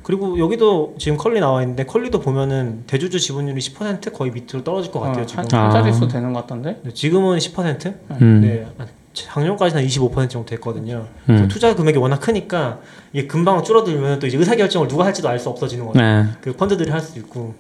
그리고 0.05 0.39
여기도 0.39 0.95
지금 0.99 1.17
컬리 1.17 1.41
나와 1.41 1.63
있는데 1.63 1.85
컬리도 1.85 2.21
보면은 2.21 2.85
대주주 2.87 3.19
지분율이 3.19 3.59
10% 3.59 4.13
거의 4.13 4.31
밑으로 4.31 4.63
떨어질 4.63 4.93
것 4.93 5.01
같아요. 5.01 5.23
어, 5.23 5.27
지금 5.27 5.45
한, 5.51 5.55
아. 5.55 5.65
한 5.65 5.71
자릿수 5.73 6.09
되는 6.09 6.33
것 6.33 6.41
같던데? 6.43 6.81
네, 6.83 6.93
지금은 6.93 7.39
10%? 7.39 7.95
음. 8.21 8.41
네, 8.43 8.67
작년까지는 9.15 9.85
25% 9.87 10.29
정도 10.29 10.45
됐거든요. 10.45 11.07
음. 11.31 11.49
투자 11.49 11.75
금액이 11.75 11.97
워낙 11.99 12.21
크니까 12.21 12.81
이게 13.15 13.27
금방 13.27 13.63
줄어들면 13.65 14.19
또 14.19 14.27
이제 14.27 14.37
의사 14.37 14.55
결정을 14.57 14.89
누가 14.89 15.07
할지도 15.07 15.29
알 15.31 15.39
수 15.39 15.49
없어지는 15.49 15.87
거죠. 15.87 15.99
네. 15.99 16.27
그 16.43 16.53
펀드들이 16.53 16.91
할 16.91 17.01
수도 17.01 17.19
있고. 17.21 17.55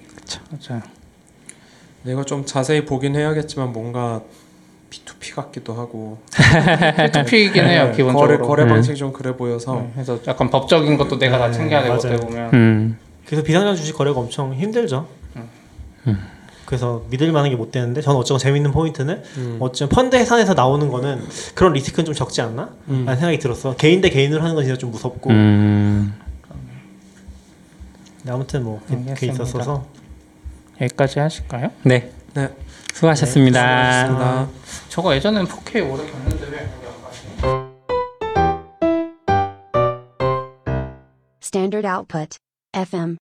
맞아요. 0.50 0.82
내가 2.02 2.24
좀 2.24 2.44
자세히 2.44 2.84
보긴 2.84 3.16
해야겠지만 3.16 3.72
뭔가 3.72 4.20
P2P 5.04 5.34
같기도 5.34 5.74
하고 5.74 6.18
P2P이긴 6.32 7.56
해요 7.56 7.86
네, 7.86 7.92
기본적으로. 7.96 8.14
거래 8.26 8.38
거래 8.38 8.64
네. 8.64 8.68
방식이 8.70 8.96
좀 8.96 9.12
그래 9.12 9.34
보여서 9.36 9.74
네, 9.80 9.90
그래서 9.94 10.18
약간 10.26 10.50
법적인 10.50 10.96
것도 10.96 11.18
내가 11.18 11.38
다 11.38 11.46
네, 11.48 11.52
챙겨야 11.52 11.82
되고. 11.82 11.94
어떻게 11.94 12.16
보면 12.16 12.50
음. 12.54 12.98
그래서 13.26 13.42
비상장 13.42 13.74
주식 13.74 13.96
거래가 13.96 14.20
엄청 14.20 14.54
힘들죠. 14.54 15.06
그래서 16.66 17.04
믿을 17.10 17.30
만한 17.30 17.50
게 17.50 17.56
못 17.56 17.70
되는데 17.70 18.00
저는 18.00 18.18
어쩌면 18.18 18.38
재밌는 18.38 18.72
포인트는 18.72 19.22
음. 19.36 19.56
어쩌면 19.60 19.90
펀드 19.90 20.16
해산에서 20.16 20.54
나오는 20.54 20.88
거는 20.88 21.22
그런 21.54 21.72
리스크는 21.74 22.04
좀 22.06 22.14
적지 22.14 22.40
않나? 22.40 22.70
음. 22.88 23.04
라는 23.04 23.16
생각이 23.20 23.38
들었어. 23.38 23.76
개인 23.76 24.00
대 24.00 24.08
개인으로 24.08 24.40
하는 24.42 24.54
건 24.54 24.64
진짜 24.64 24.78
좀 24.78 24.90
무섭고. 24.90 25.30
음. 25.30 26.14
아무튼 28.26 28.64
뭐 28.64 28.80
그게 28.86 28.96
알겠습니다. 29.10 29.32
있었어서 29.44 29.84
여기까지 30.80 31.18
하실까요? 31.20 31.70
네. 31.82 32.10
네. 32.32 32.48
수고하셨습니다. 32.94 34.06
수고하셨습니다. 34.06 34.48
저거 34.88 35.14
예전에는 35.16 35.46
4K 35.48 35.92
오래 35.92 36.10
갔는데 36.10 36.46
왜? 36.46 36.70
Standard 41.42 41.86
output. 41.86 42.38
FM. 42.72 43.16